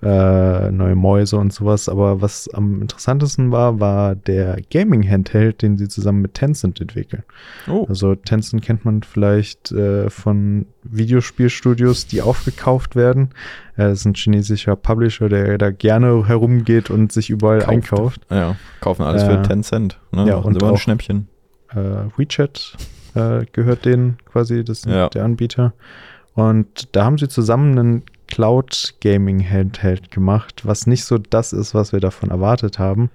äh, 0.01 0.71
neue 0.71 0.95
Mäuse 0.95 1.37
und 1.37 1.51
sowas. 1.51 1.89
Aber 1.89 2.21
was 2.21 2.49
am 2.53 2.81
interessantesten 2.81 3.51
war, 3.51 3.79
war 3.79 4.15
der 4.15 4.57
Gaming-Handheld, 4.71 5.61
den 5.61 5.77
sie 5.77 5.89
zusammen 5.89 6.21
mit 6.21 6.35
Tencent 6.35 6.79
entwickeln. 6.79 7.23
Oh. 7.69 7.85
Also 7.89 8.15
Tencent 8.15 8.63
kennt 8.63 8.85
man 8.85 9.03
vielleicht 9.03 9.71
äh, 9.71 10.09
von 10.09 10.67
Videospielstudios, 10.83 12.07
die 12.07 12.21
aufgekauft 12.21 12.95
werden. 12.95 13.31
Äh, 13.75 13.89
das 13.89 13.99
ist 13.99 14.05
ein 14.05 14.13
chinesischer 14.15 14.75
Publisher, 14.75 15.27
der 15.27 15.57
da 15.57 15.71
gerne 15.71 16.27
herumgeht 16.27 16.89
und 16.89 17.11
sich 17.11 17.29
überall 17.29 17.59
Kauft. 17.59 17.69
einkauft. 17.69 18.21
Ja, 18.29 18.55
kaufen 18.79 19.03
alles 19.03 19.23
für 19.23 19.39
äh, 19.39 19.41
Tencent. 19.41 19.99
Ne? 20.11 20.27
Ja, 20.27 20.35
und 20.37 20.63
auch, 20.63 20.69
ein 20.69 20.77
Schnäppchen. 20.77 21.27
Äh, 21.71 22.05
WeChat 22.15 22.77
gehört 23.51 23.85
denen 23.85 24.17
quasi, 24.23 24.63
das 24.63 24.79
ist 24.79 24.85
ja. 24.85 25.09
der 25.09 25.25
Anbieter. 25.25 25.73
Und 26.35 26.95
da 26.95 27.03
haben 27.03 27.17
sie 27.17 27.27
zusammen 27.27 27.77
einen 27.77 28.03
Cloud 28.29 28.95
Gaming 29.01 29.43
Handheld 29.47 30.11
gemacht, 30.11 30.65
was 30.65 30.87
nicht 30.87 31.03
so 31.03 31.17
das 31.17 31.51
ist, 31.51 31.73
was 31.73 31.91
wir 31.91 31.99
davon 31.99 32.29
erwartet 32.29 32.79
haben. 32.79 33.09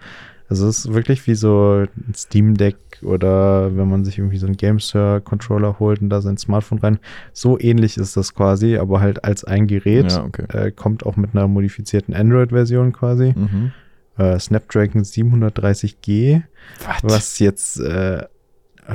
Also 0.48 0.68
es 0.68 0.80
ist 0.80 0.92
wirklich 0.92 1.26
wie 1.26 1.34
so 1.34 1.86
ein 1.86 2.14
Steam 2.14 2.56
Deck 2.56 2.76
oder 3.02 3.74
wenn 3.76 3.88
man 3.88 4.04
sich 4.04 4.18
irgendwie 4.18 4.36
so 4.36 4.46
einen 4.46 4.56
GameSir 4.56 5.22
Controller 5.24 5.78
holt 5.78 6.02
und 6.02 6.10
da 6.10 6.20
sein 6.20 6.36
Smartphone 6.36 6.78
rein. 6.78 6.98
So 7.32 7.58
ähnlich 7.58 7.96
ist 7.96 8.16
das 8.16 8.34
quasi, 8.34 8.76
aber 8.76 9.00
halt 9.00 9.24
als 9.24 9.44
ein 9.44 9.66
Gerät. 9.66 10.12
Ja, 10.12 10.24
okay. 10.24 10.44
äh, 10.52 10.70
kommt 10.70 11.06
auch 11.06 11.16
mit 11.16 11.30
einer 11.34 11.48
modifizierten 11.48 12.14
Android-Version 12.14 12.92
quasi. 12.92 13.32
Mhm. 13.34 13.72
Äh, 14.18 14.38
Snapdragon 14.38 15.02
730G, 15.02 16.42
What? 16.84 16.96
was 17.02 17.38
jetzt, 17.38 17.80
äh, 17.80 18.26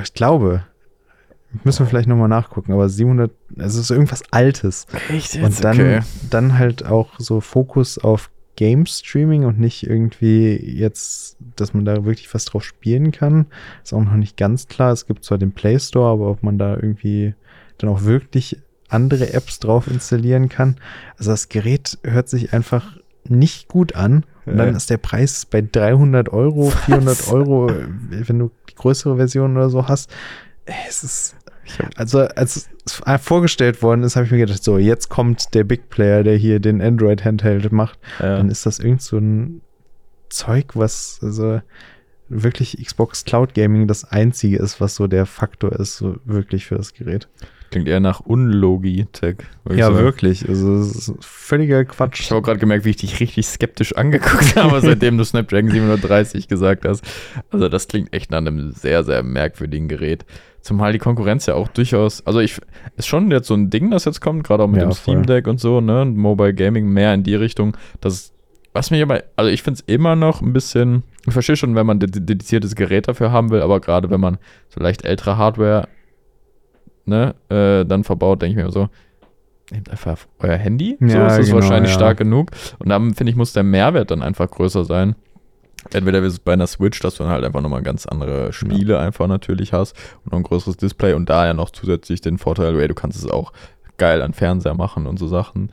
ich 0.03 0.13
glaube, 0.13 0.63
Müssen 1.63 1.79
wir 1.79 1.87
vielleicht 1.87 2.07
nochmal 2.07 2.29
nachgucken, 2.29 2.73
aber 2.73 2.89
700, 2.89 3.31
es 3.57 3.75
ist 3.75 3.89
irgendwas 3.89 4.23
Altes. 4.31 4.85
Echt 5.09 5.35
jetzt? 5.35 5.43
Und 5.43 5.63
dann, 5.63 5.79
okay. 5.79 5.99
dann 6.29 6.57
halt 6.57 6.85
auch 6.85 7.19
so 7.19 7.41
Fokus 7.41 7.97
auf 7.97 8.29
Game 8.55 8.85
Streaming 8.85 9.45
und 9.45 9.57
nicht 9.57 9.87
irgendwie 9.87 10.57
jetzt, 10.57 11.37
dass 11.55 11.73
man 11.73 11.85
da 11.85 12.03
wirklich 12.03 12.31
was 12.33 12.45
drauf 12.45 12.63
spielen 12.63 13.11
kann. 13.11 13.45
Ist 13.83 13.93
auch 13.93 14.03
noch 14.03 14.15
nicht 14.15 14.37
ganz 14.37 14.67
klar. 14.67 14.91
Es 14.91 15.07
gibt 15.07 15.23
zwar 15.23 15.37
den 15.37 15.53
Play 15.53 15.79
Store, 15.79 16.11
aber 16.11 16.29
ob 16.29 16.43
man 16.43 16.57
da 16.57 16.75
irgendwie 16.75 17.35
dann 17.77 17.89
auch 17.89 18.03
wirklich 18.03 18.59
andere 18.89 19.33
Apps 19.33 19.59
drauf 19.59 19.87
installieren 19.87 20.49
kann. 20.49 20.75
Also 21.17 21.31
das 21.31 21.47
Gerät 21.47 21.99
hört 22.03 22.27
sich 22.27 22.51
einfach 22.51 22.97
nicht 23.23 23.69
gut 23.69 23.95
an. 23.95 24.25
Und 24.45 24.57
dann 24.57 24.75
ist 24.75 24.89
der 24.89 24.97
Preis 24.97 25.45
bei 25.45 25.61
300 25.61 26.29
Euro, 26.29 26.69
400 26.71 27.31
Euro, 27.31 27.71
wenn 28.09 28.39
du 28.39 28.51
die 28.69 28.75
größere 28.75 29.15
Version 29.15 29.55
oder 29.55 29.69
so 29.69 29.87
hast. 29.87 30.09
Es 30.87 31.03
ist 31.03 31.35
also, 31.95 32.19
als 32.19 32.69
es 32.85 33.01
vorgestellt 33.21 33.81
worden 33.81 34.03
ist, 34.03 34.15
habe 34.15 34.25
ich 34.25 34.31
mir 34.31 34.39
gedacht, 34.39 34.63
so, 34.63 34.77
jetzt 34.77 35.09
kommt 35.09 35.53
der 35.53 35.63
Big 35.63 35.89
Player, 35.89 36.23
der 36.23 36.35
hier 36.35 36.59
den 36.59 36.81
Android-Handheld 36.81 37.71
macht. 37.71 37.99
Ja. 38.19 38.37
Dann 38.37 38.49
ist 38.49 38.65
das 38.65 38.79
irgend 38.79 39.01
so 39.01 39.17
ein 39.17 39.61
Zeug, 40.29 40.75
was 40.75 41.19
also 41.21 41.61
wirklich 42.29 42.77
Xbox 42.83 43.25
Cloud 43.25 43.53
Gaming 43.53 43.87
das 43.87 44.05
einzige 44.05 44.57
ist, 44.57 44.79
was 44.79 44.95
so 44.95 45.07
der 45.07 45.25
Faktor 45.25 45.73
ist, 45.73 45.97
so 45.97 46.17
wirklich 46.25 46.65
für 46.65 46.75
das 46.75 46.93
Gerät. 46.93 47.27
Klingt 47.71 47.87
eher 47.87 47.99
nach 47.99 48.19
Unlogitech. 48.21 49.37
Ja, 49.69 49.87
sagen. 49.87 49.97
wirklich. 49.97 50.47
Also, 50.49 50.79
es 50.79 51.07
ist 51.07 51.13
völliger 51.19 51.85
Quatsch. 51.85 52.21
Ich 52.21 52.31
habe 52.31 52.41
gerade 52.41 52.59
gemerkt, 52.59 52.83
wie 52.83 52.89
ich 52.89 52.97
dich 52.97 53.19
richtig 53.19 53.45
skeptisch 53.47 53.95
angeguckt 53.95 54.55
habe, 54.55 54.81
seitdem 54.81 55.19
du 55.19 55.23
Snapdragon 55.23 55.69
730 55.69 56.47
gesagt 56.47 56.85
hast. 56.85 57.03
Also 57.51 57.69
das 57.69 57.87
klingt 57.87 58.11
echt 58.11 58.31
nach 58.31 58.39
einem 58.39 58.71
sehr, 58.71 59.03
sehr 59.03 59.21
merkwürdigen 59.21 59.87
Gerät. 59.87 60.25
Zumal 60.61 60.91
die 60.91 60.99
Konkurrenz 60.99 61.45
ja 61.45 61.55
auch 61.55 61.67
durchaus, 61.69 62.25
also 62.25 62.39
ich, 62.39 62.59
ist 62.97 63.07
schon 63.07 63.31
jetzt 63.31 63.47
so 63.47 63.53
ein 63.53 63.69
Ding, 63.69 63.91
das 63.91 64.05
jetzt 64.05 64.19
kommt, 64.19 64.43
gerade 64.43 64.63
auch 64.63 64.67
mit 64.67 64.81
Ja, 64.81 64.87
dem 64.87 64.91
voll. 64.91 65.01
Steam 65.15 65.25
Deck 65.25 65.47
und 65.47 65.59
so, 65.59 65.79
ne, 65.81 66.05
Mobile 66.05 66.53
Gaming 66.53 66.87
mehr 66.89 67.13
in 67.13 67.23
die 67.23 67.35
Richtung, 67.35 67.77
dass, 68.01 68.33
was 68.73 68.91
mich 68.91 69.01
aber, 69.01 69.23
also 69.37 69.49
ich 69.49 69.63
finde 69.63 69.79
es 69.79 69.93
immer 69.93 70.15
noch 70.17 70.41
ein 70.41 70.51
bisschen, 70.51 71.03
ich 71.25 71.33
verstehe 71.33 71.55
schon, 71.55 71.75
wenn 71.75 71.85
man 71.85 71.99
ded- 71.99 72.27
dediziertes 72.27 72.75
Gerät 72.75 73.07
dafür 73.07 73.31
haben 73.31 73.51
will, 73.51 73.61
aber 73.61 73.79
gerade 73.79 74.09
wenn 74.09 74.19
man 74.19 74.37
so 74.67 74.81
leicht 74.81 75.05
ältere 75.05 75.37
Hardware, 75.37 75.87
ne, 77.05 77.35
äh, 77.49 77.85
dann 77.85 78.03
verbaut, 78.03 78.41
denke 78.41 78.59
ich 78.59 78.65
mir 78.65 78.71
so, 78.71 78.89
nehmt 79.71 79.89
einfach 79.89 80.17
euer 80.39 80.57
Handy, 80.57 80.97
so 80.99 81.05
Ja, 81.05 81.27
ist 81.27 81.37
das 81.37 81.45
genau, 81.47 81.61
wahrscheinlich 81.61 81.91
ja. 81.91 81.95
stark 81.95 82.17
genug 82.17 82.51
und 82.79 82.89
dann, 82.89 83.13
finde 83.13 83.31
ich, 83.31 83.37
muss 83.37 83.53
der 83.53 83.63
Mehrwert 83.63 84.11
dann 84.11 84.21
einfach 84.21 84.49
größer 84.51 84.83
sein. 84.83 85.15
Entweder 85.93 86.21
es 86.23 86.39
bei 86.39 86.53
einer 86.53 86.67
Switch, 86.67 86.99
dass 86.99 87.15
du 87.15 87.23
dann 87.23 87.31
halt 87.31 87.43
einfach 87.45 87.61
nochmal 87.61 87.81
ganz 87.81 88.05
andere 88.05 88.51
Spiele 88.53 88.99
einfach 88.99 89.27
natürlich 89.27 89.73
hast 89.73 89.95
und 90.23 90.31
noch 90.31 90.39
ein 90.39 90.43
größeres 90.43 90.77
Display 90.77 91.13
und 91.13 91.29
da 91.29 91.45
ja 91.45 91.53
noch 91.53 91.69
zusätzlich 91.69 92.21
den 92.21 92.37
Vorteil, 92.37 92.79
ey, 92.79 92.87
du 92.87 92.93
kannst 92.93 93.17
es 93.17 93.29
auch 93.29 93.53
geil 93.97 94.21
an 94.21 94.33
Fernseher 94.33 94.73
machen 94.73 95.07
und 95.07 95.17
so 95.17 95.27
Sachen. 95.27 95.71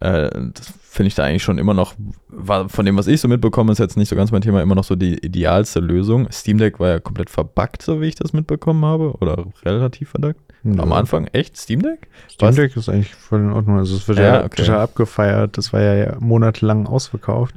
Äh, 0.00 0.30
das 0.54 0.72
finde 0.82 1.08
ich 1.08 1.14
da 1.14 1.24
eigentlich 1.24 1.42
schon 1.42 1.58
immer 1.58 1.74
noch, 1.74 1.94
war, 2.28 2.68
von 2.68 2.86
dem, 2.86 2.96
was 2.96 3.06
ich 3.06 3.20
so 3.20 3.28
mitbekomme, 3.28 3.72
ist 3.72 3.78
jetzt 3.78 3.96
nicht 3.96 4.08
so 4.08 4.16
ganz 4.16 4.30
mein 4.30 4.42
Thema, 4.42 4.62
immer 4.62 4.74
noch 4.74 4.84
so 4.84 4.96
die 4.96 5.14
idealste 5.18 5.80
Lösung. 5.80 6.30
Steam 6.30 6.58
Deck 6.58 6.78
war 6.78 6.88
ja 6.88 7.00
komplett 7.00 7.30
verbuggt, 7.30 7.82
so 7.82 8.00
wie 8.00 8.06
ich 8.06 8.14
das 8.14 8.32
mitbekommen 8.32 8.84
habe, 8.84 9.12
oder 9.20 9.44
relativ 9.64 10.10
verbuggt. 10.10 10.40
Am 10.64 10.92
Anfang 10.92 11.26
echt 11.28 11.56
Steam 11.56 11.82
Deck? 11.82 12.08
Steam 12.28 12.48
Was? 12.48 12.56
Deck 12.56 12.76
ist 12.76 12.88
eigentlich 12.88 13.14
voll 13.14 13.40
in 13.40 13.52
Ordnung. 13.52 13.78
Also 13.78 13.96
es 13.96 14.08
wird 14.08 14.18
Ja, 14.18 14.24
ja, 14.24 14.44
okay. 14.44 14.62
total 14.62 14.80
abgefeiert. 14.80 15.56
Das 15.56 15.72
war 15.72 15.80
ja, 15.80 15.94
ja 15.94 16.16
monatelang 16.18 16.86
ausverkauft. 16.86 17.54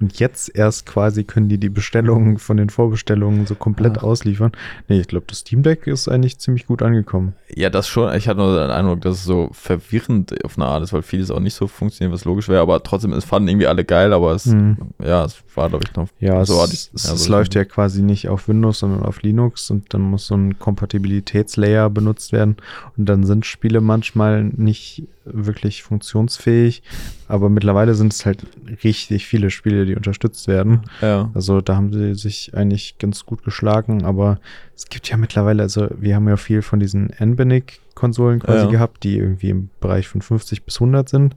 Und 0.00 0.18
jetzt 0.18 0.54
erst 0.56 0.86
quasi 0.86 1.24
können 1.24 1.48
die 1.48 1.58
die 1.58 1.68
Bestellungen 1.68 2.38
von 2.38 2.56
den 2.56 2.68
Vorbestellungen 2.68 3.46
so 3.46 3.54
komplett 3.54 3.98
Ah. 3.98 4.02
ausliefern. 4.02 4.52
Nee, 4.88 5.00
ich 5.00 5.06
glaube, 5.08 5.26
das 5.28 5.38
Steam 5.38 5.62
Deck 5.62 5.86
ist 5.86 6.08
eigentlich 6.08 6.38
ziemlich 6.38 6.66
gut 6.66 6.82
angekommen. 6.82 7.34
Ja, 7.54 7.70
das 7.70 7.86
schon. 7.88 8.12
Ich 8.16 8.26
hatte 8.28 8.40
nur 8.40 8.58
den 8.60 8.70
Eindruck, 8.70 9.00
dass 9.02 9.18
es 9.18 9.24
so 9.24 9.50
verwirrend 9.52 10.44
auf 10.44 10.58
eine 10.58 10.66
Art 10.66 10.82
ist, 10.82 10.92
weil 10.92 11.02
vieles 11.02 11.30
auch 11.30 11.38
nicht 11.40 11.54
so 11.54 11.66
funktioniert, 11.68 12.12
was 12.12 12.24
logisch 12.24 12.48
wäre. 12.48 12.60
Aber 12.60 12.82
trotzdem, 12.82 13.12
es 13.12 13.24
fanden 13.24 13.48
irgendwie 13.48 13.68
alle 13.68 13.84
geil, 13.84 14.12
aber 14.12 14.32
es, 14.32 14.46
Mhm. 14.46 14.76
ja, 15.02 15.24
es 15.24 15.42
war, 15.54 15.68
glaube 15.68 15.84
ich, 15.88 15.94
noch. 15.94 16.08
Ja, 16.18 16.44
so 16.44 16.62
es, 16.64 16.72
ich- 16.72 16.90
es, 16.94 17.04
ja, 17.06 17.14
es 17.14 17.24
so 17.24 17.30
läuft 17.32 17.54
ja 17.54 17.64
quasi 17.64 18.02
nicht 18.02 18.28
auf 18.28 18.48
Windows, 18.48 18.80
sondern 18.80 19.04
auf 19.04 19.22
Linux 19.22 19.70
und 19.70 19.94
dann 19.94 20.00
muss 20.02 20.26
so 20.26 20.34
ein 20.36 20.58
Kompatibilitätslayer 20.58 21.90
benutzt 21.90 22.32
werden 22.32 22.56
und 22.96 23.08
dann 23.08 23.24
sind 23.24 23.46
Spiele 23.46 23.80
manchmal 23.80 24.44
nicht 24.44 25.04
wirklich 25.24 25.82
funktionsfähig, 25.82 26.82
aber 27.28 27.48
mittlerweile 27.48 27.94
sind 27.94 28.12
es 28.12 28.26
halt 28.26 28.44
richtig 28.84 29.26
viele 29.26 29.50
Spiele, 29.50 29.83
die 29.86 29.96
unterstützt 29.96 30.48
werden. 30.48 30.82
Ja. 31.00 31.30
Also 31.34 31.60
da 31.60 31.76
haben 31.76 31.92
sie 31.92 32.14
sich 32.14 32.52
eigentlich 32.54 32.98
ganz 32.98 33.24
gut 33.26 33.42
geschlagen, 33.44 34.04
aber 34.04 34.38
es 34.74 34.86
gibt 34.86 35.08
ja 35.08 35.16
mittlerweile, 35.16 35.62
also 35.62 35.88
wir 35.98 36.14
haben 36.16 36.28
ja 36.28 36.36
viel 36.36 36.62
von 36.62 36.80
diesen 36.80 37.10
NBANIC-Konsolen 37.18 38.40
quasi 38.40 38.64
Ja. 38.64 38.70
gehabt, 38.70 39.04
die 39.04 39.18
irgendwie 39.18 39.50
im 39.50 39.70
Bereich 39.80 40.08
von 40.08 40.22
50 40.22 40.64
bis 40.64 40.76
100 40.76 41.08
sind, 41.08 41.36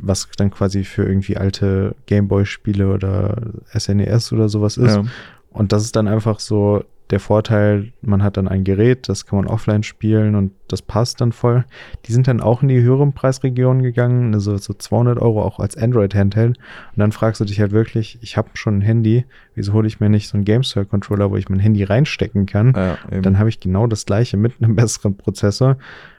was 0.00 0.28
dann 0.36 0.50
quasi 0.50 0.84
für 0.84 1.04
irgendwie 1.04 1.36
alte 1.36 1.94
Gameboy-Spiele 2.06 2.92
oder 2.92 3.36
SNES 3.76 4.32
oder 4.32 4.48
sowas 4.48 4.76
ist. 4.76 4.96
ja. 4.96 5.04
Und 5.52 5.72
das 5.72 5.82
ist 5.82 5.96
dann 5.96 6.06
einfach 6.08 6.38
so 6.38 6.84
der 7.10 7.20
Vorteil, 7.20 7.92
man 8.02 8.22
hat 8.22 8.36
dann 8.36 8.48
ein 8.48 8.64
Gerät, 8.64 9.08
das 9.08 9.26
kann 9.26 9.38
man 9.38 9.46
offline 9.48 9.82
spielen 9.82 10.34
und 10.34 10.52
das 10.68 10.82
passt 10.82 11.20
dann 11.20 11.32
voll. 11.32 11.64
Die 12.06 12.12
sind 12.12 12.28
dann 12.28 12.40
auch 12.40 12.62
in 12.62 12.68
die 12.68 12.80
höheren 12.80 13.12
Preisregionen 13.12 13.82
gegangen, 13.82 14.32
also 14.34 14.56
so 14.56 14.72
200 14.72 15.18
Euro 15.18 15.42
auch 15.42 15.58
als 15.58 15.76
Android-Handheld. 15.76 16.56
Und 16.58 16.98
dann 16.98 17.12
fragst 17.12 17.40
du 17.40 17.44
dich 17.44 17.60
halt 17.60 17.72
wirklich, 17.72 18.18
ich 18.22 18.36
habe 18.36 18.50
schon 18.54 18.78
ein 18.78 18.82
Handy, 18.82 19.24
wieso 19.54 19.72
hole 19.72 19.86
ich 19.88 20.00
mir 20.00 20.08
nicht 20.08 20.28
so 20.28 20.36
einen 20.36 20.44
GameStar-Controller, 20.44 21.30
wo 21.30 21.36
ich 21.36 21.48
mein 21.48 21.58
Handy 21.60 21.82
reinstecken 21.84 22.46
kann? 22.46 22.72
ja. 22.76 22.96
Dann 23.20 23.38
habe 23.38 23.48
ich 23.48 23.60
genau 23.60 23.86
das 23.86 24.06
gleiche 24.06 24.36
mit 24.36 24.54
einem 24.60 24.74
besseren 24.76 25.16
Prozessor. 25.16 25.76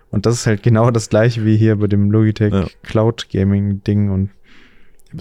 Und 0.09 0.25
das 0.25 0.35
ist 0.35 0.47
halt 0.47 0.61
genau 0.61 0.91
das 0.91 1.09
gleiche 1.09 1.45
wie 1.45 1.55
hier 1.55 1.77
bei 1.77 1.87
dem 1.87 2.11
Logitech 2.11 2.53
Ja. 2.53 2.65
Cloud 2.83 3.29
Gaming 3.31 3.81
Ding 3.83 4.09
und 4.09 4.29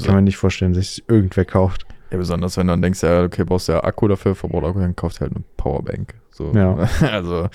kann 0.05 0.15
man 0.17 0.25
nicht 0.25 0.37
vorstellen, 0.37 0.73
dass 0.73 0.95
sich 0.95 1.05
irgendwer 1.09 1.45
kauft. 1.45 1.87
Ja, 2.11 2.19
besonders 2.19 2.57
wenn 2.57 2.67
du 2.67 2.73
dann 2.73 2.83
denkst, 2.83 3.03
ja, 3.03 3.23
okay, 3.25 3.45
brauchst 3.45 3.69
du 3.69 3.73
ja 3.73 3.85
Akku 3.85 4.09
dafür, 4.09 4.35
verbraucht 4.35 4.65
Akku, 4.65 4.81
dann 4.81 4.97
kaufst 4.97 5.19
du 5.19 5.23
halt 5.23 5.33
eine 5.35 5.45
Powerbank. 5.57 6.15
So. 6.31 6.53
Ja. 6.55 6.77
Also, 7.13 7.49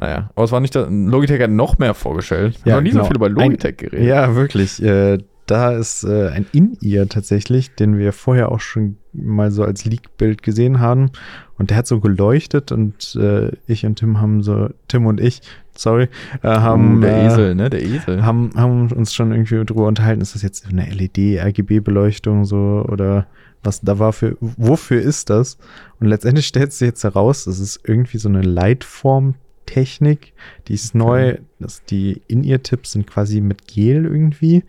naja. 0.00 0.30
Aber 0.34 0.44
es 0.44 0.52
war 0.52 0.60
nicht, 0.60 0.74
da, 0.74 0.86
Logitech 0.90 1.40
hat 1.42 1.50
noch 1.50 1.78
mehr 1.78 1.94
vorgestellt. 1.94 2.56
Ich 2.58 2.64
Ja, 2.66 2.76
noch 2.76 2.82
nie 2.82 2.90
genau. 2.90 3.02
so 3.04 3.08
viel 3.08 3.16
über 3.16 3.26
Ein- 3.26 3.32
Logitech 3.34 3.76
geredet. 3.78 4.06
Ja, 4.06 4.34
wirklich. 4.34 4.82
Äh, 4.82 5.18
da 5.46 5.70
ist 5.72 6.02
äh, 6.02 6.28
ein 6.30 6.44
In-Ear 6.52 7.08
tatsächlich, 7.08 7.74
den 7.76 7.98
wir 7.98 8.12
vorher 8.12 8.50
auch 8.50 8.58
schon 8.58 8.96
mal 9.12 9.52
so 9.52 9.62
als 9.62 9.84
Leak-Bild 9.84 10.42
gesehen 10.42 10.80
haben. 10.80 11.10
Und 11.56 11.70
der 11.70 11.76
hat 11.78 11.86
so 11.86 12.00
geleuchtet 12.00 12.72
und 12.72 13.16
äh, 13.20 13.52
ich 13.66 13.86
und 13.86 13.94
Tim 13.96 14.20
haben 14.20 14.42
so, 14.42 14.68
Tim 14.88 15.06
und 15.06 15.20
ich, 15.20 15.40
sorry, 15.76 16.08
äh, 16.42 16.48
haben, 16.48 16.98
Uh, 16.98 17.00
der 17.02 17.16
äh, 17.16 17.26
Esel, 17.26 17.54
ne? 17.54 17.70
Der 17.70 17.80
Esel. 17.82 18.24
haben, 18.26 18.50
haben 18.56 18.88
uns 18.90 19.14
schon 19.14 19.30
irgendwie 19.30 19.64
drüber 19.64 19.86
unterhalten, 19.86 20.20
ist 20.20 20.34
das 20.34 20.42
jetzt 20.42 20.66
eine 20.66 20.84
LED, 20.90 21.38
RGB-Beleuchtung 21.40 22.44
so 22.44 22.84
oder 22.90 23.26
was 23.62 23.80
da 23.80 23.98
war 23.98 24.12
für, 24.12 24.36
wofür 24.40 25.00
ist 25.00 25.30
das? 25.30 25.58
Und 26.00 26.06
letztendlich 26.08 26.46
stellt 26.46 26.72
sich 26.72 26.86
jetzt 26.86 27.04
heraus, 27.04 27.44
das 27.44 27.58
ist 27.58 27.80
irgendwie 27.84 28.18
so 28.18 28.28
eine 28.28 28.42
Lightform-Technik, 28.42 30.32
die 30.68 30.74
ist 30.74 30.94
neu, 30.94 31.38
das, 31.58 31.84
die 31.84 32.22
In-Ear-Tipps 32.28 32.92
sind 32.92 33.06
quasi 33.06 33.40
mit 33.40 33.66
Gel 33.66 34.04
irgendwie. 34.04 34.64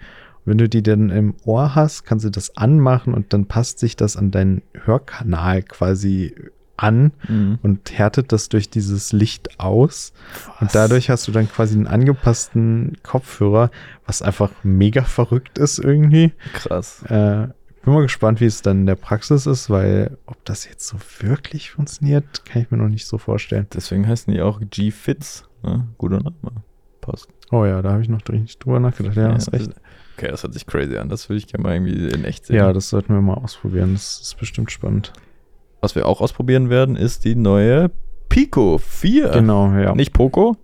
Wenn 0.46 0.58
du 0.58 0.70
die 0.70 0.82
dann 0.82 1.10
im 1.10 1.34
Ohr 1.44 1.76
hast, 1.76 2.06
kannst 2.06 2.26
du 2.26 2.30
das 2.30 2.56
anmachen 2.56 3.14
und 3.14 3.34
dann 3.34 3.46
passt 3.46 3.80
sich 3.80 3.96
das 3.98 4.16
an 4.16 4.32
deinen 4.32 4.62
Hörkanal 4.86 5.62
quasi 5.64 6.34
an 6.78 7.12
Mhm. 7.28 7.58
und 7.64 7.92
härtet 7.98 8.32
das 8.32 8.50
durch 8.50 8.70
dieses 8.70 9.12
Licht 9.12 9.60
aus. 9.60 10.14
Und 10.62 10.74
dadurch 10.76 11.10
hast 11.10 11.28
du 11.28 11.32
dann 11.32 11.50
quasi 11.50 11.76
einen 11.76 11.88
angepassten 11.88 12.98
Kopfhörer, 13.02 13.72
was 14.06 14.22
einfach 14.22 14.52
mega 14.64 15.02
verrückt 15.04 15.58
ist 15.58 15.80
irgendwie. 15.80 16.34
Krass. 16.54 17.02
Äh, 17.10 17.48
bin 17.82 17.94
mal 17.94 18.02
gespannt, 18.02 18.42
wie 18.42 18.46
es 18.46 18.62
dann 18.62 18.82
in 18.82 18.86
der 18.86 18.96
Praxis 18.96 19.46
ist, 19.46 19.70
weil 19.70 20.18
ob 20.26 20.44
das 20.46 20.66
jetzt 20.66 20.88
so 20.88 20.98
wirklich 21.20 21.72
funktioniert, 21.72 22.46
kann 22.46 22.62
ich 22.62 22.72
mir 22.72 22.78
noch 22.78 22.90
nicht 22.90 23.06
so 23.06 23.18
vorstellen. 23.18 23.68
Deswegen 23.74 24.08
heißen 24.08 24.34
die 24.34 24.42
auch 24.42 24.60
G-Fits. 24.62 25.48
Ne? 25.64 25.88
Guter 25.98 26.18
Name. 26.18 26.64
Passt. 27.02 27.30
Oh 27.52 27.66
ja, 27.66 27.82
da 27.82 27.92
habe 27.92 28.02
ich 28.02 28.10
noch 28.10 28.22
nicht 28.28 28.64
drüber 28.64 28.80
nachgedacht. 28.80 29.16
Ja, 29.16 29.34
hast 29.34 29.54
recht. 29.54 29.72
Okay, 30.18 30.30
das 30.30 30.44
hört 30.44 30.54
sich 30.54 30.66
crazy 30.66 30.98
an. 30.98 31.10
Das 31.10 31.30
würde 31.30 31.38
ich 31.38 31.48
gerne 31.48 31.64
mal 31.64 31.76
irgendwie 31.76 32.10
in 32.10 32.26
echt 32.26 32.48
sehen. 32.48 32.58
Ja, 32.58 32.74
das 32.74 32.90
sollten 32.90 33.14
wir 33.14 33.22
mal 33.22 33.36
ausprobieren. 33.36 33.94
Das 33.94 34.20
ist 34.20 34.38
bestimmt 34.38 34.72
spannend. 34.72 35.14
Was 35.80 35.96
wir 35.96 36.08
auch 36.08 36.22
ausprobieren 36.22 36.70
werden, 36.70 36.96
ist 36.96 37.24
die 37.24 37.36
neue 37.36 37.92
Pico 38.30 38.78
4. 38.78 39.30
Genau, 39.30 39.72
ja. 39.74 39.94
Nicht 39.96 40.14
Poco, 40.14 40.58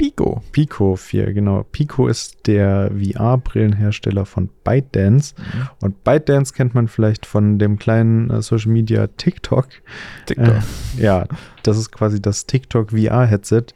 Pico. 0.00 0.42
Pico 0.52 0.96
4, 0.96 1.34
genau. 1.34 1.64
Pico 1.72 2.08
ist 2.08 2.46
der 2.46 2.90
VR-Brillenhersteller 2.90 4.24
von 4.24 4.48
ByteDance. 4.64 5.34
Und 5.82 6.02
ByteDance 6.04 6.54
kennt 6.54 6.74
man 6.74 6.88
vielleicht 6.88 7.26
von 7.26 7.58
dem 7.58 7.78
kleinen 7.78 8.30
äh, 8.30 8.40
Social 8.40 8.72
Media 8.72 9.08
TikTok. 9.08 9.68
TikTok. 10.24 10.54
Äh, 10.96 11.02
ja, 11.02 11.26
das 11.62 11.76
ist 11.76 11.92
quasi 11.92 12.20
das 12.20 12.46
TikTok 12.46 12.92
VR-Headset. 12.92 13.66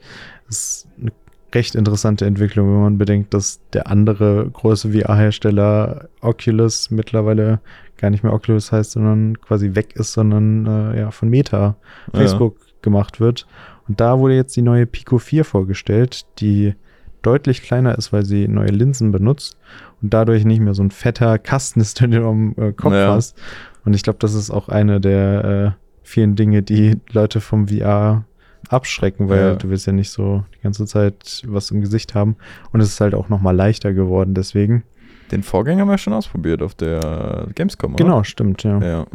Das 0.46 0.58
ist 0.58 0.88
eine 0.98 1.12
recht 1.54 1.74
interessante 1.74 2.24
Entwicklung, 2.24 2.68
wenn 2.68 2.80
man 2.82 2.98
bedenkt, 2.98 3.34
dass 3.34 3.60
der 3.74 3.88
andere 3.88 4.48
große 4.50 4.92
VR-Hersteller 4.92 6.08
Oculus 6.22 6.90
mittlerweile 6.90 7.60
gar 7.98 8.08
nicht 8.10 8.24
mehr 8.24 8.32
Oculus 8.32 8.72
heißt, 8.72 8.92
sondern 8.92 9.38
quasi 9.40 9.74
weg 9.74 9.94
ist, 9.96 10.14
sondern 10.14 10.66
äh, 10.66 11.00
ja 11.00 11.10
von 11.10 11.28
Meta, 11.28 11.76
Ja. 12.12 12.18
Facebook 12.18 12.56
gemacht 12.82 13.20
wird. 13.20 13.46
Und 13.88 14.00
da 14.00 14.18
wurde 14.18 14.34
jetzt 14.34 14.56
die 14.56 14.62
neue 14.62 14.86
Pico 14.86 15.18
4 15.18 15.44
vorgestellt, 15.44 16.26
die 16.40 16.74
deutlich 17.22 17.62
kleiner 17.62 17.96
ist, 17.96 18.12
weil 18.12 18.24
sie 18.24 18.48
neue 18.48 18.68
Linsen 18.68 19.10
benutzt 19.12 19.56
und 20.02 20.12
dadurch 20.12 20.44
nicht 20.44 20.60
mehr 20.60 20.74
so 20.74 20.82
ein 20.82 20.90
fetter 20.90 21.38
Kasten 21.38 21.80
ist, 21.80 22.00
den 22.00 22.10
du 22.12 22.26
am 22.26 22.54
äh, 22.56 22.72
Kopf 22.72 22.92
Ja. 22.92 23.14
hast. 23.14 23.36
Und 23.84 23.94
ich 23.94 24.02
glaube, 24.02 24.18
das 24.20 24.34
ist 24.34 24.50
auch 24.50 24.68
eine 24.68 25.00
der 25.00 25.44
äh, 25.44 25.70
vielen 26.02 26.36
Dinge, 26.36 26.62
die 26.62 26.98
Leute 27.12 27.40
vom 27.40 27.68
VR 27.68 28.24
abschrecken, 28.68 29.28
weil 29.28 29.38
Ja. 29.40 29.54
du 29.56 29.68
willst 29.68 29.86
ja 29.86 29.92
nicht 29.92 30.10
so 30.10 30.44
die 30.56 30.62
ganze 30.62 30.86
Zeit 30.86 31.42
was 31.46 31.70
im 31.70 31.80
Gesicht 31.80 32.14
haben. 32.14 32.36
Und 32.72 32.80
es 32.80 32.88
ist 32.88 33.00
halt 33.00 33.14
auch 33.14 33.28
noch 33.28 33.40
mal 33.40 33.54
leichter 33.56 33.92
geworden, 33.92 34.34
deswegen. 34.34 34.84
Den 35.30 35.42
Vorgänger 35.42 35.82
haben 35.82 35.88
wir 35.88 35.98
schon 35.98 36.12
ausprobiert 36.12 36.62
auf 36.62 36.74
der 36.74 37.48
Gamescom, 37.54 37.94
oder? 37.94 38.04
Genau, 38.04 38.22
stimmt, 38.24 38.62
ja. 38.62 38.78
Ja, 38.80 39.06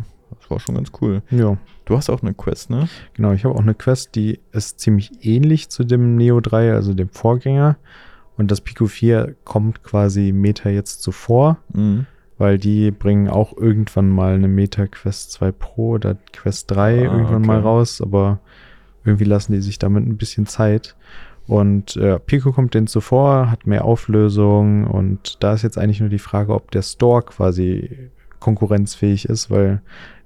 das 0.50 0.52
war 0.52 0.60
schon 0.60 0.76
ganz 0.76 0.92
cool. 1.02 1.22
Ja, 1.30 1.58
Du 1.86 1.98
hast 1.98 2.10
auch 2.10 2.22
eine 2.22 2.34
Quest, 2.34 2.70
ne? 2.70 2.88
genau. 3.14 3.32
Ich 3.32 3.46
habe 3.46 3.56
auch 3.56 3.62
eine 3.62 3.74
Quest, 3.74 4.14
die 4.16 4.40
ist 4.52 4.80
ziemlich 4.80 5.12
ähnlich 5.26 5.70
zu 5.70 5.84
dem 5.84 6.16
Neo 6.18 6.40
3, 6.40 6.74
also 6.74 6.94
dem 6.94 7.10
Vorgänger. 7.10 7.78
Und 8.38 8.52
das 8.52 8.62
Pico 8.62 8.86
4 8.86 9.36
kommt 9.44 9.84
quasi 9.84 10.32
Meta 10.32 10.70
jetzt 10.70 11.02
zuvor, 11.02 11.58
Mhm. 11.74 12.06
weil 12.38 12.58
die 12.58 12.92
bringen 12.92 13.28
auch 13.28 13.58
irgendwann 13.58 14.10
mal 14.10 14.36
eine 14.36 14.48
Meta 14.48 14.86
Quest 14.88 15.32
2 15.34 15.52
Pro 15.52 15.90
oder 15.92 16.16
Quest 16.32 16.72
3 16.72 17.00
Ah, 17.00 17.12
irgendwann 17.12 17.42
mal 17.42 17.58
okay. 17.58 17.68
raus, 17.68 18.02
aber 18.02 18.40
irgendwie 19.04 19.26
lassen 19.26 19.54
die 19.54 19.62
sich 19.62 19.80
damit 19.80 20.06
ein 20.06 20.18
bisschen 20.18 20.46
Zeit. 20.46 20.96
Und 21.48 21.96
äh, 21.98 22.20
Pico 22.20 22.52
kommt 22.52 22.76
denen 22.76 22.86
zuvor, 22.88 23.50
hat 23.50 23.66
mehr 23.66 23.84
Auflösung 23.84 24.86
und 24.86 25.44
da 25.44 25.54
ist 25.54 25.64
jetzt 25.64 25.80
eigentlich 25.80 26.00
nur 26.00 26.10
die 26.10 26.20
Frage, 26.20 26.54
ob 26.54 26.70
der 26.70 26.84
Store 26.84 27.24
quasi 27.24 28.10
konkurrenzfähig 28.40 29.26
ist, 29.26 29.50
weil 29.52 29.82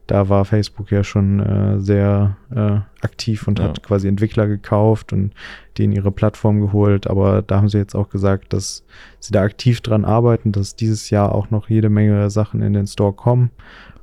da 0.07 0.27
war 0.29 0.45
Facebook 0.45 0.91
ja 0.91 1.03
schon 1.03 1.39
äh, 1.39 1.79
sehr 1.79 2.37
äh, 2.53 2.79
aktiv 3.03 3.47
und 3.47 3.59
ja. 3.59 3.65
hat 3.65 3.83
quasi 3.83 4.07
Entwickler 4.07 4.47
gekauft 4.47 5.13
und 5.13 5.33
die 5.77 5.85
in 5.85 5.91
ihre 5.91 6.11
Plattform 6.11 6.59
geholt. 6.59 7.07
Aber 7.07 7.41
da 7.41 7.57
haben 7.57 7.69
sie 7.69 7.77
jetzt 7.77 7.95
auch 7.95 8.09
gesagt, 8.09 8.53
dass 8.53 8.83
sie 9.19 9.31
da 9.31 9.41
aktiv 9.41 9.81
dran 9.81 10.03
arbeiten, 10.03 10.51
dass 10.51 10.75
dieses 10.75 11.09
Jahr 11.09 11.33
auch 11.33 11.51
noch 11.51 11.69
jede 11.69 11.89
Menge 11.89 12.29
Sachen 12.29 12.61
in 12.61 12.73
den 12.73 12.87
Store 12.87 13.13
kommen. 13.13 13.51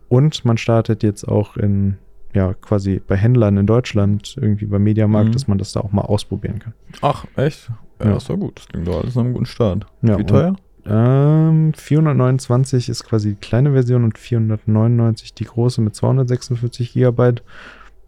Und 0.09 0.45
man 0.45 0.57
startet 0.57 1.03
jetzt 1.03 1.29
auch 1.29 1.57
in, 1.57 1.99
ja, 2.35 2.55
quasi 2.55 3.01
bei 3.07 3.17
Händlern 3.17 3.59
in 3.59 3.67
Deutschland, 3.67 4.37
irgendwie 4.41 4.67
beim 4.67 4.83
Mediamarkt, 4.83 5.29
mhm. 5.29 5.33
dass 5.33 5.49
man 5.49 5.59
das 5.59 5.73
da 5.73 5.81
auch 5.81 5.93
mal 5.93 6.03
ausprobieren 6.03 6.59
kann. 6.59 6.73
Ach, 7.03 7.27
echt? 7.37 7.71
Ja, 8.01 8.07
ja. 8.07 8.13
das 8.15 8.29
war 8.29 8.39
gut. 8.39 8.59
Das 8.59 8.69
klingt 8.69 8.89
doch 8.89 9.03
alles 9.03 9.15
nach 9.15 9.23
einem 9.23 9.35
guten 9.35 9.47
Start. 9.47 9.87
Ja, 10.03 10.19
Wie 10.19 10.25
teuer? 10.25 10.57
Ähm, 10.87 11.73
429 11.75 12.89
ist 12.89 13.05
quasi 13.05 13.31
die 13.31 13.41
kleine 13.41 13.73
Version 13.73 14.05
und 14.05 14.19
499 14.19 15.35
die 15.35 15.45
große 15.45 15.81
mit 15.81 15.95
246 15.95 16.93
Gigabyte. 16.93 17.43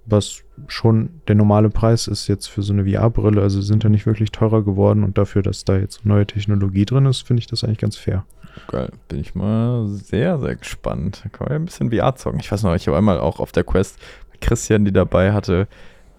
Was 0.05 0.43
schon 0.66 1.11
der 1.29 1.37
normale 1.37 1.70
Preis 1.70 2.09
ist 2.09 2.27
jetzt 2.27 2.49
für 2.49 2.62
so 2.62 2.73
eine 2.73 2.85
VR-Brille. 2.85 3.41
Also 3.41 3.61
sind 3.61 3.85
da 3.85 3.89
nicht 3.89 4.07
wirklich 4.07 4.33
teurer 4.33 4.62
geworden 4.62 5.05
und 5.05 5.16
dafür, 5.16 5.43
dass 5.43 5.64
da 5.64 5.77
jetzt 5.77 6.05
neue 6.05 6.27
Technologie 6.27 6.85
drin 6.85 7.07
ist, 7.07 7.27
finde 7.27 7.41
ich 7.41 7.47
das 7.47 7.62
eigentlich 7.62 7.79
ganz 7.79 7.97
fair. 7.97 8.25
Geil, 8.66 8.91
bin 9.09 9.20
ich 9.20 9.35
mal 9.35 9.87
sehr, 9.87 10.39
sehr 10.39 10.57
gespannt. 10.57 11.23
Da 11.23 11.29
kann 11.29 11.47
man 11.47 11.53
ja 11.53 11.59
ein 11.61 11.64
bisschen 11.64 11.91
VR 11.91 12.16
zocken. 12.16 12.41
Ich 12.41 12.51
weiß 12.51 12.64
noch, 12.64 12.75
ich 12.75 12.87
habe 12.89 12.99
einmal 12.99 13.18
auch 13.18 13.39
auf 13.39 13.53
der 13.53 13.64
Quest 13.64 13.99
Christian, 14.41 14.85
die 14.85 14.93
dabei 14.93 15.33
hatte, 15.33 15.68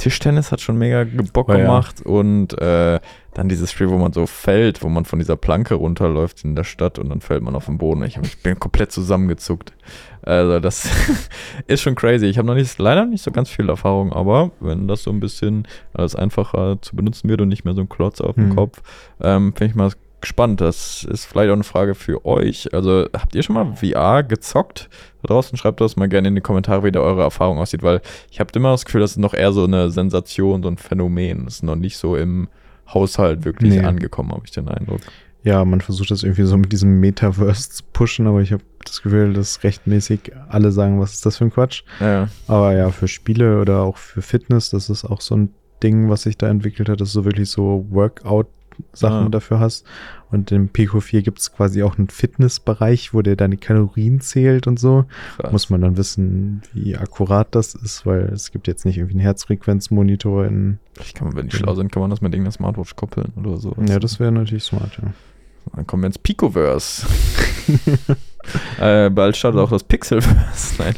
Tischtennis 0.04 0.52
hat 0.52 0.60
schon 0.60 0.78
mega 0.78 1.06
Bock 1.32 1.48
oh, 1.48 1.54
gemacht 1.54 2.02
ja. 2.04 2.12
und 2.12 2.60
äh, 2.60 3.00
dann 3.34 3.48
dieses 3.48 3.72
Spiel, 3.72 3.90
wo 3.90 3.98
man 3.98 4.12
so 4.12 4.28
fällt, 4.28 4.84
wo 4.84 4.90
man 4.90 5.06
von 5.06 5.18
dieser 5.18 5.38
Planke 5.38 5.76
runterläuft 5.76 6.44
in 6.44 6.56
der 6.56 6.66
Stadt 6.66 7.00
und 7.00 7.08
dann 7.08 7.22
fällt 7.22 7.42
man 7.42 7.56
auf 7.56 7.68
den 7.68 7.78
Boden. 7.78 8.04
Ich, 8.04 8.18
ich 8.18 8.44
bin 8.44 8.60
komplett 8.60 8.92
zusammengezuckt. 8.92 9.72
Also 10.22 10.60
das 10.60 10.90
ist 11.68 11.82
schon 11.82 11.96
crazy. 11.96 12.26
Ich 12.26 12.38
habe 12.38 12.46
noch 12.46 12.56
nicht, 12.56 12.78
leider 12.80 13.06
nicht 13.06 13.24
so 13.24 13.32
ganz 13.32 13.50
viel 13.50 13.70
Erfahrung, 13.70 14.12
aber 14.12 14.52
wenn 14.60 14.90
das 14.90 15.04
so 15.04 15.10
ein 15.10 15.22
bisschen 15.22 15.66
alles 15.94 16.18
einfacher 16.18 16.82
zu 16.82 16.98
benutzen 16.98 17.30
wird 17.30 17.40
und 17.40 17.48
nicht 17.48 17.64
mehr 17.64 17.74
so 17.74 17.82
ein 17.82 17.90
Klotz 17.90 18.20
auf 18.20 18.36
dem 18.36 18.50
mhm. 18.50 18.56
Kopf, 18.58 18.82
ähm, 19.22 19.54
finde 19.56 19.72
ich 19.72 19.76
mal 19.76 19.92
gespannt. 20.24 20.62
Das 20.62 21.04
ist 21.04 21.26
vielleicht 21.26 21.50
auch 21.50 21.56
eine 21.56 21.64
Frage 21.64 21.96
für 21.96 22.26
euch. 22.26 22.74
Also 22.74 23.08
habt 23.14 23.36
ihr 23.36 23.44
schon 23.44 23.56
mal 23.56 23.76
VR 23.76 24.24
gezockt? 24.24 24.90
Da 25.22 25.28
draußen 25.28 25.58
schreibt 25.58 25.82
das 25.82 25.96
mal 25.96 26.10
gerne 26.10 26.30
in 26.30 26.36
die 26.36 26.42
Kommentare, 26.42 26.84
wie 26.84 26.92
da 26.92 27.02
eure 27.02 27.22
Erfahrung 27.22 27.60
aussieht, 27.60 27.84
weil 27.84 28.02
ich 28.32 28.40
habe 28.40 28.50
immer 28.56 28.72
das 28.72 28.86
Gefühl, 28.86 29.02
das 29.02 29.12
ist 29.12 29.18
noch 29.18 29.34
eher 29.34 29.52
so 29.52 29.66
eine 29.66 29.92
Sensation, 29.92 30.64
so 30.64 30.70
ein 30.70 30.78
Phänomen. 30.78 31.46
Das 31.46 31.56
ist 31.56 31.64
noch 31.64 31.76
nicht 31.76 31.98
so 31.98 32.16
im 32.16 32.48
Haushalt 32.88 33.46
wirklich 33.46 33.74
nee. 33.74 33.82
angekommen, 33.82 34.32
habe 34.32 34.44
ich 34.46 34.52
den 34.52 34.68
Eindruck. 34.68 35.02
Ja, 35.44 35.66
man 35.66 35.82
versucht 35.82 36.10
das 36.10 36.24
irgendwie 36.24 36.44
so 36.44 36.58
mit 36.58 36.72
diesem 36.72 37.02
Metaverse 37.02 37.70
zu 37.70 37.84
pushen, 37.92 38.28
aber 38.28 38.42
ich 38.42 38.54
habe 38.54 38.64
das 38.86 39.02
Gefühl, 39.02 39.34
dass 39.34 39.64
rechtmäßig 39.64 40.32
alle 40.48 40.72
sagen, 40.72 41.02
was 41.02 41.14
ist 41.14 41.26
das 41.26 41.38
für 41.38 41.46
ein 41.46 41.52
Quatsch. 41.52 41.84
Ja. 42.00 42.30
Aber 42.48 42.74
ja, 42.74 42.90
für 42.92 43.10
Spiele 43.10 43.60
oder 43.60 43.82
auch 43.82 43.98
für 43.98 44.22
Fitness, 44.22 44.70
das 44.70 44.90
ist 44.90 45.04
auch 45.04 45.20
so 45.20 45.36
ein 45.36 45.50
Ding, 45.84 46.10
was 46.10 46.24
sich 46.24 46.38
da 46.38 46.48
entwickelt 46.48 46.88
hat, 46.88 47.02
das 47.02 47.10
ist 47.10 47.14
so 47.14 47.26
wirklich 47.26 47.50
so 47.50 47.86
Workout 47.90 48.48
Sachen 48.94 49.28
ah. 49.28 49.30
dafür 49.30 49.60
hast. 49.60 49.86
Und 50.32 50.52
im 50.52 50.70
Pico 50.70 51.00
4 51.00 51.22
gibt 51.22 51.40
es 51.40 51.54
quasi 51.54 51.84
auch 51.84 51.98
einen 51.98 52.10
Fitnessbereich, 52.10 53.14
wo 53.14 53.22
der 53.22 53.36
deine 53.36 53.58
Kalorien 53.58 54.20
zählt 54.20 54.66
und 54.66 54.80
so. 54.80 55.06
Krass. 55.38 55.52
Muss 55.52 55.70
man 55.70 55.82
dann 55.82 55.98
wissen, 55.98 56.64
wie 56.74 56.98
akkurat 56.98 57.54
das 57.54 57.76
ist, 57.76 58.06
weil 58.06 58.24
es 58.34 58.52
gibt 58.52 58.68
jetzt 58.68 58.86
nicht 58.86 58.98
irgendwie 58.98 59.14
einen 59.14 59.22
Herzfrequenzmonitor 59.22 60.46
in. 60.46 60.80
Ich 61.00 61.14
kann, 61.14 61.36
wenn 61.36 61.50
die 61.50 61.56
schlau 61.56 61.76
sind, 61.76 61.92
kann 61.92 62.02
man 62.02 62.10
das 62.10 62.22
mit 62.22 62.34
irgendeiner 62.34 62.54
Smartwatch 62.54 62.96
koppeln 62.96 63.34
oder 63.36 63.58
so. 63.58 63.76
Ja, 63.88 64.00
das 64.00 64.20
wäre 64.20 64.32
natürlich 64.32 64.64
smart, 64.64 64.98
ja. 65.02 65.14
Dann 65.76 65.88
kommen 65.88 66.04
wir 66.04 66.08
ins 66.08 66.20
Picoverse. 66.20 67.08
äh, 68.80 69.10
bald 69.10 69.36
startet 69.36 69.60
auch 69.60 69.72
das 69.72 69.84
Pixelverse. 69.84 70.76
Nein. 70.84 70.94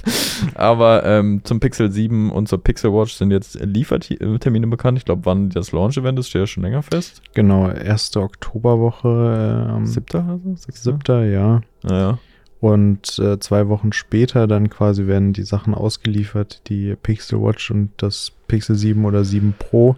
Aber 0.56 1.06
ähm, 1.06 1.42
zum 1.44 1.60
Pixel 1.60 1.92
7 1.92 2.30
und 2.30 2.50
zur 2.50 2.62
Pixel 2.62 2.92
Watch 2.92 3.14
sind 3.14 3.32
jetzt 3.32 3.56
Liefertermine 3.56 4.68
bekannt. 4.68 4.98
Ich 4.98 5.06
glaube, 5.06 5.26
wann 5.26 5.50
das 5.50 5.72
Launch-Event 5.72 6.20
ist, 6.20 6.30
steht 6.30 6.42
ja 6.42 6.48
schon 6.48 6.64
länger 6.64 6.84
fest. 6.84 7.22
Genau, 7.34 7.70
erste 7.70 8.22
Oktoberwoche. 8.22 9.70
Ähm, 9.78 9.86
Siebter 9.86 10.26
also? 10.28 10.56
Siebter, 10.72 11.26
ja. 11.26 11.62
Naja. 11.84 12.20
Und 12.60 13.20
äh, 13.20 13.40
zwei 13.40 13.68
Wochen 13.68 13.94
später 13.94 14.48
dann 14.48 14.70
quasi 14.70 15.08
werden 15.08 15.34
die 15.34 15.44
Sachen 15.44 15.74
ausgeliefert, 15.74 16.62
die 16.68 16.96
Pixel 16.96 17.42
Watch 17.42 17.70
und 17.70 17.92
das 17.98 18.32
Pixel 18.48 18.76
7 18.76 19.06
oder 19.06 19.24
7 19.24 19.54
Pro. 19.58 19.96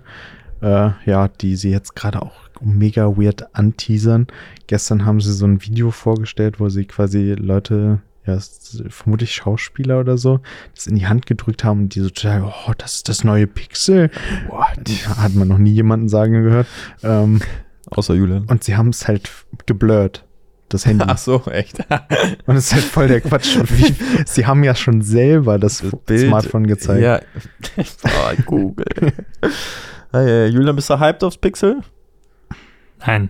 Äh, 0.62 0.90
ja, 1.06 1.28
die 1.28 1.56
sie 1.56 1.70
jetzt 1.70 1.96
gerade 1.96 2.22
auch 2.22 2.34
mega 2.62 3.18
weird 3.18 3.56
anteasern. 3.56 4.28
Gestern 4.68 5.06
haben 5.06 5.22
sie 5.22 5.34
so 5.34 5.46
ein 5.46 5.62
Video 5.62 5.92
vorgestellt, 5.92 6.60
wo 6.60 6.70
sie 6.70 6.86
quasi 6.86 7.34
Leute, 7.38 8.00
ja, 8.26 8.40
vermutlich 8.90 9.34
Schauspieler 9.34 10.00
oder 10.00 10.18
so, 10.18 10.40
das 10.74 10.88
in 10.88 10.96
die 10.96 11.08
Hand 11.08 11.26
gedrückt 11.26 11.64
haben 11.64 11.82
und 11.82 11.96
die 11.96 12.00
so 12.00 12.10
total, 12.10 12.44
oh, 12.44 12.72
das 12.78 12.96
ist 12.96 13.10
das 13.10 13.24
neue 13.24 13.48
Pixel. 13.48 14.10
What? 14.50 14.90
Hat 15.18 15.36
man 15.36 15.48
noch 15.48 15.60
nie 15.60 15.72
jemanden 15.72 16.10
sagen 16.10 16.44
gehört. 16.44 16.68
Ähm, 17.04 17.42
Außer 17.90 18.16
Julian. 18.16 18.46
Und 18.46 18.64
sie 18.64 18.76
haben 18.76 18.90
es 18.90 19.08
halt 19.08 19.30
geblurrt 19.66 20.26
das 20.70 20.86
Handy. 20.86 21.06
Ach 21.08 21.18
so, 21.18 21.44
echt. 21.46 21.80
Und 22.46 22.56
es 22.56 22.68
ist 22.68 22.74
halt 22.74 22.84
voll 22.84 23.08
der 23.08 23.22
Quatsch. 23.22 23.58
Wie, 23.70 23.96
sie 24.26 24.46
haben 24.46 24.64
ja 24.64 24.76
schon 24.76 25.02
selber 25.02 25.60
das, 25.60 25.84
das 26.06 26.22
Smartphone 26.22 26.68
gezeigt. 26.68 27.02
Ja, 27.02 27.22
oh, 28.04 28.42
Google. 28.46 29.14
hey, 30.18 30.48
Julian, 30.48 30.76
bist 30.76 30.90
du 30.90 31.00
hyped 31.00 31.24
aufs 31.24 31.38
Pixel? 31.38 31.82
Nein. 33.06 33.30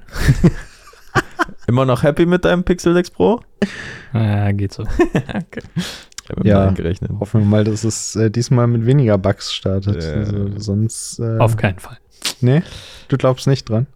Immer 1.68 1.86
noch 1.86 2.04
happy 2.04 2.26
mit 2.26 2.46
deinem 2.46 2.64
Pixel 2.64 2.94
6 2.94 3.12
Pro? 3.12 3.42
Ja, 4.14 4.52
geht 4.52 4.74
so. 4.74 4.84
okay. 5.14 5.62
Ja, 6.44 6.72
gerechnet. 6.72 7.12
hoffen 7.20 7.42
wir 7.42 7.48
mal, 7.48 7.64
dass 7.64 7.84
es 7.84 8.16
äh, 8.16 8.30
diesmal 8.30 8.68
mit 8.68 8.86
weniger 8.86 9.18
Bugs 9.18 9.54
startet. 9.54 10.04
Ja. 10.04 10.14
Also, 10.14 10.58
sonst. 10.58 11.20
Äh, 11.20 11.38
Auf 11.40 11.56
keinen 11.56 11.80
Fall. 11.80 11.98
Nee, 12.42 12.64
du 13.08 13.18
glaubst 13.18 13.48
nicht 13.48 13.70
dran? 13.70 13.88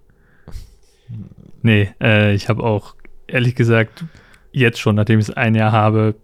Nee, 1.61 1.91
äh, 2.01 2.33
ich 2.33 2.49
habe 2.49 2.63
auch 2.63 2.95
ehrlich 3.27 3.55
gesagt 3.55 4.05
jetzt 4.51 4.79
schon, 4.79 4.95
nachdem 4.95 5.19
ich 5.19 5.29
es 5.29 5.35
ein 5.35 5.55
Jahr 5.55 5.71
habe, 5.71 6.15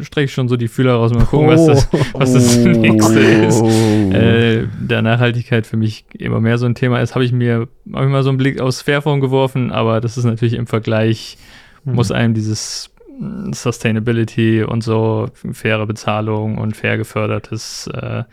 strecke 0.00 0.26
ich 0.26 0.32
schon 0.32 0.48
so 0.48 0.56
die 0.56 0.68
Fühler 0.68 0.94
raus, 0.94 1.12
mal 1.12 1.24
gucken, 1.24 1.48
oh. 1.48 1.50
was 1.50 1.66
das, 1.66 1.88
was 2.12 2.32
das 2.32 2.58
oh. 2.58 2.68
nächste 2.68 3.18
ist. 3.18 3.62
Äh, 4.12 4.66
da 4.80 5.02
Nachhaltigkeit 5.02 5.66
für 5.66 5.76
mich 5.76 6.04
immer 6.16 6.40
mehr 6.40 6.58
so 6.58 6.66
ein 6.66 6.74
Thema 6.74 7.00
ist, 7.00 7.14
habe 7.14 7.24
ich 7.24 7.32
mir 7.32 7.68
hab 7.92 8.02
ich 8.02 8.08
mal 8.08 8.22
so 8.22 8.30
einen 8.30 8.38
Blick 8.38 8.60
aufs 8.60 8.82
Fairphone 8.82 9.20
geworfen, 9.20 9.70
aber 9.70 10.00
das 10.00 10.16
ist 10.16 10.24
natürlich 10.24 10.54
im 10.54 10.66
Vergleich, 10.66 11.38
mhm. 11.84 11.94
muss 11.94 12.10
einem 12.10 12.34
dieses 12.34 12.90
hm, 13.18 13.52
Sustainability 13.52 14.62
und 14.62 14.82
so, 14.82 15.28
faire 15.52 15.86
Bezahlung 15.86 16.58
und 16.58 16.76
fair 16.76 16.96
gefördertes 16.96 17.88
äh, 17.92 18.24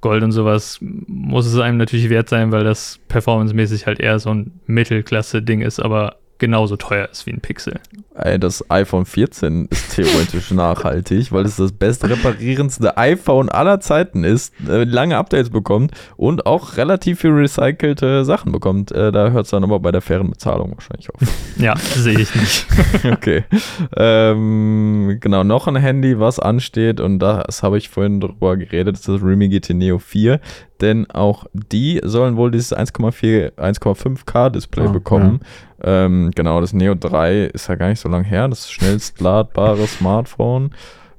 Gold 0.00 0.22
und 0.22 0.32
sowas, 0.32 0.78
muss 0.80 1.46
es 1.46 1.58
einem 1.58 1.76
natürlich 1.76 2.08
wert 2.08 2.30
sein, 2.30 2.52
weil 2.52 2.64
das 2.64 2.98
performancemäßig 3.08 3.86
halt 3.86 4.00
eher 4.00 4.18
so 4.18 4.30
ein 4.30 4.52
Mittelklasse-Ding 4.66 5.60
ist, 5.60 5.78
aber 5.78 6.16
genauso 6.40 6.76
teuer 6.76 7.08
ist 7.08 7.26
wie 7.26 7.30
ein 7.30 7.40
Pixel. 7.40 7.78
Ey, 8.16 8.40
das 8.40 8.68
iPhone 8.68 9.06
14 9.06 9.68
ist 9.70 9.94
theoretisch 9.94 10.50
nachhaltig, 10.50 11.30
weil 11.30 11.44
es 11.44 11.56
das 11.56 11.70
best 11.70 12.04
reparierendste 12.04 12.96
iPhone 12.96 13.48
aller 13.48 13.78
Zeiten 13.78 14.24
ist, 14.24 14.52
äh, 14.68 14.82
lange 14.82 15.16
Updates 15.16 15.50
bekommt 15.50 15.92
und 16.16 16.46
auch 16.46 16.76
relativ 16.76 17.20
viel 17.20 17.30
recycelte 17.30 18.24
Sachen 18.24 18.50
bekommt. 18.50 18.90
Äh, 18.90 19.12
da 19.12 19.30
hört 19.30 19.44
es 19.44 19.50
dann 19.50 19.62
aber 19.62 19.78
bei 19.78 19.92
der 19.92 20.00
fairen 20.00 20.30
Bezahlung 20.30 20.72
wahrscheinlich 20.74 21.08
auf. 21.10 21.20
Ja, 21.56 21.76
sehe 21.76 22.18
ich 22.18 22.34
nicht. 22.34 22.66
okay. 23.12 23.44
Ähm, 23.94 25.18
genau, 25.20 25.44
noch 25.44 25.66
ein 25.66 25.76
Handy, 25.76 26.18
was 26.18 26.38
ansteht 26.38 27.00
und 27.00 27.18
das 27.18 27.62
habe 27.62 27.76
ich 27.76 27.90
vorhin 27.90 28.20
drüber 28.20 28.56
geredet, 28.56 28.94
das 28.94 29.00
ist 29.00 29.08
das 29.08 29.22
Realme 29.22 29.48
GT 29.50 29.74
Neo 29.74 29.98
4 29.98 30.40
denn 30.80 31.10
auch 31.10 31.46
die 31.52 32.00
sollen 32.04 32.36
wohl 32.36 32.50
dieses 32.50 32.76
1,4, 32.76 33.52
1,5K 33.52 34.50
Display 34.50 34.86
oh, 34.86 34.92
bekommen. 34.92 35.40
Ja. 35.82 36.06
Ähm, 36.06 36.30
genau, 36.34 36.60
das 36.60 36.72
Neo 36.72 36.94
3 36.94 37.44
ist 37.46 37.68
ja 37.68 37.74
gar 37.74 37.88
nicht 37.88 38.00
so 38.00 38.08
lange 38.08 38.24
her, 38.24 38.48
das 38.48 38.70
schnellst 38.70 39.20
ladbare 39.20 39.86
Smartphone. 39.86 40.72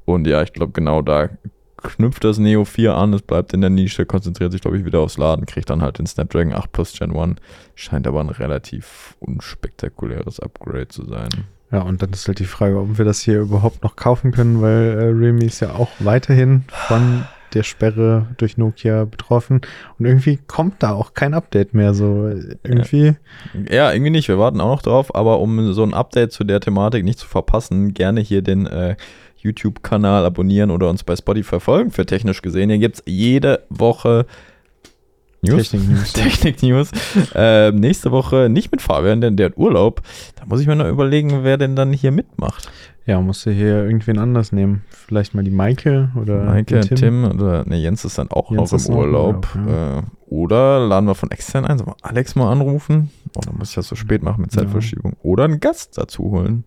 Und 0.05 0.27
ja, 0.27 0.41
ich 0.41 0.53
glaube, 0.53 0.73
genau 0.73 1.01
da 1.01 1.29
knüpft 1.77 2.23
das 2.23 2.37
Neo 2.37 2.65
4 2.65 2.95
an, 2.95 3.13
es 3.13 3.21
bleibt 3.21 3.53
in 3.53 3.61
der 3.61 3.69
Nische, 3.69 4.05
konzentriert 4.05 4.51
sich, 4.51 4.61
glaube 4.61 4.77
ich, 4.77 4.85
wieder 4.85 4.99
aufs 4.99 5.17
Laden, 5.17 5.45
kriegt 5.45 5.69
dann 5.69 5.81
halt 5.81 5.97
den 5.97 6.05
Snapdragon 6.05 6.53
8 6.53 6.71
Plus 6.71 6.93
Gen 6.93 7.15
1. 7.15 7.37
Scheint 7.75 8.07
aber 8.07 8.19
ein 8.19 8.29
relativ 8.29 9.15
unspektakuläres 9.19 10.39
Upgrade 10.39 10.89
zu 10.89 11.05
sein. 11.05 11.29
Ja, 11.71 11.81
und 11.81 12.01
dann 12.01 12.11
ist 12.11 12.27
halt 12.27 12.39
die 12.39 12.45
Frage, 12.45 12.77
ob 12.77 12.97
wir 12.97 13.05
das 13.05 13.21
hier 13.21 13.39
überhaupt 13.39 13.83
noch 13.83 13.95
kaufen 13.95 14.31
können, 14.31 14.61
weil 14.61 14.99
äh, 14.99 15.03
Realme 15.05 15.45
ist 15.45 15.61
ja 15.61 15.71
auch 15.73 15.89
weiterhin 15.99 16.65
von 16.67 17.23
der 17.53 17.63
Sperre 17.63 18.27
durch 18.37 18.57
Nokia 18.57 19.05
betroffen. 19.05 19.61
Und 19.97 20.05
irgendwie 20.05 20.37
kommt 20.47 20.81
da 20.83 20.93
auch 20.93 21.13
kein 21.13 21.33
Update 21.33 21.73
mehr. 21.73 21.93
So 21.93 22.31
irgendwie. 22.63 23.15
Ja, 23.69 23.91
irgendwie 23.91 24.11
nicht. 24.11 24.27
Wir 24.27 24.39
warten 24.39 24.61
auch 24.61 24.75
noch 24.75 24.81
drauf. 24.81 25.15
Aber 25.15 25.39
um 25.39 25.73
so 25.73 25.83
ein 25.83 25.93
Update 25.93 26.31
zu 26.31 26.43
der 26.43 26.59
Thematik 26.59 27.03
nicht 27.03 27.19
zu 27.19 27.27
verpassen, 27.27 27.93
gerne 27.93 28.21
hier 28.21 28.41
den 28.41 28.65
äh, 28.65 28.95
YouTube-Kanal 29.37 30.25
abonnieren 30.25 30.71
oder 30.71 30.89
uns 30.89 31.03
bei 31.03 31.15
Spotify 31.15 31.59
folgen 31.59 31.91
für 31.91 32.05
technisch 32.05 32.41
gesehen. 32.41 32.69
Hier 32.69 32.79
gibt 32.79 32.97
es 32.97 33.03
jede 33.05 33.63
Woche 33.69 34.25
News. 35.41 35.69
Technik 35.69 35.89
News. 35.89 36.13
Technik 36.13 36.63
News. 36.63 36.91
Ähm, 37.33 37.75
nächste 37.77 38.11
Woche 38.11 38.47
nicht 38.49 38.71
mit 38.71 38.81
Fabian, 38.81 39.21
denn 39.21 39.37
der 39.37 39.47
hat 39.47 39.57
Urlaub. 39.57 40.01
Da 40.35 40.45
muss 40.45 40.61
ich 40.61 40.67
mir 40.67 40.75
noch 40.75 40.87
überlegen, 40.87 41.43
wer 41.43 41.57
denn 41.57 41.75
dann 41.75 41.93
hier 41.93 42.11
mitmacht. 42.11 42.69
Ja, 43.07 43.19
musst 43.19 43.45
du 43.47 43.51
hier 43.51 43.83
irgendwen 43.83 44.19
anders 44.19 44.51
nehmen. 44.51 44.83
Vielleicht 44.89 45.33
mal 45.33 45.43
die 45.43 45.49
Maike 45.51 46.11
oder 46.15 46.43
Maike, 46.43 46.81
den 46.81 46.95
Tim. 46.95 47.25
oder 47.25 47.65
ne, 47.67 47.77
Jens 47.77 48.05
ist 48.05 48.17
dann 48.19 48.29
auch 48.29 48.51
Jens 48.51 48.71
noch 48.71 48.85
im 48.89 48.95
Urlaub. 48.95 49.47
Urlaub, 49.55 49.67
ja. 49.67 49.99
äh, 49.99 50.01
oder 50.27 50.79
laden 50.87 51.07
wir 51.07 51.15
von 51.15 51.31
extern 51.31 51.65
ein, 51.65 51.77
sollen 51.79 51.89
wir 51.89 51.95
Alex 52.03 52.35
mal 52.35 52.51
anrufen. 52.51 53.09
Oh, 53.35 53.41
dann 53.43 53.57
muss 53.57 53.69
ich 53.69 53.75
das 53.75 53.87
so 53.87 53.95
spät 53.95 54.21
machen 54.23 54.41
mit 54.41 54.53
Ja. 54.53 54.61
Zeitverschiebung. 54.61 55.13
Oder 55.23 55.45
einen 55.45 55.59
Gast 55.59 55.97
dazu 55.97 56.23
holen. 56.31 56.63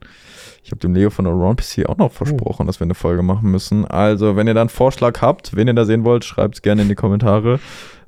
Ich 0.64 0.70
habe 0.70 0.80
dem 0.80 0.95
Leo 0.95 1.11
von 1.11 1.26
Around 1.26 1.61
PC 1.61 1.87
auch 1.89 1.99
noch 1.99 2.07
Oh. 2.07 2.09
versprochen, 2.14 2.66
dass 2.66 2.80
wir 2.80 2.85
eine 2.87 2.95
Folge 2.95 3.22
machen 3.22 3.51
müssen. 3.51 3.85
Also, 3.87 4.35
wenn 4.37 4.47
ihr 4.49 4.55
da 4.55 4.61
einen 4.62 4.70
Vorschlag 4.70 5.20
habt, 5.22 5.55
wen 5.57 5.68
ihr 5.68 5.74
da 5.74 5.85
sehen 5.85 6.05
wollt, 6.05 6.24
schreibt 6.24 6.57
es 6.57 6.62
gerne 6.62 6.82
in 6.82 6.89
die 6.89 6.95
Kommentare. 6.95 7.61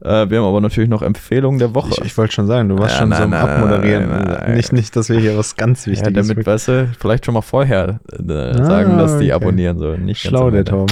Äh, 0.03 0.29
wir 0.31 0.39
haben 0.39 0.47
aber 0.47 0.61
natürlich 0.61 0.91
noch 0.91 1.03
Empfehlungen 1.03 1.59
der 1.59 1.75
Woche. 1.75 1.91
Ich, 1.99 2.05
ich 2.07 2.19
wollte 2.19 2.33
schon 2.35 2.47
sagen, 2.47 2.69
du 2.69 2.79
warst 2.79 2.95
Ja, 2.95 3.01
schon 3.01 3.09
nein, 3.11 3.19
so 3.19 3.25
am 3.25 3.31
nein, 3.31 3.41
Abmoderieren. 3.49 4.09
nein. 4.09 4.55
Nicht, 4.55 4.73
nicht, 4.73 4.95
dass 4.97 5.09
wir 5.09 5.19
hier 5.19 5.37
was 5.39 5.57
ganz 5.57 5.87
ja, 5.87 5.93
Wichtiges 5.93 6.29
damit, 6.29 6.47
weißt 6.47 6.69
du, 6.69 6.89
vielleicht 6.99 7.25
schon 7.25 7.35
mal 7.35 7.41
vorher 7.43 8.01
äh, 8.13 8.33
Ah, 8.33 8.65
sagen, 8.65 8.99
dass 8.99 9.13
die 9.19 9.27
okay. 9.27 9.33
abonnieren 9.33 9.79
sollen. 9.79 10.05
Nicht 10.05 10.21
Schlau, 10.21 10.51
der. 10.51 10.65
Tom. 10.65 10.87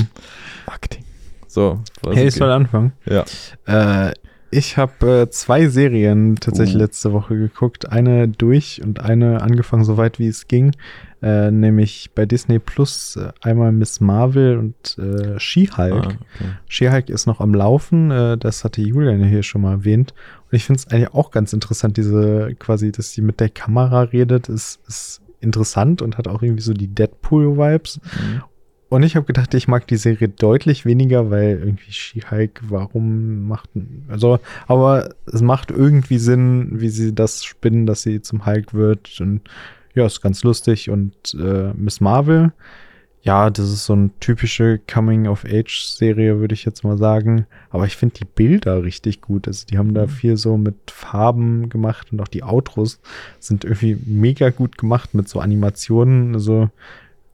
Marketing. 0.67 1.05
So, 1.47 1.81
Hey, 2.11 2.27
ist 2.27 2.35
ich 2.35 2.39
soll 2.41 2.51
anfangen. 2.51 2.93
Ja. 3.05 3.25
Äh, 3.67 4.13
ich 4.51 4.77
habe 4.77 5.23
äh, 5.23 5.31
zwei 5.31 5.67
Serien 5.67 6.37
tatsächlich 6.37 6.77
Uh. 6.77 6.79
letzte 6.79 7.13
Woche 7.13 7.37
geguckt. 7.37 7.91
Eine 7.91 8.29
durch 8.29 8.81
und 8.85 9.01
eine 9.01 9.43
angefangen, 9.43 9.85
so 9.85 9.97
weit 9.97 10.19
wie 10.19 10.29
es 10.29 10.47
ging. 10.49 10.73
Äh, 11.25 11.51
nämlich 11.51 12.11
bei 12.15 12.27
Disney 12.27 12.59
Plus 12.59 13.17
äh, 13.17 13.33
einmal 13.41 13.73
Miss 13.73 13.99
Marvel 13.99 14.59
und 14.59 14.99
äh, 14.99 15.41
She-Hulk. 15.41 16.05
Ah, 16.05 16.09
okay. 16.09 16.19
She-Hulk 16.69 17.09
ist 17.09 17.25
noch 17.25 17.41
am 17.41 17.55
Laufen, 17.55 18.11
äh, 18.11 18.37
das 18.37 18.63
hatte 18.63 18.83
Julian 18.83 19.25
hier 19.25 19.43
schon 19.43 19.63
mal 19.63 19.73
erwähnt. 19.73 20.13
Und 20.51 20.57
ich 20.57 20.67
finde 20.67 20.81
es 20.81 20.93
eigentlich 20.93 21.15
auch 21.15 21.31
ganz 21.31 21.55
interessant, 21.55 21.97
diese 21.97 22.55
quasi, 22.59 22.93
dass 22.93 23.13
sie 23.13 23.23
mit 23.23 23.41
der 23.41 23.49
Kamera 23.49 24.03
redet, 24.03 24.51
ist, 24.51 24.81
ist 24.87 25.23
interessant 25.41 26.03
und 26.03 26.19
hat 26.19 26.29
auch 26.29 26.43
irgendwie 26.43 26.63
so 26.63 26.75
die 26.75 26.89
Deadpool-Vibes. 26.89 28.01
Mhm. 28.03 28.43
Und 28.91 29.03
ich 29.03 29.17
habe 29.17 29.25
gedacht, 29.25 29.55
ich 29.55 29.67
mag 29.67 29.87
die 29.87 29.97
Serie 29.97 30.29
deutlich 30.29 30.85
weniger, 30.85 31.31
weil 31.31 31.59
irgendwie 31.59 31.91
She-Hulk, 31.91 32.61
warum 32.69 33.49
macht, 33.49 33.71
also, 34.09 34.41
aber 34.67 35.09
es 35.25 35.41
macht 35.41 35.71
irgendwie 35.71 36.19
Sinn, 36.19 36.83
wie 36.83 36.91
sie 36.91 37.15
das 37.15 37.47
spinnen, 37.47 37.87
dass 37.87 38.03
sie 38.03 38.21
zum 38.21 38.45
Hulk 38.45 38.75
wird 38.75 39.23
und 39.23 39.41
ja, 39.95 40.07
ist 40.07 40.21
ganz 40.21 40.43
lustig 40.43 40.91
und 40.91 41.15
äh, 41.35 41.73
Miss 41.75 42.01
Marvel, 42.01 42.53
ja, 43.25 43.49
das 43.49 43.71
ist 43.71 43.87
so 43.87 43.95
eine 43.95 44.11
typische 44.21 44.79
Coming-of-Age-Serie, 44.87 46.41
würde 46.41 46.53
ich 46.53 46.67
jetzt 46.67 46.85
mal 46.85 46.99
sagen. 46.99 47.47
Aber 47.71 47.87
ich 47.87 47.97
finde 47.97 48.17
die 48.17 48.27
Bilder 48.27 48.83
richtig 48.83 49.23
gut. 49.23 49.49
Also 49.49 49.67
die 49.67 49.79
haben 49.79 49.95
da 49.95 50.09
viel 50.09 50.37
so 50.37 50.59
mit 50.59 50.91
Farben 50.91 51.71
gemacht 51.71 52.13
und 52.13 52.21
auch 52.21 52.29
die 52.29 52.43
Outros 52.43 53.01
sind 53.41 53.65
irgendwie 53.65 53.97
mega 54.05 54.51
gut 54.51 54.77
gemacht 54.77 55.15
mit 55.15 55.27
so 55.27 55.41
Animationen. 55.41 56.35
Also 56.35 56.69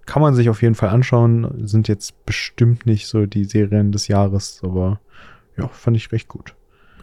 kann 0.06 0.22
man 0.22 0.36
sich 0.36 0.48
auf 0.48 0.62
jeden 0.62 0.76
Fall 0.76 0.90
anschauen. 0.90 1.66
Sind 1.66 1.88
jetzt 1.88 2.24
bestimmt 2.24 2.86
nicht 2.86 3.08
so 3.08 3.26
die 3.26 3.44
Serien 3.44 3.90
des 3.90 4.06
Jahres, 4.06 4.60
aber 4.62 5.00
ja, 5.56 5.66
fand 5.66 5.96
ich 5.96 6.12
recht 6.12 6.28
gut. 6.28 6.54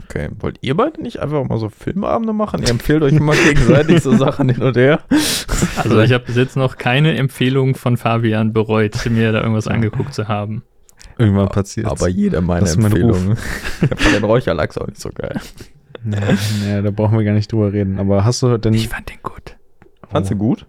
Okay, 0.05 0.29
wollt 0.39 0.57
ihr 0.61 0.75
beide 0.77 1.01
nicht 1.01 1.19
einfach 1.19 1.43
mal 1.43 1.57
so 1.57 1.69
Filmabende 1.69 2.33
machen? 2.33 2.61
Ihr 2.63 2.69
empfehlt 2.69 3.01
euch 3.03 3.13
immer 3.13 3.33
gegenseitig 3.35 4.01
so 4.01 4.15
Sachen 4.15 4.49
hin 4.49 4.61
und 4.63 4.77
her. 4.77 4.99
Also 5.77 5.99
ich 6.01 6.11
habe 6.13 6.25
bis 6.25 6.35
jetzt 6.35 6.55
noch 6.55 6.77
keine 6.77 7.17
Empfehlung 7.17 7.75
von 7.75 7.97
Fabian 7.97 8.53
bereut, 8.53 8.93
mir 9.09 9.31
da 9.31 9.41
irgendwas 9.41 9.67
angeguckt 9.67 10.13
zu 10.13 10.27
haben. 10.27 10.63
Irgendwann 11.17 11.49
passiert 11.49 11.87
Aber 11.87 12.07
jeder 12.07 12.41
meine 12.41 12.61
Das 12.61 12.71
ist 12.71 12.77
mein 12.77 12.91
Empfehlungen. 12.91 13.37
Ich 13.81 13.87
fand 14.01 14.15
den 14.15 14.23
Räucherlachs 14.23 14.77
auch 14.77 14.87
nicht 14.87 15.01
so 15.01 15.09
geil. 15.09 15.39
nee, 16.03 16.17
nee, 16.63 16.81
da 16.81 16.91
brauchen 16.91 17.17
wir 17.17 17.25
gar 17.25 17.33
nicht 17.33 17.51
drüber 17.51 17.73
reden. 17.73 17.99
Aber 17.99 18.23
hast 18.23 18.41
du 18.43 18.57
denn. 18.57 18.75
fand 18.75 19.09
den 19.09 19.17
gut. 19.23 19.55
Fandst 20.09 20.31
du 20.31 20.35
gut? 20.35 20.65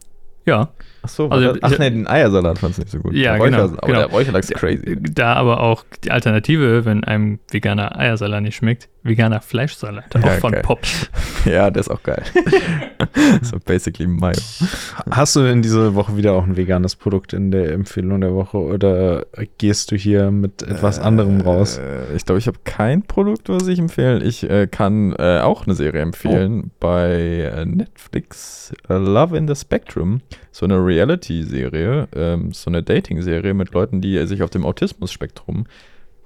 Ja, 0.47 0.71
Achso, 1.03 1.29
Also, 1.29 1.55
ach 1.61 1.73
ich- 1.73 1.79
nee, 1.79 1.91
den 1.91 2.07
Eiersalat 2.09 2.59
fandst 2.59 2.79
du 2.79 2.83
nicht 2.83 2.91
so 2.91 2.99
gut. 2.99 3.13
Ja, 3.15 3.37
Der 3.37 3.45
genau, 3.47 3.63
Räucher- 3.63 3.73
Aber 3.79 3.87
genau. 3.87 3.99
der 4.01 4.07
Räucherlachs 4.11 4.51
ist 4.51 4.57
crazy. 4.59 4.97
da 5.01 5.35
aber 5.35 5.61
auch 5.61 5.85
die 6.03 6.11
Alternative, 6.11 6.85
wenn 6.85 7.05
einem 7.05 7.39
veganer 7.51 7.97
Eiersalat 7.99 8.43
nicht 8.43 8.57
schmeckt, 8.57 8.89
veganer 9.09 9.41
Fleischsalat, 9.41 10.15
auch 10.17 10.25
Ja, 10.25 10.33
von 10.33 10.53
geil. 10.53 10.63
Pops. 10.63 11.11
Ja, 11.45 11.71
der 11.71 11.81
ist 11.81 11.89
auch 11.89 12.03
geil. 12.03 12.23
so 13.43 13.59
basically 13.65 14.07
Mayo. 14.07 14.37
Hast 15.11 15.37
du 15.37 15.43
denn 15.43 15.63
diese 15.63 15.95
Woche 15.95 16.17
wieder 16.17 16.33
auch 16.33 16.45
ein 16.45 16.57
veganes 16.57 16.97
Produkt 16.97 17.33
in 17.33 17.51
der 17.51 17.73
Empfehlung 17.73 18.21
der 18.21 18.35
Woche 18.35 18.59
oder 18.59 19.25
gehst 19.57 19.91
du 19.93 19.97
hier 19.97 20.31
mit 20.31 20.63
etwas 20.63 20.99
anderem 20.99 21.41
raus? 21.41 21.79
Äh, 21.79 22.17
ich 22.17 22.27
glaube, 22.27 22.39
ich 22.41 22.47
habe 22.47 22.59
kein 22.65 23.03
Produkt, 23.03 23.49
was 23.49 23.67
ich 23.69 23.79
empfehlen. 23.79 24.23
Ich 24.23 24.49
äh, 24.49 24.67
kann 24.67 25.13
äh, 25.13 25.41
auch 25.41 25.67
eine 25.67 25.75
Serie 25.75 26.03
empfehlen 26.03 26.71
bei 26.81 27.51
äh, 27.55 27.65
Netflix 27.65 28.73
äh, 28.89 28.95
Love 28.95 29.37
in 29.39 29.49
the 29.49 29.55
Spectrum. 29.55 30.21
So 30.51 30.67
eine 30.67 30.85
Reality-Serie, 30.85 32.09
ähm, 32.15 32.53
so 32.53 32.69
eine 32.71 32.83
Dating-Serie 32.83 33.55
mit 33.55 33.73
Leuten, 33.73 34.01
die 34.01 34.27
sich 34.27 34.43
auf 34.43 34.51
dem 34.51 34.67
Autismus-Spektrum 34.67 35.67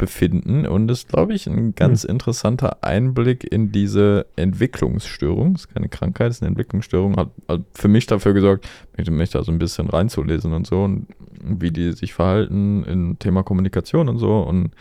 befinden. 0.03 0.66
Und 0.66 0.90
ist, 0.90 1.07
glaube 1.07 1.32
ich, 1.32 1.46
ein 1.46 1.76
ganz 1.76 2.03
interessanter 2.03 2.82
Einblick 2.82 3.44
in 3.44 3.70
diese 3.70 4.26
Entwicklungsstörung. 4.34 5.55
ist 5.55 5.72
keine 5.72 5.88
Krankheit, 5.88 6.32
ist 6.32 6.42
eine 6.42 6.48
Entwicklungsstörung. 6.48 7.16
Hat, 7.16 7.30
hat 7.46 7.61
für 7.72 7.86
mich 7.86 8.07
dafür 8.07 8.32
gesorgt, 8.32 8.68
mich, 8.96 9.09
mich 9.09 9.30
da 9.30 9.44
so 9.44 9.53
ein 9.53 9.61
bisschen 9.61 9.88
reinzulesen 9.88 10.55
und 10.55 10.66
so 10.66 10.82
und 10.82 11.07
wie 11.40 11.70
die 11.70 11.92
sich 11.92 12.14
verhalten 12.14 12.82
im 12.82 13.18
Thema 13.20 13.44
Kommunikation 13.44 14.09
und 14.09 14.18
so. 14.18 14.40
Und 14.40 14.72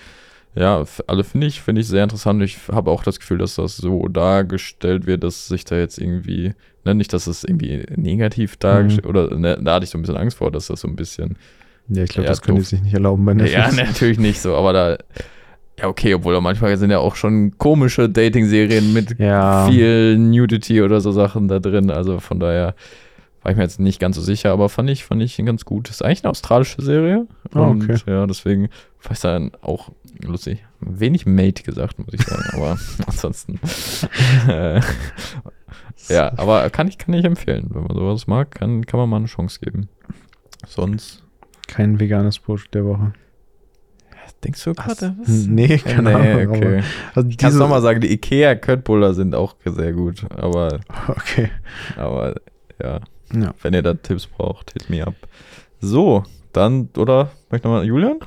ja, 0.56 0.84
alle 1.06 1.24
finde 1.24 1.46
ich, 1.46 1.62
finde 1.62 1.82
ich 1.82 1.88
sehr 1.88 2.04
interessant. 2.04 2.42
Ich 2.42 2.58
habe 2.72 2.90
auch 2.90 3.04
das 3.04 3.20
Gefühl, 3.20 3.38
dass 3.38 3.56
das 3.56 3.78
so 3.78 4.08
dargestellt 4.08 5.06
wird, 5.06 5.24
dass 5.24 5.48
sich 5.48 5.66
da 5.66 5.78
jetzt 5.78 6.00
irgendwie, 6.00 6.54
ne, 6.84 6.96
nicht, 6.96 7.14
dass 7.14 7.28
es 7.28 7.44
irgendwie 7.44 7.86
negativ 7.96 8.58
dargestellt, 8.58 9.06
oder 9.06 9.38
ne, 9.38 9.60
da 9.62 9.76
hatte 9.76 9.84
ich 9.84 9.92
so 9.92 10.00
ein 10.00 10.02
bisschen 10.02 10.18
Angst 10.18 10.38
vor, 10.38 10.50
dass 10.50 10.66
das 10.66 10.82
so 10.82 10.88
ein 10.88 10.96
bisschen 10.96 11.38
Ja, 11.90 12.04
ich 12.04 12.10
glaube, 12.12 12.26
Ja, 12.26 12.32
das 12.32 12.42
können 12.42 12.56
die 12.58 12.62
doof. 12.62 12.70
sich 12.70 12.82
nicht 12.82 12.94
erlauben 12.94 13.26
bei 13.26 13.34
Netflix. 13.34 13.78
ja, 13.78 13.84
natürlich 13.86 14.20
nicht 14.20 14.42
so, 14.42 14.56
aber 14.56 14.74
da. 14.74 14.98
Ja, 15.80 15.88
okay, 15.88 16.14
obwohl 16.14 16.40
manchmal 16.42 16.78
sind 16.78 16.92
ja 16.92 17.00
auch 17.00 17.16
schon 17.16 17.58
komische 17.58 18.08
Dating-Serien 18.10 18.94
mit 18.94 19.18
Ja. 19.20 19.68
viel 19.68 20.18
Nudity 20.18 20.82
oder 20.82 21.02
so 21.02 21.12
Sachen 21.12 21.48
da 21.48 21.60
drin. 21.60 21.90
Also 21.90 22.20
von 22.20 22.40
daher 22.40 22.76
war 23.42 23.52
ich 23.52 23.58
mir 23.58 23.64
jetzt 23.64 23.80
nicht 23.80 24.00
ganz 24.00 24.16
so 24.16 24.22
sicher, 24.22 24.52
aber 24.52 24.70
fand 24.70 24.90
ich, 24.92 25.04
fand 25.06 25.24
ich 25.24 25.38
ganz 25.38 25.66
gut. 25.66 25.90
Ist 25.90 26.04
eigentlich 26.04 26.24
eine 26.24 26.30
australische 26.32 26.82
Serie. 26.84 27.26
Ah, 27.56 27.62
Und 27.62 27.90
okay. 27.90 28.00
ja, 28.06 28.28
deswegen 28.28 28.70
war 29.02 29.12
ich 29.14 29.20
dann 29.22 29.52
auch 29.62 29.90
lustig. 30.22 30.64
Wenig 30.82 31.26
Mate 31.26 31.64
gesagt, 31.64 31.98
muss 31.98 32.14
ich 32.14 32.22
sagen, 32.22 32.44
aber 32.54 32.78
ansonsten. 33.08 33.60
äh, 34.48 34.82
ja, 36.10 36.32
aber 36.38 36.70
kann 36.70 36.88
ich, 36.90 37.00
kann 37.00 37.14
ich 37.16 37.26
empfehlen. 37.26 37.68
Wenn 37.70 37.84
man 37.84 37.96
sowas 37.98 38.28
mag, 38.28 38.52
kann, 38.52 38.86
kann 38.86 39.00
man 39.00 39.10
mal 39.10 39.18
eine 39.18 39.26
Chance 39.26 39.60
geben. 39.62 39.90
Sonst. 40.68 41.21
Kein 41.72 42.00
veganes 42.00 42.40
Produkt 42.40 42.74
der 42.76 42.86
Woche. 42.86 43.14
Denkst 44.44 44.64
du 44.64 44.74
Was? 44.76 44.98
gerade? 44.98 45.16
Nee, 45.28 45.78
keine 45.78 46.10
nee, 46.20 46.32
Ahnung. 46.42 46.56
okay. 46.58 46.78
Aber, 46.78 46.84
also 47.16 47.30
Ich 47.30 47.38
kann 47.38 47.58
nochmal 47.58 47.82
sagen, 47.82 48.02
die 48.02 48.12
Ikea 48.12 48.56
Köttbullar 48.56 49.14
sind 49.14 49.36
auch 49.36 49.56
sehr 49.66 49.94
gut. 49.94 50.26
Aber, 50.36 50.80
Okay. 51.08 51.50
aber 51.96 52.36
ja, 52.82 53.00
Ja. 53.34 53.54
wenn 53.62 53.74
ihr 53.74 53.84
da 53.84 53.94
Tipps 53.94 54.26
braucht, 54.26 54.72
hit 54.74 54.90
me 54.90 55.06
up. 55.06 55.14
So, 55.80 56.24
dann, 56.54 56.90
oder? 56.98 57.32
Möchte 57.52 57.68
nochmal 57.68 57.86
Julian? 57.86 58.18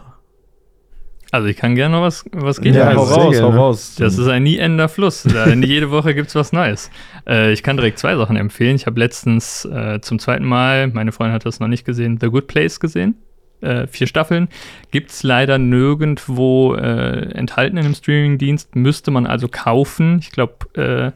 Also 1.32 1.48
ich 1.48 1.56
kann 1.56 1.74
gerne 1.74 1.96
noch 1.96 2.02
was, 2.02 2.24
was 2.32 2.60
geht. 2.60 2.76
Ja, 2.76 2.94
hau 2.94 3.02
raus, 3.02 3.10
hau 3.16 3.30
gerne. 3.30 3.56
raus. 3.56 3.96
Das 3.98 4.16
ist 4.16 4.28
ein 4.28 4.44
nie 4.44 4.56
endender 4.56 4.88
Fluss. 4.88 5.24
Jede 5.24 5.90
Woche 5.90 6.14
gibt 6.14 6.28
es 6.28 6.36
was 6.36 6.52
Neues. 6.52 6.90
Äh, 7.26 7.52
ich 7.52 7.64
kann 7.64 7.76
direkt 7.76 7.98
zwei 7.98 8.14
Sachen 8.14 8.36
empfehlen. 8.36 8.76
Ich 8.76 8.86
habe 8.86 9.00
letztens 9.00 9.64
äh, 9.64 10.00
zum 10.00 10.20
zweiten 10.20 10.44
Mal, 10.44 10.86
meine 10.88 11.10
Freundin 11.10 11.34
hat 11.34 11.44
das 11.44 11.58
noch 11.58 11.66
nicht 11.66 11.84
gesehen, 11.84 12.18
The 12.20 12.28
Good 12.28 12.46
Place 12.46 12.78
gesehen. 12.78 13.16
Äh, 13.64 13.86
vier 13.86 14.06
Staffeln. 14.06 14.48
Gibt 14.90 15.10
es 15.10 15.22
leider 15.22 15.58
nirgendwo 15.58 16.74
äh, 16.74 17.30
enthalten 17.32 17.78
in 17.78 17.84
einem 17.84 17.94
Streamingdienst. 17.94 18.76
Müsste 18.76 19.10
man 19.10 19.26
also 19.26 19.48
kaufen. 19.48 20.18
Ich 20.20 20.30
glaube, 20.30 20.54
äh, 20.74 21.12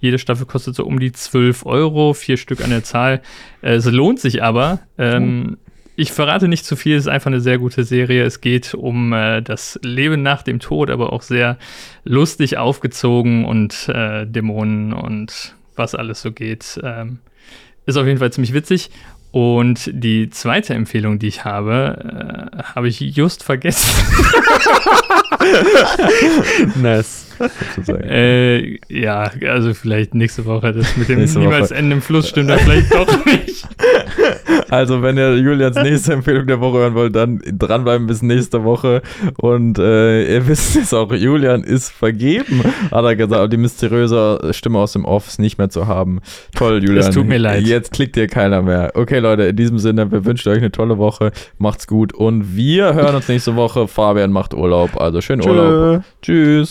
jede 0.00 0.18
Staffel 0.18 0.46
kostet 0.46 0.76
so 0.76 0.84
um 0.84 1.00
die 1.00 1.10
12 1.10 1.66
Euro, 1.66 2.14
vier 2.14 2.36
Stück 2.36 2.62
an 2.62 2.70
der 2.70 2.84
Zahl. 2.84 3.20
Äh, 3.62 3.74
es 3.74 3.86
lohnt 3.86 4.20
sich 4.20 4.42
aber. 4.42 4.80
Ähm, 4.96 5.58
ich 5.96 6.12
verrate 6.12 6.46
nicht 6.46 6.64
zu 6.64 6.76
viel, 6.76 6.94
es 6.94 7.06
ist 7.06 7.08
einfach 7.08 7.26
eine 7.26 7.40
sehr 7.40 7.58
gute 7.58 7.82
Serie. 7.82 8.22
Es 8.22 8.40
geht 8.40 8.74
um 8.74 9.12
äh, 9.12 9.42
das 9.42 9.80
Leben 9.82 10.22
nach 10.22 10.42
dem 10.42 10.60
Tod, 10.60 10.90
aber 10.90 11.12
auch 11.12 11.22
sehr 11.22 11.58
lustig 12.04 12.56
aufgezogen 12.56 13.44
und 13.44 13.88
äh, 13.88 14.24
Dämonen 14.24 14.92
und 14.92 15.56
was 15.74 15.96
alles 15.96 16.22
so 16.22 16.30
geht. 16.30 16.78
Ähm, 16.84 17.18
ist 17.84 17.96
auf 17.96 18.06
jeden 18.06 18.20
Fall 18.20 18.32
ziemlich 18.32 18.54
witzig. 18.54 18.90
Und 19.30 19.90
die 19.92 20.30
zweite 20.30 20.74
Empfehlung, 20.74 21.18
die 21.18 21.28
ich 21.28 21.44
habe, 21.44 22.50
äh, 22.56 22.62
habe 22.74 22.88
ich 22.88 23.00
just 23.00 23.44
vergessen. 23.44 23.90
Nice. 26.82 27.27
Sozusagen. 27.38 28.04
äh, 28.04 28.78
ja, 28.88 29.30
also 29.48 29.74
vielleicht 29.74 30.14
nächste 30.14 30.44
Woche. 30.46 30.72
Das 30.72 30.96
mit 30.96 31.08
dem 31.08 31.20
Nächste 31.20 31.38
niemals 31.38 31.70
Woche. 31.70 31.78
Ende 31.78 31.96
im 31.96 32.02
Fluss 32.02 32.28
stimmt 32.28 32.50
dann 32.50 32.58
vielleicht 32.60 32.92
doch 32.94 33.24
nicht. 33.24 33.66
Also, 34.70 35.00
wenn 35.02 35.16
ihr 35.16 35.36
Julians 35.36 35.76
nächste 35.82 36.12
Empfehlung 36.12 36.46
der 36.46 36.60
Woche 36.60 36.78
hören 36.78 36.94
wollt, 36.94 37.16
dann 37.16 37.40
dranbleiben 37.46 38.06
bis 38.06 38.20
nächste 38.22 38.64
Woche. 38.64 39.02
Und 39.38 39.78
äh, 39.78 40.34
ihr 40.34 40.46
wisst 40.46 40.76
es 40.76 40.92
auch, 40.92 41.10
Julian 41.12 41.62
ist 41.64 41.90
vergeben, 41.90 42.62
hat 42.90 43.04
er 43.04 43.16
gesagt. 43.16 43.52
Die 43.52 43.56
mysteriöse 43.56 44.50
Stimme 44.52 44.78
aus 44.78 44.92
dem 44.92 45.04
Off 45.04 45.26
ist 45.28 45.38
nicht 45.38 45.56
mehr 45.58 45.70
zu 45.70 45.86
haben. 45.86 46.20
Toll, 46.54 46.82
Julian. 46.82 46.98
Es 46.98 47.10
tut 47.14 47.26
mir 47.26 47.38
leid. 47.38 47.66
Jetzt 47.66 47.92
klickt 47.92 48.16
dir 48.16 48.26
keiner 48.26 48.62
mehr. 48.62 48.92
Okay, 48.94 49.20
Leute, 49.20 49.44
in 49.44 49.56
diesem 49.56 49.78
Sinne, 49.78 50.10
wir 50.12 50.24
wünschen 50.24 50.50
euch 50.52 50.58
eine 50.58 50.72
tolle 50.72 50.98
Woche. 50.98 51.32
Macht's 51.58 51.86
gut. 51.86 52.12
Und 52.12 52.54
wir 52.54 52.92
hören 52.94 53.14
uns 53.14 53.28
nächste 53.28 53.56
Woche. 53.56 53.88
Fabian 53.88 54.32
macht 54.32 54.52
Urlaub. 54.52 55.00
Also 55.00 55.20
schönen 55.20 55.42
Tschö. 55.42 55.50
Urlaub. 55.50 56.02
Tschüss. 56.20 56.66